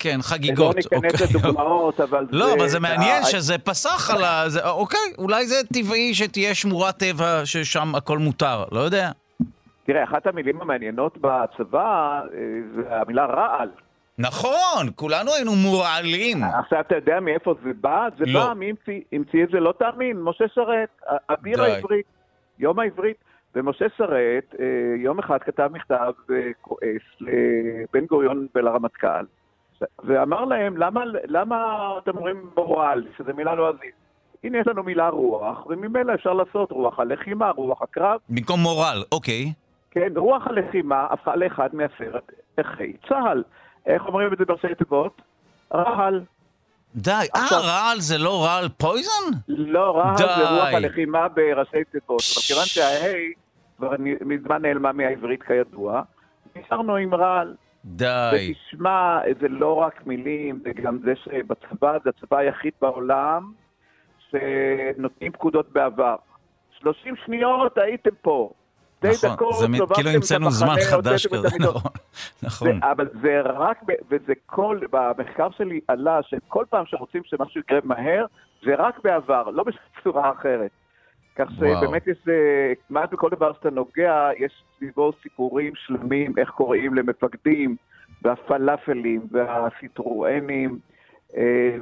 [0.05, 0.75] כן, חגיגות.
[0.75, 1.27] לא ניכנס אוקיי.
[1.41, 4.43] לדוגמאות, אבל לא, אבל זה מעניין ה- שזה פסח על ה...
[4.49, 9.11] זה- אוקיי, אולי זה טבעי שתהיה שמורת טבע ששם הכל מותר, לא יודע.
[9.85, 11.83] תראה, אחת המילים המעניינות בצבא
[12.21, 12.39] אה,
[12.75, 13.69] זה המילה רעל.
[14.17, 16.43] נכון, כולנו היינו מורעלים.
[16.43, 18.07] עכשיו אתה יודע מאיפה זה בא?
[18.17, 18.47] זה לא.
[18.47, 19.59] בא, מי המציא- המציא את זה?
[19.59, 20.89] לא תאמין, משה שרת,
[21.29, 21.71] אביר די.
[21.71, 22.05] העברית,
[22.59, 23.17] יום העברית.
[23.57, 24.09] ומשה שרת
[24.59, 24.65] אה,
[25.03, 29.25] יום אחד כתב מכתב אה, כועס לבן גוריון ולרמטכ"ל,
[30.03, 31.57] ואמר להם, למה, למה
[31.97, 33.95] אתם אומרים מורל, שזו מילה לא עזית?
[34.43, 38.19] הנה יש לנו מילה רוח, וממילא אפשר לעשות רוח הלחימה, רוח הקרב.
[38.29, 39.53] במקום מורל, אוקיי.
[39.91, 43.43] כן, רוח הלחימה הפכה לאחד מעשרת ערכי צה"ל.
[43.85, 45.21] איך אומרים את זה בראשי תיבות?
[45.73, 46.21] רעל.
[46.95, 47.11] די.
[47.35, 49.37] אה, רעל זה לא רעל פויזן?
[49.47, 50.17] לא, רעל.
[50.17, 52.21] זה רוח הלחימה בראשי תיבות.
[52.21, 53.33] אבל כיוון שההי
[53.77, 53.93] כבר
[54.25, 56.01] מזמן נעלמה מהעברית כידוע,
[56.55, 57.55] נשארנו עם רעל.
[57.85, 58.51] די.
[58.51, 63.51] ותשמע, זה לא רק מילים, זה גם זה שבצבא, זה הצבא היחיד בעולם
[64.29, 66.15] שנותנים פקודות בעבר.
[66.79, 68.51] 30 שניות הייתם פה.
[68.97, 71.47] שתי נכון, דקות, זה סובבתם כאילו המצאנו זמן חדש כזה.
[71.59, 71.91] נכון,
[72.43, 72.67] נכון.
[72.67, 78.25] זה, אבל זה רק, וזה כל, במחקר שלי עלה שכל פעם שרוצים שמשהו יקרה מהר,
[78.65, 80.71] זה רק בעבר, לא בצורה אחרת.
[81.35, 81.51] כך.
[81.51, 87.75] שבאמת יש, אה, כמעט בכל דבר שאתה נוגע, יש סביבו סיפורים שלמים, איך קוראים למפקדים,
[88.21, 90.79] והפלאפלים, והסיטרואנים,
[91.37, 91.77] אה,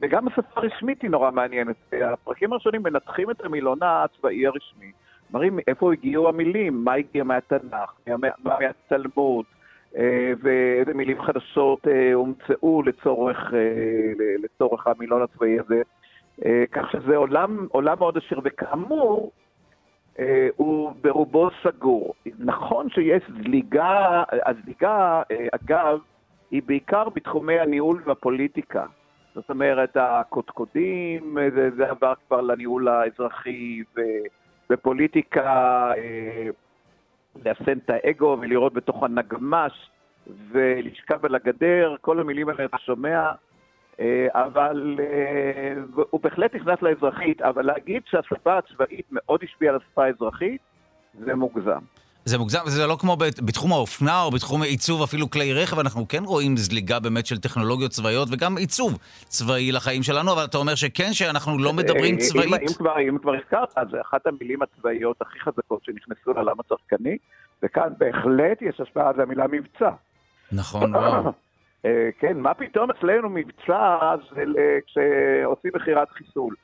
[0.00, 1.76] וגם השפה הרשמית היא נורא מעניינת.
[1.92, 4.92] הפרקים הראשונים מנתחים את המילון הצבאי הרשמי,
[5.30, 9.44] מראים איפה הגיעו המילים, מה הגיע מהתנ"ך, מה, מה מהתלמוד,
[9.96, 13.52] אה, ואיזה מילים חדשות הומצאו לצורך,
[14.42, 15.82] לצורך המילון הצבאי הזה.
[16.44, 19.32] אה, כך שזה עולם, עולם מאוד עשיר, וכאמור,
[20.18, 22.14] אה, הוא ברובו סגור.
[22.38, 25.98] נכון שיש זליגה, הזליגה, אה, אגב,
[26.50, 28.86] היא בעיקר בתחומי הניהול והפוליטיקה.
[29.34, 34.00] זאת אומרת, הקודקודים, זה, זה עבר כבר לניהול האזרחי, ו,
[34.70, 36.48] בפוליטיקה, אה,
[37.44, 39.90] לאפסן את האגו ולראות בתוך הנגמ"ש
[40.50, 43.32] ולשכב על הגדר, כל המילים האלה אתה שומע,
[44.32, 45.72] אבל אה,
[46.10, 50.60] הוא בהחלט נכנס לאזרחית, אבל להגיד שהשפה הצבאית מאוד השפיעה על השפה האזרחית,
[51.24, 51.78] זה מוגזם.
[52.24, 56.08] זה מוגזם, זה לא כמו בת- בתחום האופנה או בתחום עיצוב אפילו כלי רכב, אנחנו
[56.08, 60.74] כן רואים זליגה באמת של טכנולוגיות צבאיות וגם עיצוב צבאי לחיים שלנו, אבל אתה אומר
[60.74, 62.46] שכן, שאנחנו לא מדברים אה, צבאית.
[62.46, 66.56] אם, אם, כבר, אם כבר הזכרת, אז זה אחת המילים הצבאיות הכי חזקות שנכנסו לעולם
[66.60, 67.16] הצרכני,
[67.62, 69.90] וכאן בהחלט יש השפעה, זה המילה מבצע.
[70.52, 71.32] נכון, וואו.
[71.84, 74.54] אה, כן, מה פתאום אצלנו מבצע ל-
[74.86, 76.54] כשעושים מכירת חיסול.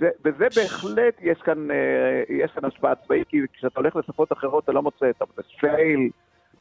[0.00, 1.76] זה, וזה בהחלט, יש כאן, אה,
[2.44, 6.10] יש כאן השפעה צבאית, כי כשאתה הולך לשפות אחרות אתה לא מוצא את זה פייל.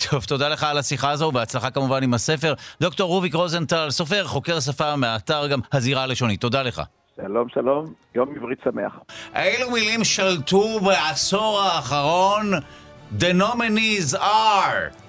[0.10, 2.53] טוב, תודה לך על השיחה הזו, בהצלחה כמובן עם הספר.
[2.82, 6.41] דוקטור רוביק רוזנטל, סופר, חוקר שפה מהאתר גם הזירה הלשונית.
[6.41, 6.82] תודה לך.
[7.15, 8.99] שלום, שלום, יום עברית שמח.
[9.36, 12.45] אילו מילים שלטו בעשור האחרון?
[13.19, 15.05] The nominees are...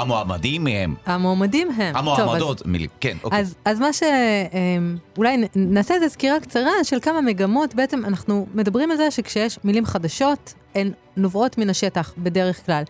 [0.00, 0.94] המועמדים מהם.
[1.06, 1.92] המועמדים הם.
[1.94, 2.88] טוב, אז- המועמדות, מילים.
[3.00, 3.40] כן, אוקיי.
[3.40, 4.02] אז, אז מה ש...
[4.02, 7.74] אמ, אולי נעשה איזו סקירה קצרה של כמה מגמות.
[7.74, 12.82] בעצם אנחנו מדברים על זה שכשיש מילים חדשות, הן נובעות מן השטח, בדרך כלל.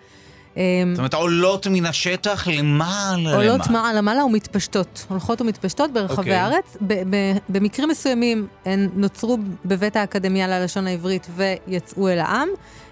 [0.57, 0.63] אמ,
[0.93, 3.67] זאת אומרת, עולות מן השטח למעלה עולות.
[3.71, 6.35] מעלה למעלה ומתפשטות, הולכות ומתפשטות ברחבי אוקיי.
[6.35, 6.77] הארץ.
[6.81, 12.49] ב- ב- במקרים מסוימים הן נוצרו בבית האקדמיה ללשון העברית ויצאו אל העם,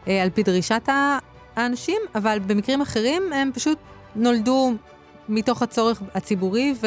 [0.08, 0.88] אה, על פי דרישת
[1.56, 3.78] האנשים, אבל במקרים אחרים הם פשוט
[4.16, 4.72] נולדו
[5.28, 6.86] מתוך הצורך הציבורי ו...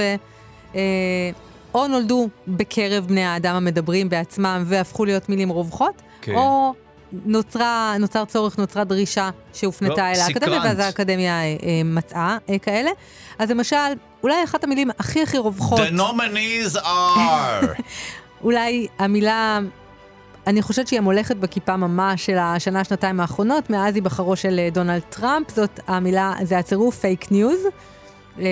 [0.76, 1.32] אה,
[1.74, 6.36] או נולדו בקרב בני האדם המדברים בעצמם והפכו להיות מילים רווחות, כן.
[6.36, 6.74] או
[7.12, 10.66] נוצרה, נוצר צורך, נוצרה דרישה שהופנתה לא, אל האקדמיה, סקרנט.
[10.66, 12.92] ואז האקדמיה אה, אה, מצאה אה, כאלה.
[13.40, 13.76] אז למשל,
[14.24, 17.82] אולי אחת המילים הכי הכי רווחות, The nominees are...
[18.44, 19.60] אולי המילה,
[20.48, 25.02] אני חושבת שהיא המולכת בכיפה ממש של השנה, שנתיים האחרונות, מאז היבחרו של אה, דונלד
[25.10, 27.60] טראמפ, זאת המילה, זה הצירוף פייק ניוז.
[28.40, 28.46] אה,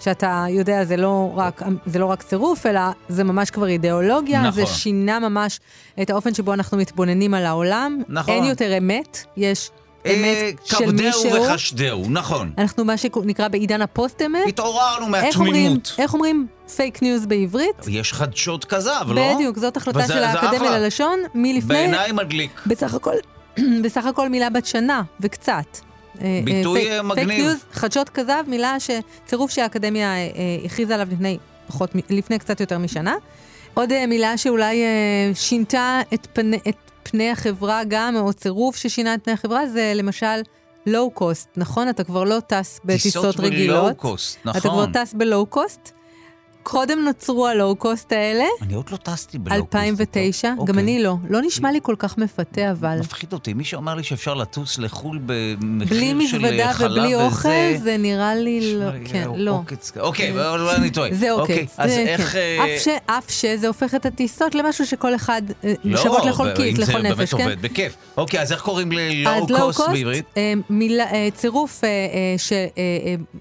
[0.00, 4.52] שאתה יודע, זה לא, רק, זה לא רק צירוף, אלא זה ממש כבר אידיאולוגיה, נכון.
[4.52, 5.60] זה שינה ממש
[6.02, 8.02] את האופן שבו אנחנו מתבוננים על העולם.
[8.08, 8.34] נכון.
[8.34, 9.70] אין יותר אמת, יש
[10.06, 10.94] אמת של כבדהו
[11.24, 11.42] מישהו.
[11.42, 12.52] וחשדהו, נכון.
[12.58, 14.42] אנחנו מה שנקרא בעידן הפוסט-אמת.
[14.48, 15.94] התעוררנו מהתמימות.
[15.98, 16.46] איך אומרים
[16.76, 17.76] fake news בעברית?
[17.88, 19.34] יש חדשות כזב, לא?
[19.34, 20.78] בדיוק, זאת החלטה של האקדמיה.
[20.78, 21.68] ללשון מלפני...
[21.74, 22.60] בעיניי מדליק.
[22.66, 23.14] בסך הכל,
[23.84, 25.78] בסך הכל מילה בת שנה וקצת.
[26.22, 27.26] אה, ביטוי, אה, fake- אה, מגניב.
[27.28, 28.90] fake news, חדשות כזב, מילה ש...
[29.26, 30.28] צירוף שהאקדמיה אה, אה,
[30.64, 33.14] הכריזה עליו לפני, פחות, לפני קצת יותר משנה.
[33.74, 34.88] עוד אה, מילה שאולי אה,
[35.34, 40.42] שינתה את פני, את פני החברה גם, או צירוף ששינה את פני החברה, זה למשל
[40.86, 41.88] low cost, נכון?
[41.88, 43.82] אתה כבר לא טס בטיסות רגילות.
[43.82, 44.92] בלואו-קוסט, אתה כבר נכון.
[44.92, 45.92] טס ב low cost.
[46.64, 49.74] קודם נוצרו ה low cost האלה, אני עוד לא טסתי בלואו-קוסט.
[49.74, 50.74] 2009, גם אוקיי.
[50.82, 51.16] אני לא.
[51.30, 52.98] לא נשמע לי כל כך מפתה, אבל...
[53.00, 57.24] מפחיד אותי, מי שאומר לי שאפשר לטוס לחו"ל במחיר בלי של מזוודה חלב ובלי וזה...
[57.24, 57.48] אוכל,
[57.82, 59.60] זה נראה לי לא, כן, אה, לא.
[60.00, 61.08] אוקיי, אבל אולי אני טועה.
[61.12, 62.32] זה אוקיי, אז זה איך...
[62.32, 62.96] כן.
[63.08, 66.82] אה, אף שזה הופך את הטיסות למשהו שכל אחד, אה, לא, שוות לכל כיס, אם
[66.82, 67.50] לכל זה נפש, באמת כן?
[67.50, 67.96] עובד בכיף.
[68.16, 70.24] אוקיי, אז איך קוראים אז ללואו לואו קוסט בעברית?
[70.36, 70.52] אה,
[71.12, 72.34] אה, צירוף אה, אה,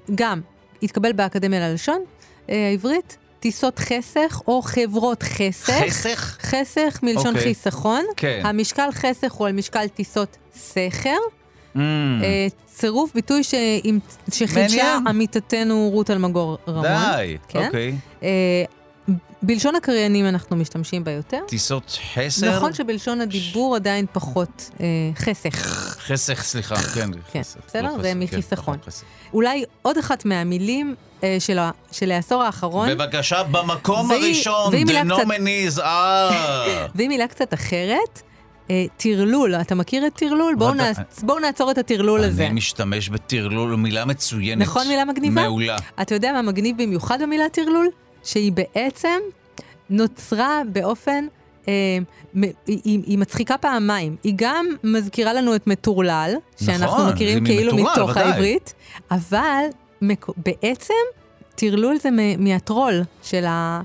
[0.09, 0.41] שגם
[0.83, 2.12] התקבל באקדמיה ללשון אה,
[2.49, 5.73] העברית, טיסות חסך או חברות חסך.
[5.87, 6.37] חסך?
[6.41, 7.41] חסך מלשון אוקיי.
[7.43, 8.05] חיסכון.
[8.17, 8.41] כן.
[8.43, 11.17] המשקל חסך הוא על משקל טיסות סכר.
[11.75, 11.79] Mm.
[11.79, 13.41] אה, צירוף ביטוי
[14.31, 14.97] שחידשה.
[15.07, 16.83] עמיתתנו רות אלמגור רמון.
[16.83, 17.65] די, כן?
[17.65, 17.95] אוקיי.
[19.43, 21.39] בלשון הקריינים אנחנו משתמשים בה יותר.
[21.47, 22.55] טיסות חסר?
[22.57, 24.85] נכון שבלשון הדיבור עדיין פחות אה,
[25.17, 25.55] חסך.
[26.07, 27.09] חסך, סליחה, כן.
[27.31, 27.81] כן, חסך, בסדר?
[27.81, 28.77] לא זה חסך, כן, מחיסכון.
[28.87, 29.03] חסך.
[29.33, 34.85] אולי עוד אחת מהמילים אה, של ה- של העשור האחרון, בבקשה, במקום והיא- הראשון, והיא
[34.85, 36.33] the nominees are...
[36.95, 38.21] והיא מילה קצת אחרת,
[38.69, 39.55] אה, טרלול.
[39.55, 40.55] אתה מכיר את טרלול?
[40.57, 40.91] בואו אתה-
[41.23, 42.45] בואו נעצור את הטרלול הזה.
[42.45, 44.61] אני משתמש בטרלול, מילה מצוינת.
[44.61, 45.41] נכון מילה מגניבה?
[45.43, 45.75] מעולה.
[46.01, 47.87] אתה יודע מה מגניב במיוחד במילה טרלול?
[48.23, 49.19] שהיא בעצם
[49.89, 51.25] נוצרה באופן
[51.67, 51.73] אה,
[52.67, 54.15] היא, היא, מצחיקה פעמיים.
[54.23, 56.33] היא גם מזכירה לנו את מטורלל,
[56.63, 58.23] שאנחנו נכון, מכירים כאילו ממטורלל, מתוך ודאי.
[58.23, 58.73] העברית,
[59.11, 59.63] אבל
[60.01, 60.93] מק- בעצם
[61.55, 63.81] טרלול זה מ- מהטרול של, ה,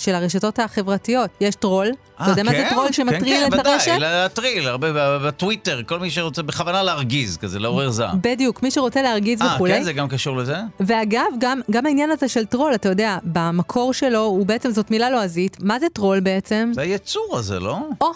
[0.00, 1.30] של הרשתות החברתיות.
[1.40, 1.88] יש טרול,
[2.22, 3.92] אתה יודע מה זה טרול שמטריל את כן, הרשת?
[3.96, 8.18] ודאי, להטריל, הרבה בטוויטר, כל מי שרוצה בכוונה להרגיז, כזה, לעורר זעם.
[8.22, 9.72] בדיוק, מי שרוצה להרגיז אה, וכולי.
[9.72, 10.56] כן, זה גם קשור לזה?
[10.80, 15.10] ואגב, גם, גם העניין הזה של טרול, אתה יודע, במקור שלו, הוא בעצם, זאת מילה
[15.10, 15.56] לועזית.
[15.60, 16.70] מה זה טרול בעצם?
[16.74, 17.78] זה היצור הזה, לא?
[18.00, 18.10] או,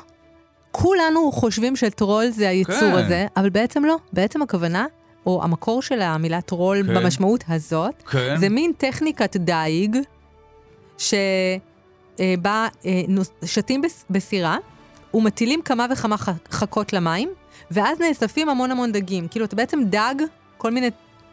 [0.70, 2.92] כולנו חושבים שטרול זה היצור כן.
[2.92, 3.96] הזה, אבל בעצם לא.
[4.12, 4.86] בעצם הכוונה,
[5.26, 6.94] או המקור של המילה טרול כן.
[6.94, 8.36] במשמעות הזאת, כן.
[8.36, 9.96] זה מין טכניקת דייג,
[12.18, 12.68] שבה
[13.44, 14.56] שטים בס- בסירה,
[15.14, 16.16] ומטילים כמה וכמה
[16.50, 17.28] חכות למים,
[17.70, 19.28] ואז נאספים המון המון דגים.
[19.28, 20.14] כאילו, אתה בעצם דג
[20.58, 20.90] כל מיני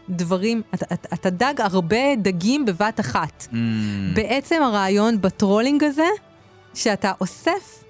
[0.10, 3.48] דברים, אתה, אתה, אתה דג הרבה דגים בבת אחת.
[3.52, 3.56] Mm.
[4.14, 6.08] בעצם הרעיון ב trolling הזה,
[6.74, 7.84] שאתה אוסף,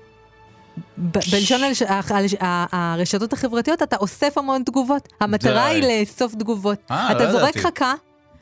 [0.97, 1.81] ב- בלשון הלש-
[2.11, 5.07] הלש- ה- הרשתות החברתיות, אתה אוסף המון תגובות.
[5.21, 5.75] המטרה די.
[5.87, 6.79] היא לאסוף תגובות.
[6.91, 7.59] אה, אתה לא זורק ידעתי.
[7.59, 7.93] חכה,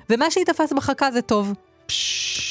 [0.09, 1.53] ומה שיתפס בחכה זה טוב.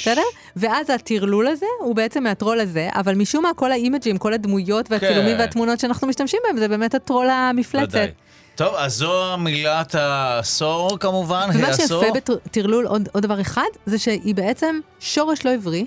[0.00, 0.22] בסדר?
[0.56, 5.34] ואז הטרלול הזה הוא בעצם מהטרול הזה, אבל משום מה כל האימג'ים, כל הדמויות והצילומים
[5.34, 5.40] כן.
[5.40, 7.88] והתמונות שאנחנו משתמשים בהם, זה באמת הטרול המפלצת.
[7.88, 8.10] ודאי.
[8.54, 12.04] טוב, אז זו מילת העשור כמובן, ומה העשור.
[12.04, 15.86] שיפה בטרלול, עוד, עוד דבר אחד, זה שהיא בעצם שורש לא עברי,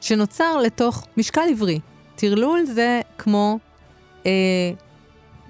[0.00, 1.80] שנוצר לתוך משקל עברי.
[2.16, 3.58] טרלול זה כמו,
[4.26, 4.30] אה,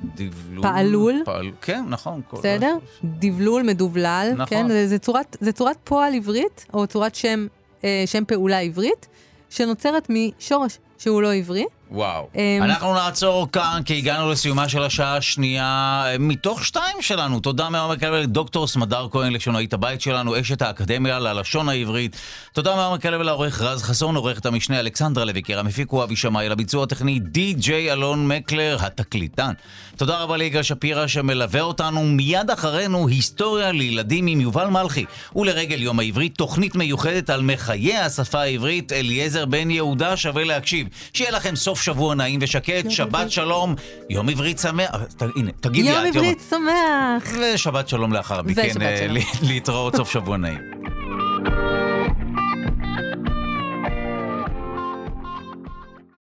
[0.04, 1.22] דבלול, פעלול.
[1.24, 1.50] פעל...
[1.60, 2.20] כן, נכון.
[2.32, 2.76] בסדר?
[3.04, 4.46] דבלול מדובלל, נכון.
[4.46, 4.68] כן?
[4.68, 7.46] זה, זה, צורת, זה צורת פועל עברית, או צורת שם,
[7.84, 9.08] אה, שם פעולה עברית,
[9.50, 11.64] שנוצרת משורש שהוא לא עברי.
[11.90, 12.28] וואו.
[12.34, 17.40] אמ, אנחנו נעצור כאן, כי הגענו לסיומה של השעה השנייה, אה, מתוך שתיים שלנו.
[17.40, 22.16] תודה מעומק הלב לדוקטור סמדר כהן, לשונאית הבית שלנו, אשת האקדמיה ללשון העברית.
[22.52, 26.82] תודה מעומק הלב לעורך רז חסון, עורכת המשנה אלכסנדרה לויקר, המפיק הוא אבי שמאי, לביצוע
[26.82, 29.52] הטכני די.ג'יי אלון מקלר, התקליטן.
[30.00, 32.02] תודה רבה ליגאל שפירא שמלווה אותנו.
[32.04, 35.04] מיד אחרינו, היסטוריה לילדים עם יובל מלכי.
[35.36, 40.86] ולרגל יום העברית, תוכנית מיוחדת על מחיי השפה העברית, אליעזר בן יהודה, שווה להקשיב.
[41.12, 43.74] שיהיה לכם סוף שבוע נעים ושקט, שבת שלום,
[44.10, 44.90] יום עברית שמח.
[45.16, 47.32] ת- הנה, תגידי יום את עברית שמח!
[47.54, 48.82] ושבת שלום לאחר מכן.
[48.82, 49.06] אה.
[49.42, 50.60] להתראות סוף שבוע נעים.